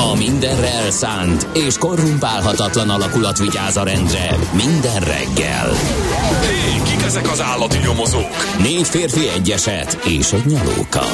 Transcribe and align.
A 0.00 0.14
mindenre 0.16 0.68
elszánt 0.68 1.46
és 1.52 1.78
korrumpálhatatlan 1.78 2.90
alakulat 2.90 3.38
vigyáz 3.38 3.76
a 3.76 3.84
rendre 3.84 4.38
minden 4.52 5.00
reggel. 5.00 5.70
Hé, 6.40 6.82
kik 6.84 7.02
ezek 7.02 7.30
az 7.30 7.40
állati 7.42 7.78
nyomozók? 7.78 8.58
Négy 8.62 8.88
férfi 8.88 9.28
egyeset 9.28 9.98
és 10.04 10.32
egy 10.32 10.46
nyalóka. 10.46 11.04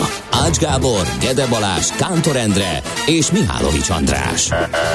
Ács 0.46 0.58
Gábor, 0.58 1.06
Gede 1.20 1.46
Balázs, 1.46 1.86
Kántor 1.86 2.36
Endre 2.36 2.82
és 3.06 3.30
Mihálovics 3.30 3.90
András. 3.90 4.50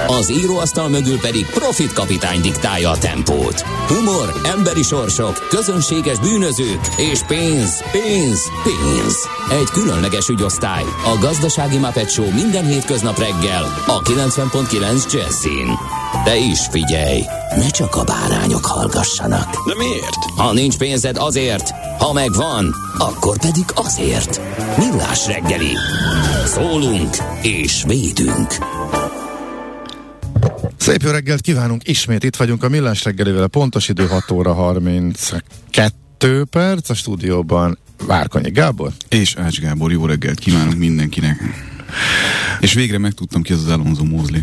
Az 0.07 0.31
íróasztal 0.31 0.89
mögül 0.89 1.19
pedig 1.19 1.45
Profit 1.45 1.93
kapitány 1.93 2.41
diktálja 2.41 2.89
a 2.89 2.97
tempót. 2.97 3.61
Humor, 3.61 4.41
emberi 4.43 4.81
sorsok, 4.83 5.47
közönséges 5.49 6.19
bűnözők 6.19 6.79
és 6.97 7.19
pénz, 7.27 7.83
pénz, 7.91 8.41
pénz. 8.63 9.27
Egy 9.51 9.69
különleges 9.71 10.27
ügyosztály. 10.27 10.83
A 10.83 11.17
Gazdasági 11.19 11.77
Muppet 11.77 12.11
Show 12.11 12.33
minden 12.33 12.65
hétköznap 12.65 13.19
reggel 13.19 13.63
a 13.87 14.01
90.9 14.01 15.13
Jazzin. 15.13 15.77
De 16.23 16.37
is 16.37 16.59
figyelj, 16.71 17.21
ne 17.55 17.69
csak 17.69 17.95
a 17.95 18.03
bárányok 18.03 18.65
hallgassanak. 18.65 19.67
De 19.67 19.75
miért? 19.77 20.15
Ha 20.35 20.53
nincs 20.53 20.77
pénzed 20.77 21.17
azért, 21.17 21.69
ha 21.97 22.13
megvan, 22.13 22.75
akkor 22.97 23.37
pedig 23.39 23.65
azért. 23.75 24.41
Millás 24.77 25.27
reggeli. 25.27 25.75
Szólunk 26.45 27.15
és 27.41 27.83
védünk. 27.87 28.47
Szép 30.77 31.01
jó 31.01 31.11
reggelt 31.11 31.41
kívánunk, 31.41 31.87
ismét 31.87 32.23
itt 32.23 32.35
vagyunk 32.35 32.63
a 32.63 32.69
Millás 32.69 33.03
reggelivel, 33.03 33.47
pontos 33.47 33.89
idő 33.89 34.05
6 34.07 34.31
óra 34.31 34.53
32 34.53 36.43
perc, 36.49 36.89
a 36.89 36.93
stúdióban 36.93 37.77
Várkonyi 38.05 38.51
Gábor. 38.51 38.91
És 39.09 39.35
Ács 39.35 39.59
Gábor, 39.59 39.91
jó 39.91 40.05
reggelt 40.05 40.39
kívánunk 40.39 40.77
mindenkinek. 40.77 41.39
És 42.59 42.73
végre 42.73 42.97
megtudtam 42.97 43.41
ki 43.41 43.53
az 43.53 43.59
az 43.59 43.71
Alonso 43.71 44.03
Mosley. 44.03 44.41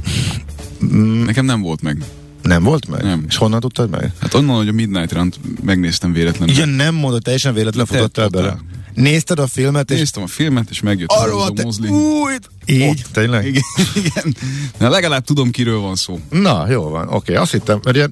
Nekem 1.25 1.45
nem 1.45 1.61
volt 1.61 1.83
meg. 1.83 2.05
Nem 2.43 2.62
volt 2.62 2.89
meg? 2.89 3.03
Nem. 3.03 3.25
És 3.29 3.37
honnan 3.37 3.61
tudtad 3.61 3.91
meg? 3.91 4.12
Hát 4.21 4.34
onnan, 4.34 4.57
hogy 4.57 4.69
a 4.69 4.73
Midnight 4.73 5.12
run 5.12 5.33
megnéztem 5.62 6.12
véletlenül. 6.12 6.55
Igen, 6.55 6.69
nem 6.69 6.95
mondod, 6.95 7.23
teljesen 7.23 7.55
véletlen 7.55 7.87
De 7.89 7.97
futottál 7.97 8.29
bele. 8.29 8.59
Nézted 8.95 9.39
a 9.39 9.47
filmet, 9.47 9.91
és 9.91 9.98
Néztem 9.98 10.23
a 10.23 10.27
filmet, 10.27 10.70
és 10.70 10.81
megjött 10.81 11.11
arról 11.11 11.41
Alonso 11.41 11.53
te... 11.53 11.62
Mosley. 11.62 11.91
Új, 11.91 12.33
így, 12.67 13.05
tényleg? 13.12 13.47
Igen, 13.47 13.62
igen. 14.05 14.37
Na, 14.79 14.89
legalább 14.89 15.25
tudom, 15.25 15.51
kiről 15.51 15.79
van 15.81 15.95
szó. 15.95 16.20
Na, 16.31 16.70
jó 16.70 16.83
van, 16.83 17.09
oké. 17.09 17.35
Azt 17.35 17.53
hittem, 17.53 17.81
mert 17.85 17.97
ugye 17.97 18.09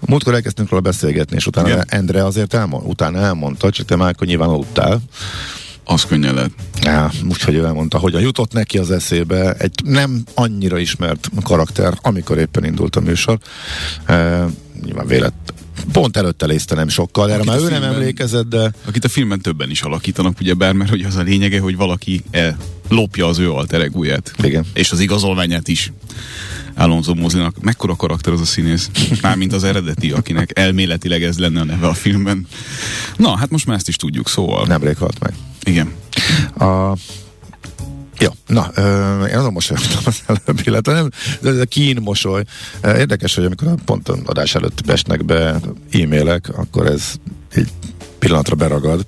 múltkor 0.00 0.34
elkezdtünk 0.34 0.68
róla 0.68 0.82
beszélgetni, 0.82 1.36
és 1.36 1.46
utána 1.46 1.68
Igen. 1.68 1.84
Endre 1.88 2.24
azért 2.24 2.54
elmond, 2.54 2.86
utána 2.86 3.18
elmondta, 3.18 3.70
csak 3.70 3.86
te 3.86 3.96
már 3.96 4.14
nyilván 4.18 4.48
aludtál. 4.48 5.00
Az 5.90 6.04
könnyen 6.04 6.34
lehet. 6.34 6.50
Ja, 6.82 7.10
úgyhogy 7.28 7.54
ő 7.54 7.64
elmondta, 7.64 7.98
hogyan 7.98 8.20
jutott 8.20 8.52
neki 8.52 8.78
az 8.78 8.90
eszébe 8.90 9.52
egy 9.52 9.72
nem 9.84 10.22
annyira 10.34 10.78
ismert 10.78 11.28
karakter, 11.42 11.98
amikor 12.02 12.38
éppen 12.38 12.64
indult 12.64 12.96
a 12.96 13.00
műsor. 13.00 13.38
E, 14.06 14.46
nyilván 14.84 15.06
vélet, 15.06 15.32
pont 15.92 16.16
előtte 16.16 16.46
lézte 16.46 16.74
nem 16.74 16.88
sokkal, 16.88 17.30
erre 17.30 17.38
Akit 17.38 17.46
már 17.50 17.58
ő 17.58 17.62
nem 17.62 17.70
filmben- 17.70 17.92
emlékezett, 17.94 18.48
de 18.48 18.72
Akit 18.84 19.04
a 19.04 19.08
filmben 19.08 19.40
többen 19.40 19.70
is 19.70 19.82
alakítanak, 19.82 20.40
ugye 20.40 20.54
bár, 20.54 20.72
mert 20.72 20.90
hogy 20.90 21.02
az 21.02 21.16
a 21.16 21.22
lényege, 21.22 21.60
hogy 21.60 21.76
valaki 21.76 22.22
el 22.30 22.56
lopja 22.88 23.26
az 23.26 23.38
ő 23.38 23.52
alter 23.52 23.80
egóját. 23.80 24.32
Igen. 24.42 24.64
És 24.74 24.90
az 24.90 25.00
igazolványát 25.00 25.68
is. 25.68 25.92
Alonso 26.76 27.14
Mosleynak. 27.14 27.60
Mekkora 27.60 27.96
karakter 27.96 28.32
az 28.32 28.40
a 28.40 28.44
színész? 28.44 28.90
Mármint 29.22 29.52
az 29.52 29.64
eredeti, 29.64 30.10
akinek 30.10 30.58
elméletileg 30.58 31.22
ez 31.22 31.38
lenne 31.38 31.60
a 31.60 31.64
neve 31.64 31.86
a 31.86 31.94
filmben. 31.94 32.46
Na, 33.16 33.36
hát 33.36 33.50
most 33.50 33.66
már 33.66 33.76
ezt 33.76 33.88
is 33.88 33.96
tudjuk, 33.96 34.28
szóval. 34.28 34.66
nemrég 34.66 34.96
halt 34.96 35.18
meg. 35.20 35.34
Igen. 35.62 35.92
A, 36.58 36.96
jó, 38.20 38.30
na, 38.46 38.70
ö, 38.74 39.24
én 39.24 39.36
azon 39.36 39.52
mosolyogtam 39.52 40.02
az 40.04 40.22
előbb, 40.26 40.60
illetve 40.64 40.92
nem, 40.92 41.10
de 41.40 41.48
ez 41.48 41.58
a 41.58 41.64
kín 41.64 41.98
mosoly. 42.00 42.44
Érdekes, 42.84 43.34
hogy 43.34 43.44
amikor 43.44 43.68
a 43.68 43.74
pont 43.84 44.08
adás 44.08 44.54
előtt 44.54 44.90
esnek 44.90 45.24
be 45.24 45.60
e-mailek, 45.92 46.48
akkor 46.56 46.86
ez 46.86 47.14
egy 47.52 47.68
pillanatra 48.18 48.54
beragad. 48.54 49.04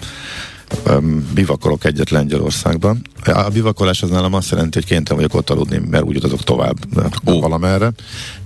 Bivakolok 1.35 1.85
egyet 1.85 2.11
Lengyelországban. 2.11 3.03
A 3.25 3.49
bivakolás 3.49 4.03
az 4.03 4.11
nálam 4.11 4.35
azt 4.35 4.51
jelenti, 4.51 4.79
hogy 4.79 4.89
kénytelen 4.89 5.23
vagyok 5.23 5.35
ott 5.41 5.51
aludni, 5.51 5.81
mert 5.91 6.05
úgy 6.05 6.17
utazok 6.17 6.43
tovább 6.43 6.77
Ó. 7.27 7.41
valamerre. 7.41 7.93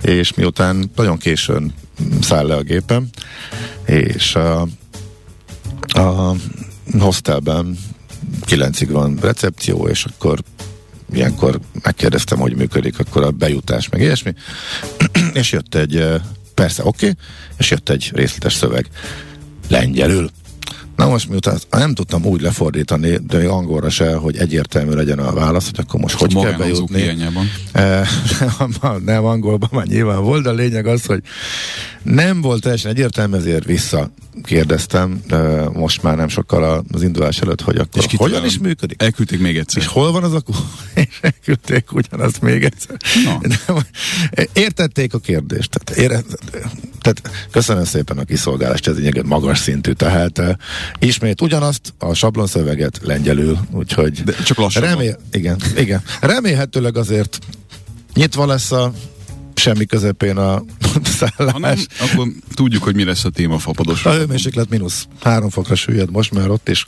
És 0.02 0.34
miután 0.34 0.90
nagyon 0.96 1.18
későn 1.18 1.74
száll 2.20 2.46
le 2.46 2.54
a 2.54 2.62
gépem, 2.62 3.08
és 3.84 4.34
a, 4.34 4.60
a 5.80 6.34
hostelben 6.98 7.78
kilencig 8.40 8.90
van 8.90 9.18
recepció, 9.20 9.88
és 9.88 10.04
akkor 10.04 10.38
ilyenkor 11.12 11.60
megkérdeztem, 11.82 12.38
hogy 12.38 12.56
működik 12.56 12.98
akkor 12.98 13.22
a 13.22 13.30
bejutás, 13.30 13.88
meg 13.88 14.00
ilyesmi, 14.00 14.34
és 15.32 15.52
jött 15.52 15.74
egy, 15.74 15.96
eh, 15.96 16.20
persze, 16.54 16.84
oké, 16.84 17.08
okay, 17.08 17.18
és 17.58 17.70
jött 17.70 17.88
egy 17.88 18.10
részletes 18.14 18.54
szöveg 18.54 18.88
lengyelül. 19.68 20.30
Na 20.96 21.08
most 21.08 21.28
miután 21.28 21.58
nem 21.70 21.94
tudtam 21.94 22.24
úgy 22.24 22.40
lefordítani, 22.40 23.18
de 23.26 23.38
még 23.38 23.46
angolra 23.46 23.90
se, 23.90 24.14
hogy 24.14 24.36
egyértelmű 24.36 24.92
legyen 24.92 25.18
a 25.18 25.32
válasz, 25.32 25.64
hogy 25.64 25.84
akkor 25.86 26.00
most 26.00 26.14
hogy 26.14 26.32
a 26.36 26.40
kell 26.40 26.52
bejutni. 26.52 27.00
Eh, 27.72 28.08
nem, 28.58 29.02
nem 29.04 29.24
angolban 29.24 29.68
már 29.72 29.86
nyilván 29.86 30.22
volt, 30.22 30.42
de 30.42 30.48
a 30.48 30.52
lényeg 30.52 30.86
az, 30.86 31.04
hogy 31.04 31.22
nem 32.06 32.40
volt 32.40 32.62
teljesen 32.62 32.90
egyértelmű, 32.90 33.36
ezért 33.36 33.64
visszakérdeztem 33.64 35.20
eh, 35.28 35.66
most 35.72 36.02
már 36.02 36.16
nem 36.16 36.28
sokkal 36.28 36.84
az 36.92 37.02
indulás 37.02 37.38
előtt, 37.38 37.60
hogy 37.60 37.76
akkor 37.76 38.04
És 38.04 38.16
hogyan 38.16 38.44
is 38.44 38.58
működik. 38.58 39.02
Elküldték 39.02 39.40
még 39.40 39.58
egyszer. 39.58 39.82
És 39.82 39.88
hol 39.88 40.12
van 40.12 40.22
az 40.22 40.32
a. 40.32 40.42
És 40.94 41.18
elküldték 41.20 41.92
ugyanazt 41.92 42.40
még 42.40 42.64
egyszer. 42.64 42.96
De, 43.40 43.58
értették 44.52 45.14
a 45.14 45.18
kérdést. 45.18 45.70
Tehát, 45.70 46.02
ére... 46.02 46.22
tehát 47.00 47.46
köszönöm 47.50 47.84
szépen 47.84 48.18
a 48.18 48.24
kiszolgálást, 48.24 48.88
ez 48.88 48.96
lényegében 48.96 49.28
magas 49.28 49.58
szintű. 49.58 49.92
Tehát 49.92 50.42
ismét 50.98 51.40
ugyanazt 51.40 51.94
a 51.98 52.14
sablonszöveget 52.14 53.00
lengyelül, 53.02 53.58
úgyhogy 53.70 54.24
De 54.24 54.32
csak 54.32 54.58
lassabban. 54.58 54.90
remél... 54.90 55.18
igen, 55.32 55.60
igen. 55.76 56.02
Remélhetőleg 56.20 56.96
azért 56.96 57.38
nyitva 58.14 58.46
lesz 58.46 58.72
a 58.72 58.92
semmi 59.58 59.84
közepén 59.84 60.36
a 60.36 60.62
szállás. 61.04 61.52
Ha 61.56 61.58
nem, 61.58 61.78
akkor 61.98 62.28
tudjuk, 62.54 62.82
hogy 62.82 62.94
mi 62.94 63.04
lesz 63.04 63.24
a 63.24 63.30
téma 63.30 63.58
fapados. 63.58 64.04
A 64.04 64.12
hőmérséklet 64.12 64.68
mínusz 64.68 65.06
három 65.22 65.50
fokra 65.50 65.74
süllyed 65.74 66.10
most 66.10 66.32
már 66.32 66.50
ott, 66.50 66.68
és 66.68 66.86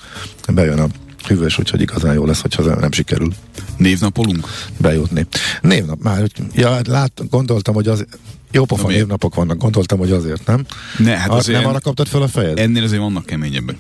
bejön 0.52 0.78
a 0.78 0.86
hűvös, 1.26 1.58
úgyhogy 1.58 1.80
igazán 1.80 2.14
jó 2.14 2.24
lesz, 2.24 2.40
hogyha 2.40 2.74
nem 2.74 2.92
sikerül 2.92 3.32
Névnapolunk? 3.76 4.48
bejutni. 4.76 5.26
Névnap, 5.60 6.02
már, 6.02 6.30
ja, 6.54 6.72
hát 6.72 6.86
lát, 6.86 7.22
gondoltam, 7.30 7.74
hogy 7.74 7.88
az 7.88 8.06
jó 8.50 8.64
miért? 8.68 8.86
névnapok 8.86 9.34
vannak, 9.34 9.58
gondoltam, 9.58 9.98
hogy 9.98 10.12
azért, 10.12 10.46
nem? 10.46 10.64
Ne, 10.98 11.16
hát 11.16 11.30
azért 11.30 11.60
nem 11.60 11.68
arra 11.68 11.80
kaptad 11.80 12.06
fel 12.06 12.22
a 12.22 12.28
fejed? 12.28 12.58
ennél 12.58 12.82
azért 12.82 13.00
vannak 13.00 13.26
keményebbek. 13.26 13.76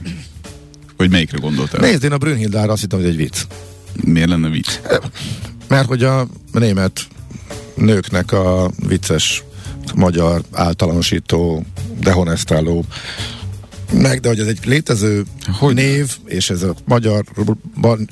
Hogy 0.96 1.10
melyikre 1.10 1.38
gondoltál? 1.38 1.80
Nézd, 1.80 2.04
én 2.04 2.12
a 2.12 2.18
Brünnhildára 2.18 2.72
azt 2.72 2.80
hittem, 2.80 2.98
hogy 2.98 3.08
egy 3.08 3.16
vicc. 3.16 3.36
Miért 4.04 4.28
lenne 4.28 4.48
vicc? 4.48 4.68
Mert 5.68 5.86
hogy 5.86 6.02
a 6.02 6.26
német 6.52 7.06
nőknek 7.78 8.32
a 8.32 8.70
vicces 8.88 9.44
magyar 9.94 10.42
általánosító, 10.52 11.64
dehonestáló 12.00 12.84
meg, 13.92 14.20
de 14.20 14.28
hogy 14.28 14.40
ez 14.40 14.46
egy 14.46 14.58
létező 14.64 15.24
Hogy? 15.52 15.74
név, 15.74 16.16
és 16.24 16.50
ez 16.50 16.62
a 16.62 16.74
magyar, 16.84 17.24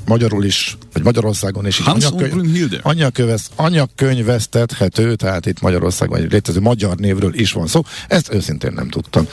magyarul 0.06 0.44
is, 0.44 0.76
vagy 0.92 1.02
Magyarországon 1.02 1.66
is 1.66 1.78
anyakönyv- 1.78 2.80
anyakönyvez, 2.82 3.46
anyakönyvesztethető, 3.56 5.14
tehát 5.14 5.46
itt 5.46 5.60
Magyarországon 5.60 6.18
egy 6.18 6.32
létező 6.32 6.60
magyar 6.60 6.96
névről 6.96 7.34
is 7.34 7.52
van 7.52 7.66
szó. 7.66 7.82
Ezt 8.08 8.32
őszintén 8.34 8.72
nem 8.72 8.88
tudtam. 8.88 9.26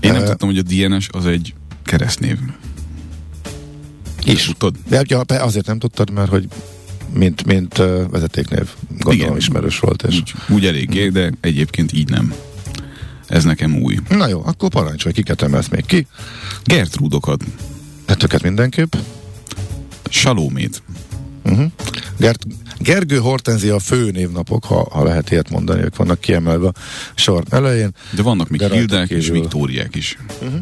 Én 0.00 0.12
nem 0.12 0.22
Eh, 0.22 0.28
tudtam, 0.28 0.48
hogy 0.48 0.58
a 0.58 0.62
DNS 0.62 1.08
az 1.12 1.26
egy 1.26 1.54
keresztnév. 1.84 2.38
is. 4.24 4.44
Tudtad? 4.44 4.74
De 4.88 5.02
ja, 5.08 5.24
pe- 5.24 5.40
azért 5.42 5.66
nem 5.66 5.78
tudtad, 5.78 6.10
mert 6.10 6.28
hogy 6.28 6.48
mint, 7.14 7.44
mint 7.44 7.76
vezetéknév 8.10 8.68
gondolom 8.98 9.26
Igen. 9.26 9.36
ismerős 9.36 9.78
volt. 9.78 10.02
És... 10.02 10.16
Úgy, 10.16 10.32
úgy 10.48 10.66
eléggé, 10.66 11.08
de 11.08 11.32
egyébként 11.40 11.92
így 11.92 12.08
nem. 12.08 12.34
Ez 13.26 13.44
nekem 13.44 13.82
új. 13.82 13.98
Na 14.08 14.28
jó, 14.28 14.42
akkor 14.44 14.68
parancsolj, 14.68 15.14
kiket 15.14 15.42
emelsz 15.42 15.68
még 15.68 15.86
ki? 15.86 16.06
Gertrudokat, 16.64 17.44
Hát 18.06 18.22
őket 18.22 18.42
mindenképp. 18.42 18.94
Salómét, 20.08 20.82
Uh-huh. 21.44 21.70
Gert, 22.18 22.46
Gergő 22.78 23.18
Hortenzia 23.18 23.74
a 23.74 23.78
fő 23.78 24.10
névnapok, 24.10 24.64
ha, 24.64 24.88
ha 24.90 25.04
lehet 25.04 25.30
ilyet 25.30 25.50
mondani, 25.50 25.82
ők 25.82 25.96
vannak 25.96 26.20
kiemelve 26.20 26.66
a 26.66 26.72
sor 27.14 27.44
elején. 27.50 27.94
De 28.10 28.22
vannak 28.22 28.48
még 28.48 28.60
De 28.60 28.68
rajtuk 28.68 28.88
Hildák 28.88 29.10
és. 29.10 29.28
Viktóriák 29.28 29.94
is. 29.94 30.18
Uh-huh. 30.42 30.60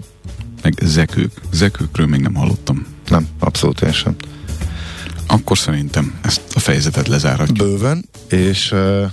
Meg 0.62 0.74
Zekők. 0.82 1.32
Zekőkről 1.52 2.06
még 2.06 2.20
nem 2.20 2.34
hallottam. 2.34 2.86
Nem, 3.08 3.26
abszolút 3.38 3.80
én 3.80 3.92
sem. 3.92 4.14
Akkor 5.26 5.58
szerintem 5.58 6.18
ezt 6.22 6.40
a 6.54 6.60
fejezetet 6.60 7.08
lezárhatjuk. 7.08 7.58
Bőven, 7.58 8.04
és 8.28 8.72
uh, 8.72 9.04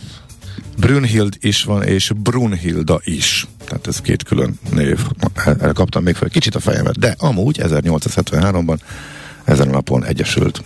Brunhild 0.78 1.38
is 1.40 1.64
van, 1.64 1.84
és 1.84 2.12
Brunhilda 2.16 3.00
is. 3.04 3.48
Tehát 3.66 3.88
ez 3.88 4.02
két 4.02 4.24
külön 4.24 4.60
név. 4.72 5.00
El- 5.34 5.58
Elkaptam 5.62 6.04
még 6.04 6.16
fel 6.16 6.30
kicsit 6.30 6.56
a 6.56 6.60
fejemet, 6.60 7.00
de 7.00 7.16
amúgy 7.18 7.60
1873-ban 7.64 8.78
ezen 9.46 9.68
a 9.68 9.72
napon 9.72 10.06
egyesült 10.06 10.64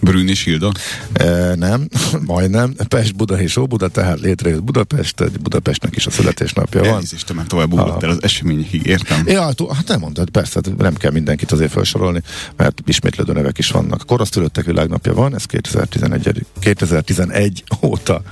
Brün 0.00 0.28
és 0.28 0.44
Hilda. 0.44 0.72
E, 1.12 1.54
nem, 1.54 1.88
majdnem. 2.26 2.74
Pest, 2.88 3.16
Buda 3.16 3.40
és 3.40 3.56
Óbuda, 3.56 3.88
tehát 3.88 4.20
létrejött 4.20 4.62
Budapest, 4.62 5.20
egy 5.20 5.40
Budapestnek 5.40 5.96
is 5.96 6.06
a 6.06 6.10
születésnapja 6.10 6.80
van. 6.80 6.90
Elnézést, 6.90 7.26
te 7.26 7.32
már 7.32 7.46
tovább 7.46 7.72
ugrottál 7.72 8.10
az 8.10 8.22
eseményekig, 8.22 8.86
értem. 8.86 9.22
Ja, 9.26 9.52
tú- 9.52 9.72
hát 9.72 9.88
nem 9.88 10.00
mondtad, 10.00 10.30
persze, 10.30 10.60
hát 10.64 10.76
nem 10.76 10.94
kell 10.94 11.10
mindenkit 11.10 11.52
azért 11.52 11.70
felsorolni, 11.70 12.22
mert 12.56 12.82
ismétlődő 12.86 13.32
nevek 13.32 13.58
is 13.58 13.70
vannak. 13.70 14.06
Korasztülöttek 14.06 14.64
világnapja 14.64 15.14
van, 15.14 15.34
ez 15.34 15.44
2011, 15.44 16.46
2011 16.60 17.64
óta 17.82 18.22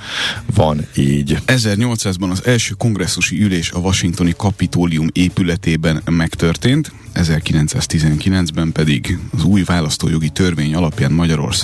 van 0.54 0.86
így. 0.96 1.38
1800-ban 1.46 2.30
az 2.30 2.46
első 2.46 2.74
kongresszusi 2.78 3.42
ülés 3.42 3.70
a 3.70 3.78
washingtoni 3.78 4.34
kapitólium 4.36 5.06
épületében 5.12 6.02
megtörtént, 6.04 6.92
1919-ben 7.14 8.72
pedig 8.72 9.18
az 9.36 9.44
új 9.44 9.62
választójogi 9.62 10.28
törvény 10.28 10.74
alapján 10.74 11.12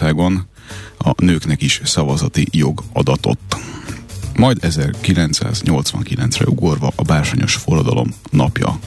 Magyarországon 0.00 0.46
a 0.98 1.24
nőknek 1.24 1.62
is 1.62 1.80
szavazati 1.84 2.46
jog 2.50 2.82
adatott. 2.92 3.56
Majd 4.36 4.58
1989-re 4.60 6.44
ugorva 6.46 6.92
a 6.96 7.02
bársonyos 7.02 7.54
forradalom 7.54 8.14
napja 8.30 8.78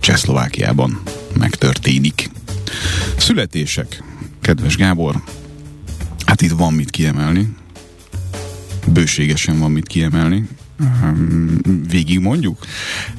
Csehszlovákiában 0.00 1.02
megtörténik. 1.38 2.30
Születések, 3.16 4.02
kedves 4.40 4.76
Gábor, 4.76 5.22
hát 6.26 6.40
itt 6.40 6.50
van 6.50 6.72
mit 6.72 6.90
kiemelni, 6.90 7.56
bőségesen 8.86 9.58
van 9.58 9.70
mit 9.70 9.86
kiemelni. 9.86 10.48
Um, 10.80 11.60
Végig 11.88 12.18
mondjuk? 12.18 12.66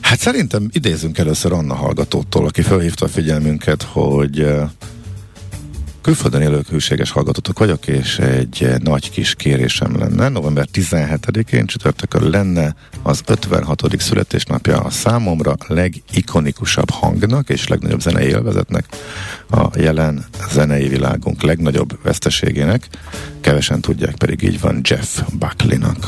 Hát 0.01 0.19
szerintem 0.19 0.69
idézünk 0.71 1.17
először 1.17 1.51
Anna 1.51 1.73
hallgatótól, 1.73 2.45
aki 2.45 2.61
felhívta 2.61 3.05
a 3.05 3.09
figyelmünket, 3.09 3.81
hogy 3.83 4.39
eh, 4.39 4.69
külföldön 6.03 6.41
élők 6.41 6.67
hűséges 6.67 7.11
hallgatótok 7.11 7.59
vagyok, 7.59 7.87
és 7.87 8.19
egy 8.19 8.73
nagy 8.79 9.09
kis 9.09 9.35
kérésem 9.35 9.97
lenne. 9.97 10.29
November 10.29 10.67
17-én 10.73 11.65
csütörtökön 11.65 12.29
lenne 12.29 12.75
az 13.01 13.21
56. 13.25 13.81
születésnapja 13.97 14.79
a 14.79 14.89
számomra 14.89 15.55
legikonikusabb 15.67 16.89
hangnak 16.89 17.49
és 17.49 17.67
legnagyobb 17.67 18.01
zenei 18.01 18.27
élvezetnek, 18.27 18.85
a 19.49 19.79
jelen 19.79 20.25
zenei 20.51 20.87
világunk 20.87 21.41
legnagyobb 21.41 21.99
veszteségének. 22.03 22.87
Kevesen 23.41 23.81
tudják, 23.81 24.15
pedig 24.15 24.41
így 24.41 24.59
van 24.59 24.81
Jeff 24.83 25.19
Buckley-nak. 25.39 26.07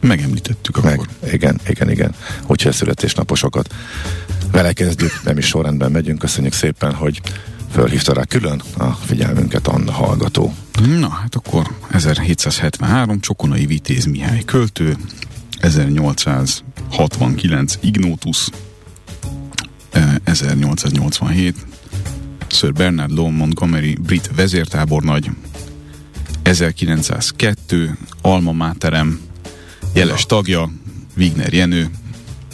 Megemlítettük 0.00 0.76
akkor. 0.76 1.06
Meg, 1.20 1.32
igen, 1.32 1.60
igen, 1.68 1.90
igen. 1.90 2.14
Úgyhogy 2.46 2.70
a 2.70 2.74
születésnaposokat 2.74 3.74
vele 4.52 4.72
kezdjük, 4.72 5.20
nem 5.24 5.38
is 5.38 5.46
sorrendben 5.46 5.90
megyünk. 5.90 6.18
Köszönjük 6.18 6.52
szépen, 6.52 6.94
hogy 6.94 7.20
fölhívta 7.72 8.12
rá 8.12 8.24
külön 8.24 8.62
a 8.76 8.92
figyelmünket 8.92 9.66
Anna 9.66 9.92
hallgató. 9.92 10.54
Na, 10.98 11.08
hát 11.08 11.34
akkor 11.34 11.66
1773 11.90 13.20
Csokonai 13.20 13.66
Vitéz 13.66 14.04
Mihály 14.04 14.42
költő, 14.44 14.96
1869 15.60 17.78
Ignotus, 17.80 18.48
eh, 19.90 20.14
1887 20.24 21.56
Sir 22.48 22.72
Bernard 22.72 23.12
Law 23.12 23.30
Montgomery 23.30 23.94
brit 23.94 24.30
vezértábornagy, 24.36 25.30
1902 26.42 27.90
Alma 28.22 28.52
Materem 28.52 29.20
jeles 29.94 30.26
tagja, 30.26 30.70
Wigner 31.16 31.52
Jenő, 31.52 31.90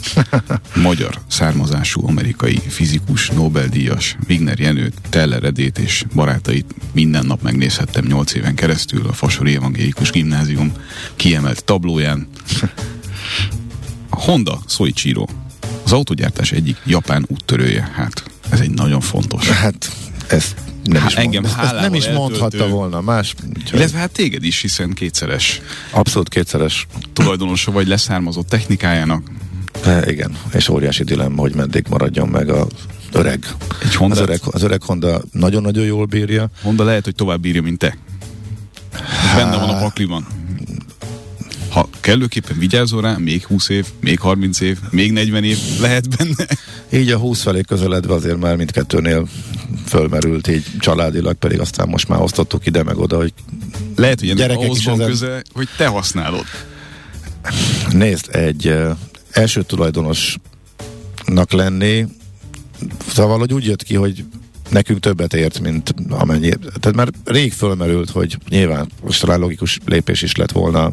magyar 0.89 1.19
származású 1.27 2.07
amerikai 2.07 2.59
fizikus, 2.67 3.29
Nobel-díjas 3.29 4.17
Wigner 4.29 4.59
Jenő, 4.59 4.91
Teller 5.09 5.43
Edét 5.43 5.77
és 5.77 6.03
barátait 6.15 6.75
minden 6.91 7.25
nap 7.25 7.41
megnézhettem 7.41 8.05
8 8.05 8.33
éven 8.33 8.55
keresztül 8.55 9.07
a 9.07 9.13
Fasori 9.13 9.55
Evangélikus 9.55 10.11
Gimnázium 10.11 10.73
kiemelt 11.15 11.63
tablóján. 11.63 12.27
A 14.09 14.21
Honda 14.21 14.59
Soichiro, 14.67 15.25
az 15.83 15.91
autogyártás 15.91 16.51
egyik 16.51 16.77
japán 16.85 17.25
úttörője. 17.27 17.91
Hát 17.95 18.23
ez 18.49 18.59
egy 18.59 18.71
nagyon 18.71 19.01
fontos. 19.01 19.47
Hát 19.49 19.91
ez 20.27 20.55
nem 20.83 21.01
Hát 21.01 21.09
is, 21.09 21.15
engem 21.15 21.43
mond, 21.43 21.55
ezt 21.61 21.73
nem 21.73 21.93
is 21.93 22.07
mondhatta 22.07 22.43
eltöltő. 22.43 22.69
volna 22.73 23.01
más. 23.01 23.35
Illetve 23.73 23.97
hát 23.97 24.11
téged 24.11 24.43
is, 24.43 24.61
hiszen 24.61 24.93
kétszeres 24.93 25.61
Abszolút 25.91 26.29
kétszeres. 26.29 26.87
tulajdonosa 27.13 27.71
vagy 27.71 27.87
leszármazott 27.87 28.47
technikájának. 28.47 29.23
E, 29.85 30.11
igen, 30.11 30.37
és 30.53 30.69
óriási 30.69 31.03
dilemma, 31.03 31.41
hogy 31.41 31.55
meddig 31.55 31.85
maradjon 31.89 32.27
meg 32.27 32.49
a 32.49 32.67
öreg. 33.11 33.45
Egy 33.81 33.87
Az 33.87 33.95
Honda, 33.95 34.21
öreg, 34.21 34.39
az 34.43 34.63
öreg 34.63 34.83
Honda 34.83 35.21
nagyon-nagyon 35.31 35.85
jól 35.85 36.05
bírja. 36.05 36.49
Honda 36.61 36.83
lehet, 36.83 37.03
hogy 37.03 37.15
tovább 37.15 37.41
bírja, 37.41 37.61
mint 37.61 37.77
te. 37.77 37.97
Ez 38.93 39.35
benne 39.35 39.57
van 39.57 39.69
a 39.69 39.79
pakliban. 39.79 40.27
Ha 41.69 41.89
kellőképpen 41.99 42.57
vigyázol 42.57 43.01
rá, 43.01 43.15
még 43.17 43.45
20 43.45 43.69
év, 43.69 43.85
még 43.99 44.19
30 44.19 44.59
év, 44.59 44.77
még 44.89 45.11
40 45.11 45.43
év 45.43 45.57
lehet 45.79 46.17
benne. 46.17 46.47
Így 46.91 47.09
a 47.11 47.17
20 47.17 47.41
felé 47.41 47.61
közeledve 47.61 48.13
azért 48.13 48.37
már 48.39 48.55
mindkettőnél 48.55 49.27
fölmerült, 49.85 50.47
így 50.47 50.65
családilag 50.79 51.35
pedig 51.35 51.59
aztán 51.59 51.87
most 51.87 52.07
már 52.07 52.21
osztottuk 52.21 52.65
ide 52.65 52.83
meg 52.83 52.97
oda, 52.97 53.17
hogy 53.17 53.33
Lehet, 53.95 54.19
hogy 54.19 54.29
ennek 54.29 54.41
Gyerekek 54.41 54.63
ahhoz 54.65 54.77
is 54.77 54.85
van 54.85 54.93
ezen- 54.93 55.09
köze, 55.09 55.41
hogy 55.53 55.67
te 55.77 55.87
használod. 55.87 56.45
Nézd, 57.91 58.35
egy 58.35 58.75
első 59.31 59.61
tulajdonosnak 59.61 61.51
lenni, 61.51 62.05
szóval 63.07 63.37
hogy 63.37 63.53
úgy 63.53 63.65
jött 63.65 63.83
ki, 63.83 63.95
hogy 63.95 64.25
nekünk 64.69 64.99
többet 64.99 65.33
ért, 65.33 65.59
mint 65.59 65.93
amennyi. 66.09 66.49
Tehát 66.49 66.95
már 66.95 67.09
rég 67.23 67.53
fölmerült, 67.53 68.09
hogy 68.09 68.37
nyilván 68.49 68.89
most 69.03 69.21
talán 69.21 69.39
logikus 69.39 69.79
lépés 69.85 70.21
is 70.21 70.35
lett 70.35 70.51
volna 70.51 70.91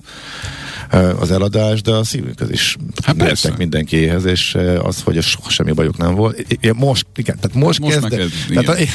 az 1.18 1.30
eladás, 1.30 1.82
de 1.82 1.90
a 1.90 2.04
szívünkhöz 2.04 2.50
is 2.50 2.76
Hát 3.04 3.16
persze. 3.16 3.54
mindenkihez, 3.58 4.24
és 4.24 4.56
az, 4.82 5.02
hogy 5.02 5.22
soha 5.22 5.50
semmi 5.50 5.72
bajuk 5.72 5.96
nem 5.96 6.14
volt. 6.14 6.58
Most, 6.74 7.06
igen, 7.16 7.36
tehát 7.40 7.56
most, 7.56 7.80
Most 7.80 7.92
kezd, 7.92 8.30
tehát, 8.48 8.88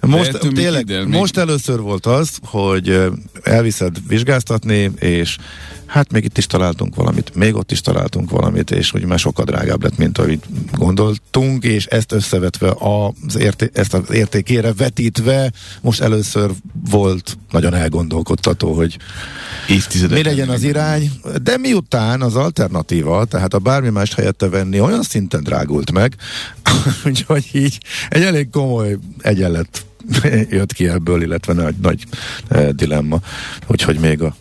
a, 0.00 0.06
most 0.06 0.38
tényleg, 0.54 0.88
ide, 0.88 1.04
most 1.06 1.36
először 1.36 1.80
volt 1.80 2.06
az, 2.06 2.38
hogy 2.42 3.00
elviszed 3.42 3.96
vizsgáztatni, 4.08 4.90
és 4.98 5.36
hát 5.86 6.12
még 6.12 6.24
itt 6.24 6.38
is 6.38 6.46
találtunk 6.46 6.94
valamit, 6.94 7.34
még 7.34 7.54
ott 7.54 7.70
is 7.70 7.80
találtunk 7.80 8.30
valamit, 8.30 8.70
és 8.70 8.94
úgy 8.94 9.04
már 9.04 9.18
sokkal 9.18 9.44
drágább 9.44 9.82
lett, 9.82 9.96
mint 9.96 10.18
amit 10.18 10.46
gondoltunk, 10.72 11.64
és 11.64 11.86
ezt 11.86 12.12
összevetve 12.12 12.74
az 12.78 13.36
érté- 13.36 13.78
ezt 13.78 13.94
az 13.94 14.10
értékére 14.10 14.72
vetítve, 14.72 15.52
most 15.80 16.00
először 16.00 16.50
volt 16.90 17.38
nagyon 17.50 17.74
elgondolkodtató, 17.74 18.72
hogy 18.72 18.96
mi 20.10 20.22
legyen 20.22 20.48
az 20.48 20.62
irány, 20.62 21.10
de 21.42 21.56
miután 21.58 22.22
az 22.22 22.36
alternatíva, 22.36 23.24
tehát 23.24 23.54
a 23.54 23.58
bármi 23.58 23.88
mást 23.88 24.14
helyette 24.14 24.48
venni 24.48 24.80
olyan 24.80 25.02
szinten 25.02 25.42
drágult 25.42 25.92
meg, 25.92 26.16
úgyhogy 27.06 27.48
így 27.52 27.78
egy 28.08 28.22
elég 28.22 28.50
komoly 28.50 28.98
egyenlet 29.20 29.86
jött 30.50 30.72
ki 30.72 30.88
ebből, 30.88 31.22
illetve 31.22 31.52
nagy, 31.52 31.74
nagy 31.82 32.04
eh, 32.48 32.68
dilemma. 32.68 33.20
Úgyhogy 33.66 33.98
még 33.98 34.22
a 34.22 34.34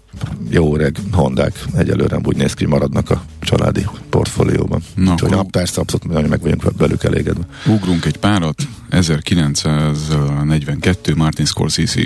jó 0.50 0.76
öreg 0.76 0.98
Hondák 1.12 1.64
egyelőre 1.76 2.20
úgy 2.24 2.36
néz 2.36 2.54
ki, 2.54 2.66
maradnak 2.66 3.10
a 3.10 3.24
családi 3.40 3.86
portfólióban. 4.10 4.82
Na, 4.96 5.12
Úgyhogy 5.12 5.32
akkor- 5.32 5.44
na, 5.44 5.50
persze 5.50 5.82
abszolút 5.82 6.08
nagyon 6.14 6.30
meg 6.30 6.42
vagyunk 6.42 6.72
velük 6.78 7.04
elégedve. 7.04 7.44
Ugrunk 7.68 8.06
egy 8.06 8.18
párat. 8.18 8.68
1942 8.90 11.16
Martin 11.16 11.46
Scorsese, 11.46 12.02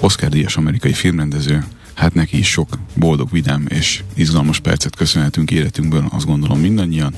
Oscar 0.00 0.28
díjas 0.28 0.56
amerikai 0.56 0.92
filmrendező. 0.92 1.64
Hát 1.94 2.14
neki 2.14 2.38
is 2.38 2.48
sok 2.48 2.68
boldog, 2.94 3.30
vidám 3.30 3.66
és 3.68 4.02
izgalmas 4.14 4.58
percet 4.60 4.96
köszönhetünk 4.96 5.50
életünkből, 5.50 6.04
azt 6.10 6.26
gondolom 6.26 6.60
mindannyian. 6.60 7.14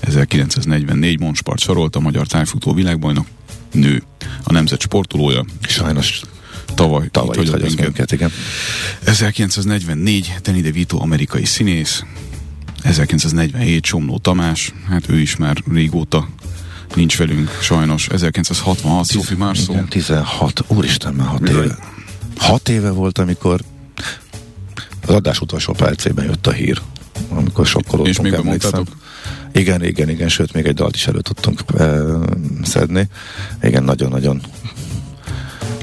1944 0.00 1.20
Monspart 1.20 1.60
sorolta, 1.60 1.98
a 1.98 2.02
magyar 2.02 2.26
tájfutó 2.26 2.72
világbajnok, 2.72 3.26
nő, 3.72 4.02
a 4.44 4.52
nemzet 4.52 4.80
sportolója, 4.80 5.44
Sajnos 5.60 6.20
tavaly, 6.74 7.08
tavaly 7.10 7.42
itt 7.42 7.50
hagyott 7.50 7.80
minket, 7.80 8.12
igen. 8.12 8.30
1944 9.04 10.34
Danny 10.42 10.60
DeVito, 10.60 11.00
amerikai 11.00 11.44
színész. 11.44 12.04
1947 12.82 13.84
Somló 13.84 14.18
Tamás, 14.18 14.72
hát 14.88 15.08
ő 15.08 15.20
is 15.20 15.36
már 15.36 15.56
régóta 15.72 16.28
nincs 16.94 17.16
velünk, 17.16 17.58
sajnos. 17.62 18.08
1966 18.08 19.06
Sophie 19.06 19.36
Marceau. 19.36 19.74
Igen, 19.74 19.88
16, 19.88 20.64
úristen, 20.66 21.14
már 21.14 21.26
6 21.26 21.40
Bizony. 21.40 21.62
éve. 21.62 21.78
hat 22.36 22.68
éve 22.68 22.90
volt, 22.90 23.18
amikor 23.18 23.60
az 25.06 25.14
adás 25.14 25.40
utolsó 25.40 25.72
percében 25.72 26.24
jött 26.24 26.46
a 26.46 26.52
hír, 26.52 26.80
amikor 27.28 27.66
sokkolódtunk, 27.66 28.16
És 28.16 28.20
még 28.20 28.32
bemondtátok? 28.32 28.86
Igen, 29.52 29.84
igen, 29.84 30.08
igen, 30.08 30.28
sőt, 30.28 30.52
még 30.52 30.66
egy 30.66 30.74
dalt 30.74 30.94
is 30.94 31.06
elő 31.06 31.20
tudtunk 31.20 31.60
e, 31.78 32.02
szedni. 32.62 33.08
Igen, 33.62 33.84
nagyon-nagyon 33.84 34.40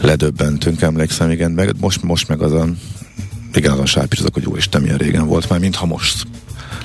ledöbbentünk, 0.01 0.81
emlékszem, 0.81 1.29
igen, 1.29 1.51
meg 1.51 1.75
most, 1.79 2.03
most 2.03 2.27
meg 2.27 2.41
azon, 2.41 2.77
igen, 3.53 3.71
azon 3.71 3.85
sárpítsozok, 3.85 4.33
hogy 4.33 4.45
úristen, 4.45 4.81
milyen 4.81 4.97
régen 4.97 5.27
volt 5.27 5.49
már, 5.49 5.59
mintha 5.59 5.85
most 5.85 6.27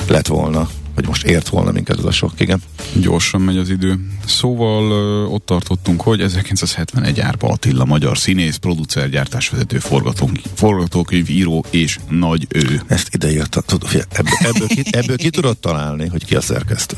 lett 0.07 0.27
volna, 0.27 0.69
vagy 0.95 1.07
most 1.07 1.25
ért 1.25 1.49
volna 1.49 1.71
minket 1.71 1.99
az 1.99 2.05
a 2.05 2.11
sok, 2.11 2.33
igen. 2.37 2.63
Gyorsan 3.01 3.41
megy 3.41 3.57
az 3.57 3.69
idő. 3.69 3.99
Szóval 4.27 4.91
ö, 4.91 5.25
ott 5.25 5.47
tartottunk, 5.47 6.01
hogy 6.01 6.21
1971 6.21 7.21
Árpa 7.21 7.49
Attila, 7.49 7.85
magyar 7.85 8.19
színész, 8.19 8.57
producer, 8.57 9.09
gyártásvezető, 9.11 9.79
forgatók- 9.79 10.41
forgatókönyv, 10.55 11.31
író 11.31 11.65
és 11.71 11.99
nagy 12.09 12.47
ő. 12.49 12.83
Ezt 12.87 13.15
ideírta, 13.15 13.61
tudod, 13.61 13.89
figyelj, 13.89 14.09
ebből, 14.13 14.33
ebből, 14.55 14.67
ki, 14.67 14.83
ebből 14.91 15.17
ki 15.17 15.31
tudod 15.31 15.59
találni, 15.59 16.09
hogy 16.09 16.25
ki 16.25 16.35
a 16.35 16.41
szerkesztő. 16.41 16.97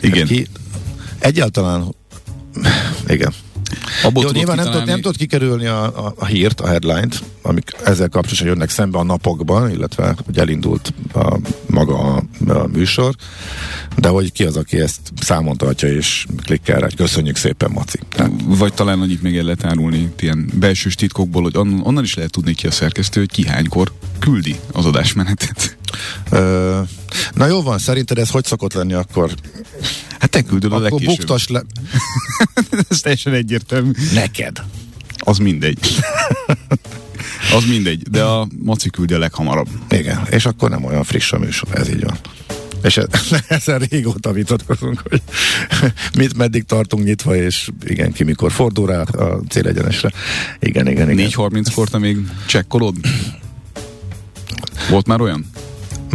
Igen, 0.00 0.26
Ki, 0.26 0.46
egyáltalán, 1.18 1.94
igen. 3.08 3.32
Abból 4.02 4.22
Jó, 4.22 4.30
nyilván 4.30 4.56
nem 4.56 4.72
tud, 4.72 4.86
nem 4.86 5.00
tud 5.00 5.16
kikerülni 5.16 5.66
a, 5.66 6.06
a, 6.06 6.14
a 6.16 6.24
hírt, 6.24 6.60
a 6.60 6.66
headline-t, 6.66 7.22
amik 7.42 7.72
ezzel 7.84 8.08
kapcsolatosan 8.08 8.46
jönnek 8.46 8.70
szembe 8.70 8.98
a 8.98 9.02
napokban, 9.02 9.70
illetve 9.70 10.16
hogy 10.24 10.38
elindult 10.38 10.94
a, 11.12 11.38
maga 11.66 11.98
a, 11.98 12.22
a 12.52 12.66
műsor, 12.66 13.14
de 13.96 14.08
hogy 14.08 14.32
ki 14.32 14.44
az, 14.44 14.56
aki 14.56 14.80
ezt 14.80 15.00
számon 15.20 15.56
tartja 15.56 15.88
és 15.88 16.26
klikkel 16.42 16.78
rá, 16.78 16.84
hogy 16.84 16.96
köszönjük 16.96 17.36
szépen, 17.36 17.70
Maci. 17.70 17.98
Tehát, 18.08 18.32
Vagy 18.44 18.74
talán 18.74 19.00
annyit 19.00 19.22
még 19.22 19.36
el 19.36 19.44
lehet 19.44 19.64
árulni 19.64 20.12
ilyen 20.20 20.50
belsős 20.54 20.94
titkokból, 20.94 21.42
hogy 21.42 21.56
onnan, 21.56 21.80
onnan 21.84 22.04
is 22.04 22.14
lehet 22.14 22.30
tudni 22.30 22.54
ki 22.54 22.66
a 22.66 22.70
szerkesztő, 22.70 23.20
hogy 23.20 23.30
ki 23.30 23.46
hánykor 23.46 23.92
küldi 24.18 24.56
az 24.72 24.84
adásmenetet. 24.84 25.76
ö, 26.30 26.80
na 27.32 27.46
jó 27.46 27.62
van, 27.62 27.78
szerinted 27.78 28.18
ez 28.18 28.30
hogy 28.30 28.44
szokott 28.44 28.72
lenni 28.72 28.92
akkor? 28.92 29.34
Hát 30.18 30.30
te 30.30 30.42
küldöd 30.42 30.72
a 30.72 30.78
legkésőbb. 30.78 31.16
buktas 31.16 31.48
le... 31.48 31.62
Ez 32.88 33.00
teljesen 33.00 33.32
egyértelmű. 33.32 33.90
Neked. 34.14 34.62
Az 35.18 35.38
mindegy. 35.38 35.78
az 37.56 37.64
mindegy, 37.64 38.02
de 38.02 38.22
a 38.22 38.48
Maci 38.62 38.90
küldi 38.90 39.14
a 39.14 39.18
leghamarabb. 39.18 39.68
Igen, 39.90 40.26
és 40.30 40.46
akkor 40.46 40.70
nem 40.70 40.84
olyan 40.84 41.04
friss 41.04 41.32
a 41.32 41.38
műsor, 41.38 41.68
ez 41.72 41.88
így 41.88 42.04
van. 42.04 42.18
És 42.82 42.96
e- 42.96 43.06
ezzel 43.48 43.78
régóta 43.78 44.32
vitatkozunk, 44.32 45.02
hogy 45.08 45.22
mit 46.16 46.36
meddig 46.36 46.64
tartunk 46.64 47.04
nyitva, 47.04 47.36
és 47.36 47.70
igen, 47.84 48.12
ki 48.12 48.24
mikor 48.24 48.52
fordul 48.52 48.86
rá 48.86 49.00
a 49.02 49.40
célegyenesre. 49.48 50.12
Igen, 50.60 50.88
igen, 50.88 51.10
igen. 51.10 51.28
4.30-kor 51.30 51.88
te 51.88 51.98
még 51.98 52.16
csekkolod? 52.46 52.94
Volt 54.90 55.06
már 55.06 55.20
olyan? 55.20 55.50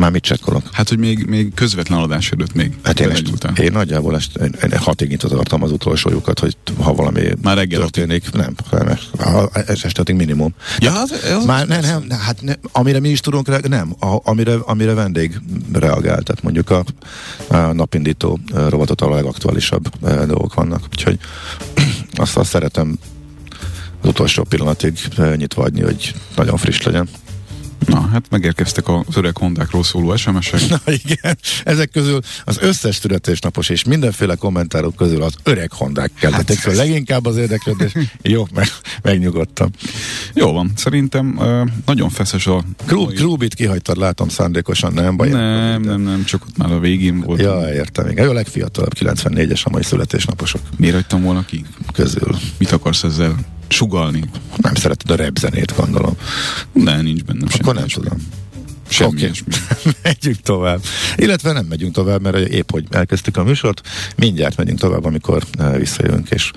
Már 0.03 0.11
mit 0.11 0.23
csekkolok? 0.23 0.69
Hát, 0.71 0.89
hogy 0.89 0.97
még, 0.97 1.25
még 1.25 1.53
közvetlen 1.53 1.99
adás 1.99 2.31
előtt 2.31 2.53
még. 2.53 2.77
Hát 2.83 2.99
én, 2.99 3.09
est, 3.09 3.27
után. 3.27 3.55
én 3.55 3.71
nagyjából 3.71 4.15
est, 4.15 4.37
én, 4.37 4.55
én 4.63 4.77
hatig 4.77 5.09
nyitva 5.09 5.27
tartom 5.27 5.63
az 5.63 5.71
utolsó 5.71 6.09
lyukat, 6.09 6.39
hogy 6.39 6.57
ha 6.81 6.93
valami 6.93 7.21
Már 7.41 7.57
reggel 7.57 7.79
történik, 7.79 8.31
nem, 8.31 8.53
nem, 8.71 8.97
ez 9.53 9.79
estetig 9.83 10.15
minimum. 10.15 10.53
Ja, 10.77 11.01
az, 11.01 11.11
az, 11.37 11.45
Már 11.45 11.67
nem, 11.67 11.81
nem, 11.81 12.03
nem, 12.07 12.19
hát 12.19 12.41
ne, 12.41 12.53
amire 12.71 12.99
mi 12.99 13.09
is 13.09 13.19
tudunk, 13.19 13.67
nem, 13.67 13.95
a, 13.99 14.17
amire, 14.23 14.53
amire 14.53 14.93
vendég 14.93 15.39
reagál, 15.73 16.21
tehát 16.21 16.43
mondjuk 16.43 16.69
a, 16.69 16.83
a 17.47 17.57
napindító 17.57 18.39
ö, 18.53 18.69
rovatot 18.69 19.01
a 19.01 19.09
legaktuálisabb 19.09 19.99
dolgok 20.01 20.53
vannak, 20.53 20.83
úgyhogy 20.91 21.19
azt, 22.13 22.37
azt 22.37 22.49
szeretem 22.49 22.97
az 24.01 24.09
utolsó 24.09 24.43
pillanatig 24.43 24.99
nyitva 25.35 25.63
adni, 25.63 25.81
hogy 25.81 26.13
nagyon 26.35 26.57
friss 26.57 26.81
legyen. 26.81 27.09
Na, 27.85 28.07
hát 28.11 28.25
megérkeztek 28.29 28.87
az 28.87 29.15
öreg 29.15 29.37
hondákról 29.37 29.83
szóló 29.83 30.15
SMS-ek. 30.15 30.61
Na 30.69 30.79
igen, 30.85 31.37
ezek 31.63 31.89
közül 31.89 32.19
az 32.43 32.57
összes 32.61 32.95
születésnapos 32.95 33.69
és 33.69 33.83
mindenféle 33.83 34.35
kommentárok 34.35 34.95
közül 34.95 35.21
az 35.21 35.33
öreg 35.43 35.71
hondák 35.71 36.11
keltették 36.19 36.57
föl 36.57 36.75
leginkább 36.75 37.25
az 37.25 37.37
érdeklődés. 37.37 37.91
Jó, 38.21 38.47
meg, 38.53 38.67
megnyugodtam. 39.01 39.69
Jó 40.33 40.51
van, 40.51 40.71
szerintem 40.75 41.35
uh, 41.37 41.69
nagyon 41.85 42.09
feszes 42.09 42.47
a... 42.47 42.63
Krú, 42.85 43.05
Krúbit 43.05 43.53
kihagytad, 43.53 43.97
látom 43.97 44.29
szándékosan, 44.29 44.93
nem 44.93 45.17
baj. 45.17 45.29
Nem, 45.29 45.81
nem, 45.81 46.01
nem, 46.01 46.23
csak 46.23 46.45
ott 46.45 46.57
már 46.57 46.71
a 46.71 46.79
végén 46.79 47.19
volt. 47.19 47.41
Ja, 47.41 47.73
értem, 47.73 48.09
igen. 48.09 48.29
A 48.29 48.33
legfiatalabb, 48.33 48.93
94-es 48.99 49.63
a 49.63 49.69
mai 49.69 49.83
születésnaposok 49.83 50.61
Miért 50.77 50.95
hagytam 50.95 51.21
volna 51.21 51.45
ki? 51.45 51.65
közül. 51.93 52.37
Mit 52.57 52.71
akarsz 52.71 53.03
ezzel 53.03 53.35
sugalni? 53.73 54.23
Nem 54.57 54.73
szereted 54.73 55.11
a 55.11 55.15
repzenét, 55.15 55.75
gondolom. 55.75 56.17
Ne, 56.71 57.01
nincs 57.01 57.23
bennem 57.23 57.47
semmi. 57.47 57.61
Akkor 57.61 57.73
nem 57.73 57.83
ilyesmi. 57.83 58.03
tudom. 58.03 58.17
Semmi 58.89 59.19
ilyesmi. 59.19 59.53
megyünk 60.03 60.37
tovább. 60.41 60.81
Illetve 61.15 61.51
nem 61.51 61.65
megyünk 61.65 61.93
tovább, 61.93 62.21
mert 62.21 62.37
épp 62.37 62.71
hogy 62.71 62.85
elkezdtük 62.89 63.37
a 63.37 63.43
műsort, 63.43 63.81
mindjárt 64.15 64.57
megyünk 64.57 64.79
tovább, 64.79 65.05
amikor 65.05 65.43
visszajövünk 65.77 66.29
és 66.29 66.51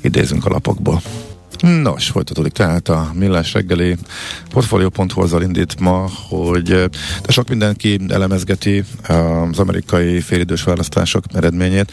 idézünk 0.00 0.46
a 0.46 0.50
lapokból. 0.50 1.02
Nos, 1.60 2.08
folytatódik 2.08 2.52
tehát 2.52 2.88
a 2.88 3.10
Millás 3.14 3.52
reggeli 3.52 3.96
portfolio.hu 4.50 5.22
azzal 5.22 5.42
indít 5.42 5.80
ma, 5.80 6.10
hogy 6.28 6.62
de 7.22 7.28
sok 7.28 7.48
mindenki 7.48 8.00
elemezgeti 8.08 8.84
az 9.06 9.58
amerikai 9.58 10.20
félidős 10.20 10.62
választások 10.62 11.24
eredményét. 11.32 11.92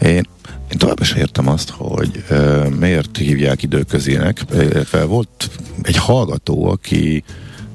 Én 0.00 0.26
én 0.72 0.78
továbbra 0.78 1.04
sem 1.04 1.18
értem 1.18 1.48
azt, 1.48 1.70
hogy 1.70 2.24
uh, 2.30 2.68
miért 2.68 3.16
hívják 3.16 3.62
időközének, 3.62 4.44
illetve 4.52 5.04
volt 5.04 5.50
egy 5.82 5.96
hallgató, 5.96 6.66
aki 6.66 7.24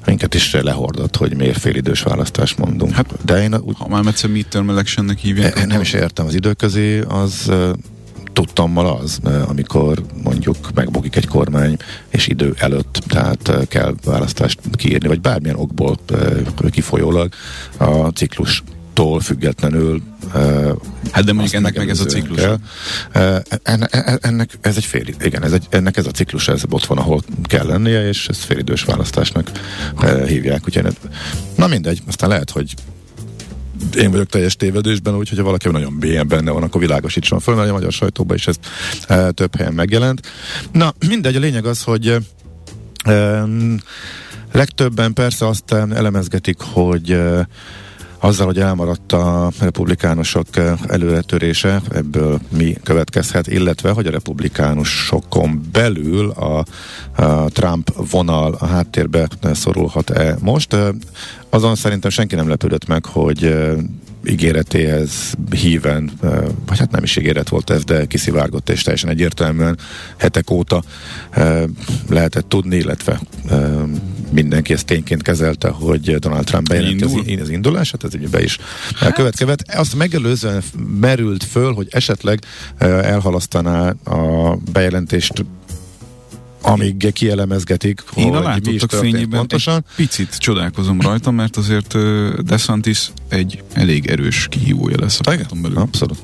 minket 0.06 0.34
is 0.34 0.52
lehordott, 0.52 1.16
hogy 1.16 1.36
miért 1.36 1.58
félidős 1.58 2.02
választást 2.02 2.58
mondunk. 2.58 2.92
Hát, 2.92 3.24
De 3.24 3.42
én 3.42 3.54
úgy, 3.54 3.74
Ha 3.78 3.88
már 3.88 4.06
egyszer 4.06 4.30
midterm 4.30 4.68
electionnek 4.70 5.18
hívják. 5.18 5.58
én 5.58 5.66
nem 5.66 5.80
is 5.80 5.92
értem, 5.92 6.26
az 6.26 6.34
időközi 6.34 6.98
az 6.98 7.52
tudtammal 8.32 8.96
az, 8.96 9.20
amikor 9.48 10.02
mondjuk 10.22 10.56
megbukik 10.74 11.16
egy 11.16 11.26
kormány, 11.26 11.76
és 12.08 12.26
idő 12.26 12.54
előtt, 12.58 13.02
tehát 13.06 13.68
kell 13.68 13.94
választást 14.04 14.60
kiírni, 14.72 15.08
vagy 15.08 15.20
bármilyen 15.20 15.56
okból 15.56 15.96
kifolyólag 16.70 17.32
a 17.76 18.08
ciklus 18.08 18.62
tól 18.98 19.20
függetlenül 19.20 20.02
Hát 21.12 21.24
de 21.24 21.32
mondjuk 21.32 21.54
ennek 21.54 21.76
meg 21.76 21.88
ez 21.88 22.00
a 22.00 22.04
ciklus. 22.04 22.42
Uh, 22.42 22.58
enne, 23.62 23.86
e- 23.86 24.18
ennek 24.20 24.58
ez 24.60 24.76
egy 24.76 24.84
fél, 24.84 25.04
igen, 25.20 25.44
ez 25.44 25.52
egy, 25.52 25.66
ennek 25.70 25.96
ez 25.96 26.06
a 26.06 26.10
ciklus, 26.10 26.48
ez 26.48 26.62
ott 26.70 26.84
van, 26.84 26.98
ahol 26.98 27.22
kell 27.44 27.66
lennie, 27.66 28.08
és 28.08 28.28
ezt 28.28 28.44
félidős 28.44 28.82
választásnak 28.82 29.50
hívják. 30.26 30.60
Úgyhogy, 30.64 30.96
na 31.56 31.66
mindegy, 31.66 32.02
aztán 32.06 32.28
lehet, 32.28 32.50
hogy 32.50 32.74
én 33.96 34.10
vagyok 34.10 34.28
teljes 34.28 34.56
tévedésben, 34.56 35.16
úgyhogy 35.16 35.38
ha 35.38 35.44
valaki 35.44 35.68
nagyon 35.68 35.98
bélyen 35.98 36.28
benne 36.28 36.50
van, 36.50 36.62
akkor 36.62 36.80
világosítson 36.80 37.40
föl, 37.40 37.54
mert 37.54 37.70
a 37.70 37.72
magyar 37.72 37.92
sajtóban 37.92 38.36
is 38.36 38.46
ez 38.46 38.56
e, 39.06 39.30
több 39.30 39.56
helyen 39.56 39.74
megjelent. 39.74 40.26
Na, 40.72 40.94
mindegy, 41.08 41.36
a 41.36 41.40
lényeg 41.40 41.64
az, 41.64 41.82
hogy 41.82 42.16
e, 43.04 43.44
legtöbben 44.52 45.12
persze 45.12 45.46
azt 45.46 45.72
em, 45.72 45.92
elemezgetik, 45.92 46.60
hogy 46.60 47.10
e, 47.10 47.48
azzal, 48.20 48.46
hogy 48.46 48.58
elmaradt 48.58 49.12
a 49.12 49.50
republikánusok 49.60 50.56
eh, 50.56 50.72
előretörése, 50.86 51.82
ebből 51.90 52.40
mi 52.56 52.76
következhet, 52.82 53.46
illetve, 53.46 53.90
hogy 53.90 54.06
a 54.06 54.10
republikánusokon 54.10 55.60
belül 55.72 56.30
a, 56.30 56.64
a 57.22 57.50
Trump 57.50 57.92
vonal 58.10 58.56
a 58.58 58.66
háttérbe 58.66 59.28
szorulhat-e 59.52 60.36
most. 60.40 60.72
Eh, 60.72 60.88
Azon 61.50 61.74
szerintem 61.74 62.10
senki 62.10 62.34
nem 62.34 62.48
lepődött 62.48 62.86
meg, 62.86 63.04
hogy 63.04 63.44
eh, 63.44 63.72
ígéretéhez 64.26 65.34
híven, 65.50 66.10
vagy 66.66 66.78
hát 66.78 66.90
nem 66.90 67.02
is 67.02 67.16
ígéret 67.16 67.48
volt 67.48 67.70
ez, 67.70 67.84
de 67.84 68.06
kiszivárgott 68.06 68.68
és 68.68 68.82
teljesen 68.82 69.10
egyértelműen 69.10 69.78
hetek 70.16 70.50
óta 70.50 70.82
eh, 71.30 71.62
lehetett 72.08 72.48
tudni, 72.48 72.76
illetve 72.76 73.20
mindenki 74.30 74.72
ezt 74.72 74.86
tényként 74.86 75.22
kezelte, 75.22 75.68
hogy 75.68 76.14
Donald 76.14 76.44
Trump 76.44 76.68
bejelenti 76.68 77.04
az, 77.04 77.10
Indul? 77.10 77.26
in- 77.26 77.40
az 77.40 77.48
indulását, 77.48 78.04
ez 78.04 78.14
ugye 78.14 78.28
be 78.28 78.42
is 78.42 78.58
hát. 78.94 79.12
követkevet. 79.12 79.64
Azt 79.74 79.94
megelőzően 79.96 80.62
merült 81.00 81.44
föl, 81.44 81.72
hogy 81.72 81.86
esetleg 81.90 82.38
eh, 82.76 83.10
elhalasztaná 83.10 83.88
a 84.04 84.54
bejelentést 84.72 85.44
amíg 86.62 87.12
kielemezgetik, 87.12 88.02
Én 88.16 88.34
a 88.34 88.52
hogy 88.52 88.66
mi 88.66 88.72
is 88.72 88.82
fényében 88.88 89.38
pontosan. 89.38 89.74
egy 89.76 89.94
picit 89.96 90.38
csodálkozom 90.38 91.00
rajta, 91.00 91.30
mert 91.30 91.56
azért 91.56 91.94
ö, 91.94 92.38
DeSantis 92.44 93.10
egy 93.28 93.62
elég 93.72 94.06
erős 94.06 94.46
kihívója 94.50 94.96
lesz 95.00 95.20
a 95.20 95.54
belül. 95.62 95.78
abszolút. 95.78 96.18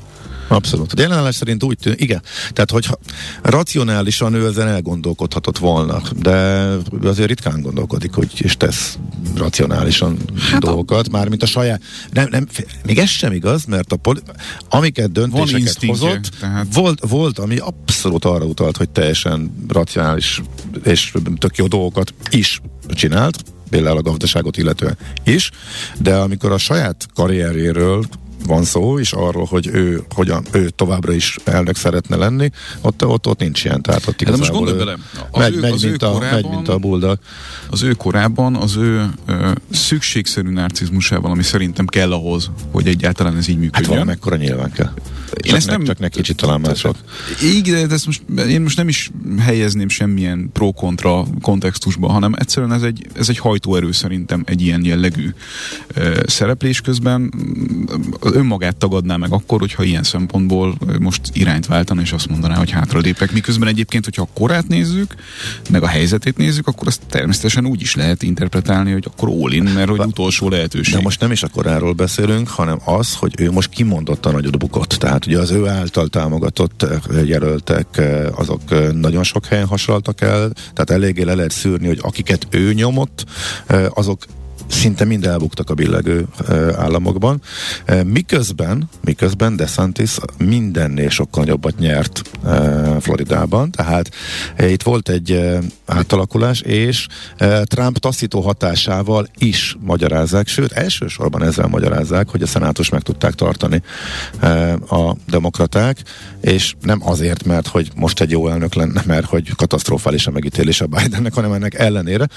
Abszolút. 0.54 0.92
A 0.92 1.00
jelenállás 1.00 1.34
szerint 1.34 1.62
úgy 1.62 1.78
tűnik, 1.78 2.00
igen. 2.00 2.22
Tehát, 2.52 2.70
hogyha 2.70 2.98
racionálisan 3.42 4.34
ő 4.34 4.46
ezen 4.46 4.68
elgondolkodhatott 4.68 5.58
volna, 5.58 6.02
de 6.16 6.32
azért 7.02 7.28
ritkán 7.28 7.60
gondolkodik, 7.60 8.12
hogy 8.12 8.30
és 8.38 8.56
tesz 8.56 8.98
racionálisan 9.36 10.18
hát 10.50 10.60
dolgokat, 10.60 11.06
a... 11.06 11.10
mármint 11.10 11.42
a 11.42 11.46
saját. 11.46 11.82
Nem, 12.12 12.28
nem, 12.30 12.46
még 12.86 12.98
ez 12.98 13.08
sem 13.08 13.32
igaz, 13.32 13.64
mert 13.64 13.92
a 13.92 13.96
poli... 13.96 14.20
amiket 14.68 15.12
döntéseket 15.12 15.84
hozott, 15.86 16.30
tehát... 16.40 16.66
volt, 16.72 17.04
volt, 17.08 17.38
ami 17.38 17.56
abszolút 17.56 18.24
arra 18.24 18.44
utalt, 18.44 18.76
hogy 18.76 18.90
teljesen 18.90 19.64
racionális 19.68 20.42
és 20.84 21.14
tök 21.38 21.56
jó 21.56 21.66
dolgokat 21.66 22.14
is 22.30 22.60
csinált, 22.88 23.42
például 23.70 23.96
a 23.96 24.02
gazdaságot 24.02 24.56
illetően 24.56 24.98
is, 25.24 25.50
de 25.98 26.16
amikor 26.16 26.52
a 26.52 26.58
saját 26.58 27.06
karrierjéről 27.14 28.04
van 28.46 28.64
szó, 28.64 28.98
és 28.98 29.12
arról, 29.12 29.44
hogy 29.44 29.66
ő, 29.66 30.02
hogyan, 30.14 30.44
ő 30.52 30.68
továbbra 30.68 31.12
is 31.12 31.36
elnök 31.44 31.76
szeretne 31.76 32.16
lenni, 32.16 32.50
ott, 32.80 33.06
ott, 33.06 33.26
ott 33.26 33.38
nincs 33.38 33.64
ilyen. 33.64 33.82
Tehát 33.82 34.06
ott 34.06 34.22
hát 34.22 34.36
most 34.36 34.52
gondolj 34.52 34.76
bele, 34.76 34.96
az 35.30 35.40
megy, 35.40 35.54
ő, 35.56 35.60
megy, 35.60 35.72
az 35.72 35.82
mint 35.82 36.02
ő 36.02 36.06
a, 36.06 36.10
korában, 36.10 36.34
megy, 36.34 36.48
mint 36.50 36.68
a 36.68 36.78
bulldog. 36.78 37.18
Az 37.70 37.82
ő 37.82 37.92
korában, 37.92 38.54
az 38.56 38.76
ő 38.76 39.10
ö, 39.26 39.50
szükségszerű 39.70 40.50
narcizmusával, 40.50 41.30
ami 41.30 41.42
szerintem 41.42 41.86
kell 41.86 42.12
ahhoz, 42.12 42.50
hogy 42.70 42.86
egyáltalán 42.86 43.36
ez 43.36 43.48
így 43.48 43.58
működjön. 43.58 43.84
Hát 43.84 43.92
valamekkora 43.92 44.36
nyilván 44.36 44.72
kell. 44.72 44.92
Én 45.32 45.42
csak 45.42 45.56
ezt 45.56 45.66
nem, 45.66 45.84
csak 45.84 45.98
ne 45.98 46.08
kicsit 46.08 46.36
talán 46.36 46.60
mások. 46.60 46.96
Igen, 47.56 47.88
de 47.88 47.94
ezt 47.94 48.06
most, 48.06 48.22
én 48.48 48.60
most 48.60 48.76
nem 48.76 48.88
is 48.88 49.10
helyezném 49.38 49.88
semmilyen 49.88 50.50
pro-kontra 50.52 51.24
kontextusba, 51.40 52.08
hanem 52.08 52.32
egyszerűen 52.36 52.72
ez 52.72 52.82
egy, 52.82 53.06
ez 53.14 53.28
egy 53.28 53.38
hajtóerő 53.38 53.92
szerintem 53.92 54.42
egy 54.46 54.62
ilyen 54.62 54.84
jellegű 54.84 55.30
ö, 55.94 56.20
szereplés 56.26 56.80
közben 56.80 57.32
önmagát 58.20 58.76
tagadná 58.76 59.16
meg 59.16 59.32
akkor, 59.32 59.60
hogyha 59.60 59.82
ilyen 59.82 60.02
szempontból 60.02 60.76
most 61.00 61.20
irányt 61.32 61.66
váltana, 61.66 62.00
és 62.00 62.12
azt 62.12 62.28
mondaná, 62.28 62.54
hogy 62.54 62.70
hátralépek. 62.70 63.32
Miközben 63.32 63.68
egyébként, 63.68 64.04
hogyha 64.04 64.22
a 64.22 64.38
korát 64.38 64.68
nézzük, 64.68 65.14
meg 65.70 65.82
a 65.82 65.86
helyzetét 65.86 66.36
nézzük, 66.36 66.66
akkor 66.66 66.86
azt 66.86 67.00
természetesen 67.08 67.66
úgy 67.66 67.80
is 67.80 67.94
lehet 67.94 68.22
interpretálni, 68.22 68.92
hogy 68.92 69.04
akkor 69.06 69.28
all 69.28 69.62
mert 69.74 69.88
hogy 69.88 70.00
utolsó 70.00 70.48
lehetőség. 70.48 70.94
De 70.94 71.00
most 71.00 71.20
nem 71.20 71.32
is 71.32 71.42
a 71.42 71.48
koráról 71.48 71.92
beszélünk, 71.92 72.48
hanem 72.48 72.78
az, 72.84 73.14
hogy 73.14 73.34
ő 73.38 73.50
most 73.50 73.68
kimondottan 73.68 74.32
nagyot 74.32 74.58
bukott. 74.58 74.88
Tehát 74.88 75.23
ugye 75.26 75.38
az 75.38 75.50
ő 75.50 75.66
által 75.66 76.08
támogatott 76.08 76.82
eh, 76.82 77.28
jelöltek, 77.28 77.86
eh, 77.92 78.38
azok 78.38 78.60
eh, 78.68 78.92
nagyon 78.92 79.22
sok 79.22 79.46
helyen 79.46 79.66
hasonltak 79.66 80.20
el, 80.20 80.52
tehát 80.72 80.90
eléggé 80.90 81.22
le 81.22 81.34
lehet 81.34 81.50
szűrni, 81.50 81.86
hogy 81.86 81.98
akiket 82.02 82.46
ő 82.50 82.72
nyomott, 82.72 83.24
azok 83.88 84.24
szinte 84.66 85.04
mind 85.04 85.26
elbuktak 85.26 85.70
a 85.70 85.74
billegő 85.74 86.26
államokban. 86.76 87.42
Miközben, 88.04 88.88
miközben 89.00 89.56
DeSantis 89.56 90.16
mindennél 90.38 91.08
sokkal 91.08 91.46
jobbat 91.46 91.78
nyert 91.78 92.22
Floridában, 93.00 93.70
tehát 93.70 94.10
itt 94.58 94.82
volt 94.82 95.08
egy 95.08 95.48
átalakulás, 95.86 96.60
és 96.60 97.06
Trump 97.64 97.98
taszító 97.98 98.40
hatásával 98.40 99.28
is 99.38 99.76
magyarázzák, 99.80 100.48
sőt 100.48 100.72
elsősorban 100.72 101.42
ezzel 101.42 101.66
magyarázzák, 101.66 102.28
hogy 102.28 102.42
a 102.42 102.46
szenátus 102.46 102.88
meg 102.88 103.02
tudták 103.02 103.34
tartani 103.34 103.82
a 104.88 105.16
demokraták, 105.26 106.02
és 106.40 106.74
nem 106.80 107.08
azért, 107.08 107.44
mert 107.44 107.66
hogy 107.66 107.90
most 107.96 108.20
egy 108.20 108.30
jó 108.30 108.48
elnök 108.48 108.74
lenne, 108.74 109.02
mert 109.06 109.26
hogy 109.26 109.54
katasztrofális 109.56 110.26
a 110.26 110.30
megítélés 110.30 110.80
a 110.80 110.86
Bidennek, 110.86 111.34
hanem 111.34 111.52
ennek 111.52 111.74
ellenére. 111.74 112.28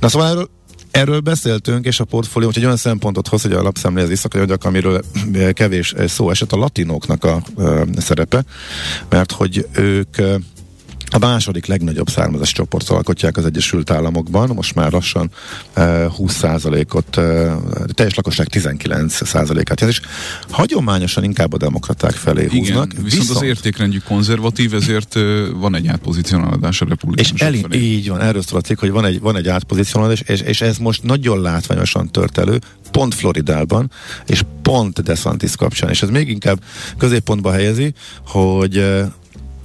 Na 0.00 0.08
szóval 0.08 0.50
erről 0.92 1.20
beszéltünk, 1.20 1.86
és 1.86 2.00
a 2.00 2.04
portfólió 2.04 2.48
hogy 2.48 2.58
egy 2.58 2.64
olyan 2.64 2.76
szempontot 2.76 3.28
hoz, 3.28 3.42
hogy 3.42 3.52
a 3.52 3.62
lapszemléhez 3.62 4.08
visszakanyodjak, 4.08 4.64
amiről 4.64 5.02
kevés 5.52 5.94
szó 6.06 6.30
esett 6.30 6.52
a 6.52 6.56
latinóknak 6.56 7.24
a, 7.24 7.42
a 7.56 8.00
szerepe, 8.00 8.44
mert 9.08 9.32
hogy 9.32 9.66
ők 9.72 10.16
a 11.12 11.18
második 11.18 11.66
legnagyobb 11.66 12.08
származás 12.08 12.52
csoport 12.52 12.88
alkotják 12.88 13.36
az 13.36 13.44
Egyesült 13.44 13.90
Államokban, 13.90 14.50
most 14.54 14.74
már 14.74 14.92
lassan 14.92 15.30
uh, 15.76 15.84
20%-ot, 16.18 17.16
uh, 17.16 17.52
teljes 17.92 18.14
lakosság 18.14 18.46
19%-át, 18.50 19.80
és 19.80 20.00
hagyományosan 20.50 21.24
inkább 21.24 21.52
a 21.52 21.56
demokraták 21.56 22.12
felé 22.12 22.42
Igen, 22.42 22.58
húznak. 22.58 22.92
Viszont, 22.92 23.10
viszont 23.10 23.30
az 23.30 23.42
értékrendjük 23.42 24.02
konzervatív, 24.04 24.74
ezért 24.74 25.14
uh, 25.14 25.48
van 25.54 25.74
egy 25.74 25.86
átpozicionálódás 25.86 26.80
a 26.80 26.84
republikánusok 26.88 27.36
És 27.36 27.66
elé, 27.68 27.84
így 27.84 28.08
van, 28.08 28.20
erről 28.20 28.42
szól 28.42 28.58
a 28.58 28.62
cikk, 28.62 28.78
hogy 28.78 28.90
van 28.90 29.04
egy, 29.04 29.20
van 29.20 29.36
egy 29.36 29.48
átpozicionálódás, 29.48 30.20
és, 30.20 30.40
és 30.40 30.60
ez 30.60 30.78
most 30.78 31.02
nagyon 31.02 31.40
látványosan 31.40 32.10
tört 32.10 32.38
elő, 32.38 32.58
pont 32.90 33.14
Floridában, 33.14 33.90
és 34.26 34.42
pont 34.62 35.02
DeSantis 35.02 35.56
kapcsán, 35.56 35.90
és 35.90 36.02
ez 36.02 36.08
még 36.08 36.28
inkább 36.28 36.62
középpontba 36.98 37.52
helyezi, 37.52 37.92
hogy 38.26 38.84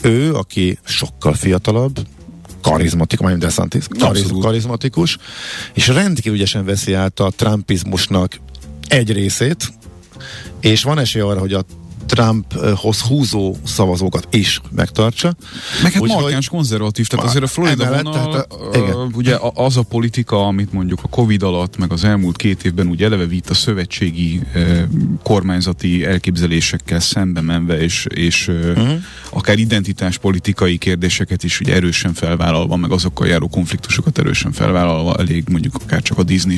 ő, 0.02 0.34
aki 0.34 0.80
sokkal 0.84 1.34
fiatalabb, 1.34 2.08
karizmatikus, 2.62 3.26
majd 3.26 3.40
DeSantis, 3.40 3.86
kariz, 4.00 4.34
karizmatikus, 4.42 5.18
és 5.74 5.88
rendkívül 5.88 6.38
ügyesen 6.38 6.66
veszi 6.66 6.94
át 6.94 7.20
a 7.20 7.32
trumpizmusnak 7.36 8.40
egy 8.88 9.12
részét, 9.12 9.74
és 10.60 10.84
van 10.84 11.00
esély 11.00 11.22
arra, 11.22 11.40
hogy 11.40 11.54
a 11.54 11.66
Trumphoz 12.08 13.02
húzó 13.02 13.56
szavazókat 13.64 14.28
is 14.32 14.62
megtartsa. 14.72 15.36
Meg 15.84 15.92
hát 15.92 16.06
markáns 16.06 16.48
hogy, 16.48 16.58
konzervatív, 16.58 17.08
tehát 17.08 17.26
azért 17.26 17.44
a 17.44 17.48
Florida 17.48 17.86
emellett, 17.86 18.04
vonal, 18.04 18.32
tehát 18.32 18.52
a, 18.52 18.78
igen. 18.78 19.12
ugye 19.14 19.38
az 19.54 19.78
a 19.78 19.82
politika, 19.82 20.46
amit 20.46 20.74
mondjuk 20.74 21.00
a 21.04 21.08
Covid 21.08 21.44
alatt, 21.44 21.78
meg 21.78 21.92
az 21.92 22.04
elmúlt 22.04 22.36
két 22.36 22.66
évben 22.66 22.88
úgy 22.88 23.04
eleve 23.04 23.26
vitt 23.26 23.50
a 23.50 23.54
szövetségi 23.54 24.42
eh, 24.54 24.84
kormányzati 25.24 26.06
elképzelésekkel 26.06 27.00
szembe 27.00 27.42
menve, 27.42 27.80
és, 27.80 28.06
és 28.10 28.48
uh-huh. 28.48 28.90
akár 29.30 29.58
identitáspolitikai 29.58 30.78
kérdéseket 30.78 31.44
is 31.44 31.60
ugye 31.60 31.74
erősen 31.74 32.14
felvállalva, 32.14 32.76
meg 32.76 32.92
azokkal 32.92 33.28
járó 33.28 33.48
konfliktusokat 33.48 34.18
erősen 34.18 34.52
felvállalva, 34.52 35.16
elég 35.16 35.44
mondjuk 35.50 35.76
akár 35.76 36.02
csak 36.02 36.18
a 36.18 36.24
Disney 36.24 36.56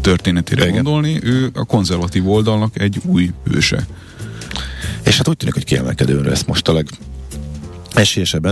történetére 0.00 0.62
igen. 0.62 0.74
gondolni, 0.74 1.18
ő 1.22 1.50
a 1.54 1.64
konzervatív 1.64 2.28
oldalnak 2.28 2.80
egy 2.80 3.00
új 3.04 3.30
őse. 3.44 3.86
És 5.04 5.16
hát 5.16 5.28
úgy 5.28 5.36
tűnik, 5.36 5.54
hogy 5.54 5.64
kiemelkedően 5.64 6.24
lesz 6.24 6.44
most 6.44 6.68
a 6.68 6.72
leg 6.72 6.88
esélyesebb 7.94 8.46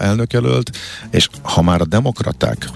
elnök 0.00 0.32
jelölt, 0.32 0.76
és 1.10 1.28
ha 1.42 1.62
már 1.62 1.80
a 1.80 1.84
demokraták 1.86 2.70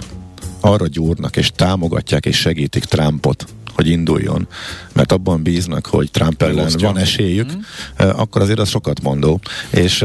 arra 0.60 0.86
gyúrnak 0.86 1.36
és 1.36 1.50
támogatják 1.56 2.26
és 2.26 2.36
segítik 2.36 2.84
Trumpot, 2.84 3.46
hogy 3.74 3.88
induljon, 3.88 4.48
mert 4.92 5.12
abban 5.12 5.42
bíznak, 5.42 5.86
hogy 5.86 6.10
Trump 6.10 6.42
ellen 6.42 6.72
van 6.78 6.98
esélyük, 6.98 7.52
mm. 7.52 7.58
akkor 8.08 8.42
azért 8.42 8.58
az 8.58 8.68
sokat 8.68 9.02
mondó. 9.02 9.40
És 9.70 10.04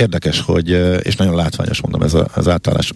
érdekes, 0.00 0.40
hogy, 0.40 0.68
és 1.02 1.16
nagyon 1.16 1.34
látványos 1.34 1.80
mondom 1.80 2.02
ez 2.02 2.14
a, 2.14 2.28
az 2.34 2.48
átállás 2.48 2.92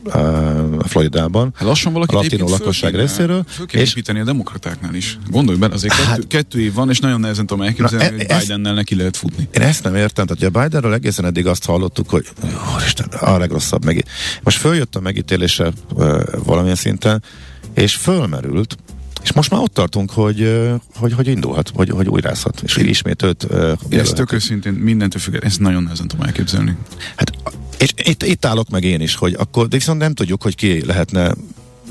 a 0.79 0.89
Floridában. 0.89 1.53
Hát 1.55 1.67
lassan 1.69 1.93
valaki 1.93 2.15
a 2.15 2.19
latinó 2.19 2.49
lakosság 2.49 2.91
kéne, 2.91 3.03
részéről. 3.03 3.45
Föl 3.47 3.67
és 3.73 3.91
építeni 3.91 4.21
a 4.21 4.25
demokratáknákál 4.25 4.95
is. 4.95 5.19
Gondolj 5.31 5.59
bele, 5.59 5.75
azért 5.75 5.95
hát, 5.95 6.07
kettő, 6.07 6.27
kettő 6.27 6.61
év 6.61 6.75
van, 6.75 6.91
és 6.91 6.99
nagyon 6.99 7.21
nehezen 7.21 7.47
tudom 7.47 7.65
elképzelni, 7.65 8.05
na, 8.05 8.23
e, 8.23 8.35
hogy 8.35 8.43
Bidennel 8.43 8.75
neki 8.75 8.97
lehet 8.97 9.17
futni. 9.17 9.49
Én 9.55 9.63
ezt 9.63 9.83
nem 9.83 9.95
értem, 9.95 10.27
tehát 10.27 10.55
a 10.55 10.61
Bidenről 10.61 10.93
egészen 10.95 11.25
eddig 11.25 11.47
azt 11.47 11.65
hallottuk, 11.65 12.11
hogy 12.11 12.27
Isten, 12.85 13.07
a 13.07 13.39
legrosszabb 13.39 13.85
meg. 13.85 14.05
Most 14.43 14.59
följött 14.59 14.97
a 14.97 15.01
megítélése 15.01 15.73
valamilyen 16.45 16.77
szinten, 16.77 17.23
és 17.75 17.95
fölmerült, 17.95 18.77
és 19.25 19.33
most 19.33 19.51
már 19.51 19.61
ott 19.61 19.75
tartunk, 19.75 20.11
hogy, 20.11 20.71
hogy, 20.95 21.13
hogy 21.13 21.27
indulhat, 21.27 21.71
hogy, 21.75 21.91
hogy 21.91 22.09
újrázhat, 22.09 22.61
és 22.65 22.77
ismét 22.77 23.23
őt 23.23 23.47
Ez 23.89 24.13
tök 24.13 24.33
őszintén 24.33 24.73
mindentől 24.73 25.21
függ, 25.21 25.45
ezt 25.45 25.61
nagyon 25.61 25.83
nehezen 25.83 26.09
tudom 26.09 26.27
elképzelni. 26.27 26.77
Hát 27.17 27.33
és 27.79 27.93
itt, 27.97 28.23
itt 28.23 28.45
állok 28.45 28.69
meg 28.69 28.85
én 28.85 29.01
is, 29.01 29.15
hogy 29.15 29.35
akkor, 29.39 29.69
de 29.69 29.77
viszont 29.77 29.99
nem 29.99 30.15
tudjuk, 30.15 30.43
hogy 30.43 30.55
ki 30.55 30.87
lehetne 30.87 31.35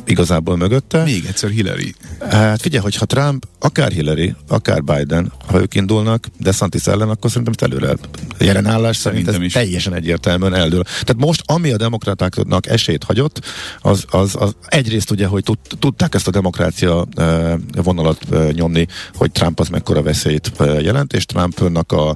igazából 0.06 0.58
mögötte. 0.58 1.04
Még 1.04 1.26
egyszer 1.26 1.50
Hillary. 1.50 1.96
Hát 2.30 2.62
figyelj, 2.62 2.84
hogyha 2.84 3.06
Trump, 3.06 3.46
akár 3.60 3.92
Hillary, 3.92 4.36
akár 4.48 4.84
Biden, 4.84 5.32
ha 5.48 5.62
ők 5.62 5.76
indulnak 5.76 6.28
DeSantis 6.40 6.86
ellen, 6.86 7.10
akkor 7.10 7.32
szerintem 7.32 7.70
előre 7.70 7.96
jelen 8.40 8.66
állás 8.66 8.98
szerint 8.98 9.28
ez 9.28 9.40
is. 9.40 9.54
teljesen 9.54 9.94
egyértelműen 9.94 10.54
eldől. 10.54 10.84
Tehát 10.84 11.16
most, 11.18 11.42
ami 11.46 11.72
a 11.72 11.78
demokratáknak 11.78 12.68
esélyt 12.68 13.04
hagyott, 13.04 13.42
az, 13.82 14.06
az, 14.10 14.36
az 14.40 14.56
egyrészt 14.68 15.12
ugye, 15.12 15.28
hogy 15.28 15.44
tud, 15.44 15.58
tudták 15.80 16.16
ezt 16.16 16.28
a 16.28 16.32
demokrácia 16.32 17.06
e, 17.16 17.58
vonalat 17.84 18.32
e, 18.32 18.52
nyomni, 18.52 18.88
hogy 19.14 19.32
Trump 19.32 19.60
az 19.60 19.68
mekkora 19.68 20.02
veszélyt 20.02 20.52
e, 20.60 20.64
jelent, 20.64 21.14
és 21.14 21.26
Trumpnak 21.26 21.92
a, 21.92 22.16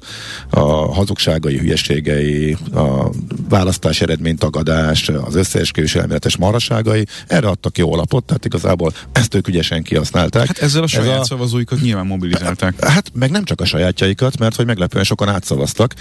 a 0.50 0.94
hazugságai, 0.94 1.58
hülyeségei, 1.58 2.58
a 2.74 3.10
választás 3.50 4.02
eredmény 4.02 4.38
tagadás, 4.38 5.10
az 5.10 5.36
összeesküvés 5.36 5.96
elméletes 5.96 6.38
maraságai, 6.38 7.06
erre 7.28 7.48
adtak 7.48 7.77
jó 7.78 7.94
alapot, 7.94 8.24
tehát 8.24 8.46
igazából 8.46 8.94
ezt 9.12 9.34
ők 9.34 9.48
ügyesen 9.48 9.84
kihasználták. 9.84 10.48
Hát 10.48 10.58
ezzel 10.58 10.84
a 10.84 10.88
saját 10.88 11.14
Ez 11.14 11.20
a, 11.20 11.24
szavazóikat 11.24 11.82
nyilván 11.82 12.06
mobilizálták. 12.06 12.86
Hát 12.86 13.12
meg 13.14 13.32
nem 13.32 13.44
csak 13.44 13.62
a 13.62 13.66
sajátjaikat, 13.66 14.38
mert 14.38 14.56
hogy 14.56 14.66
meglepően 14.66 15.04
sokan 15.04 15.30
átszavaztak. 15.30 15.94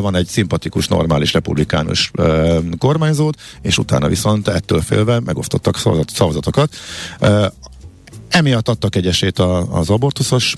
Van 0.00 0.16
egy 0.16 0.26
szimpatikus, 0.26 0.88
normális 0.88 1.32
republikánus 1.32 2.10
kormányzót, 2.78 3.40
és 3.62 3.78
utána 3.78 4.08
viszont 4.08 4.48
ettől 4.48 4.80
félve 4.80 5.20
megosztottak 5.20 5.76
szavazatokat. 6.06 6.76
Emiatt 8.28 8.68
adtak 8.68 8.96
egy 8.96 9.06
esélyt 9.06 9.38
az 9.70 9.90
abortuszos 9.90 10.56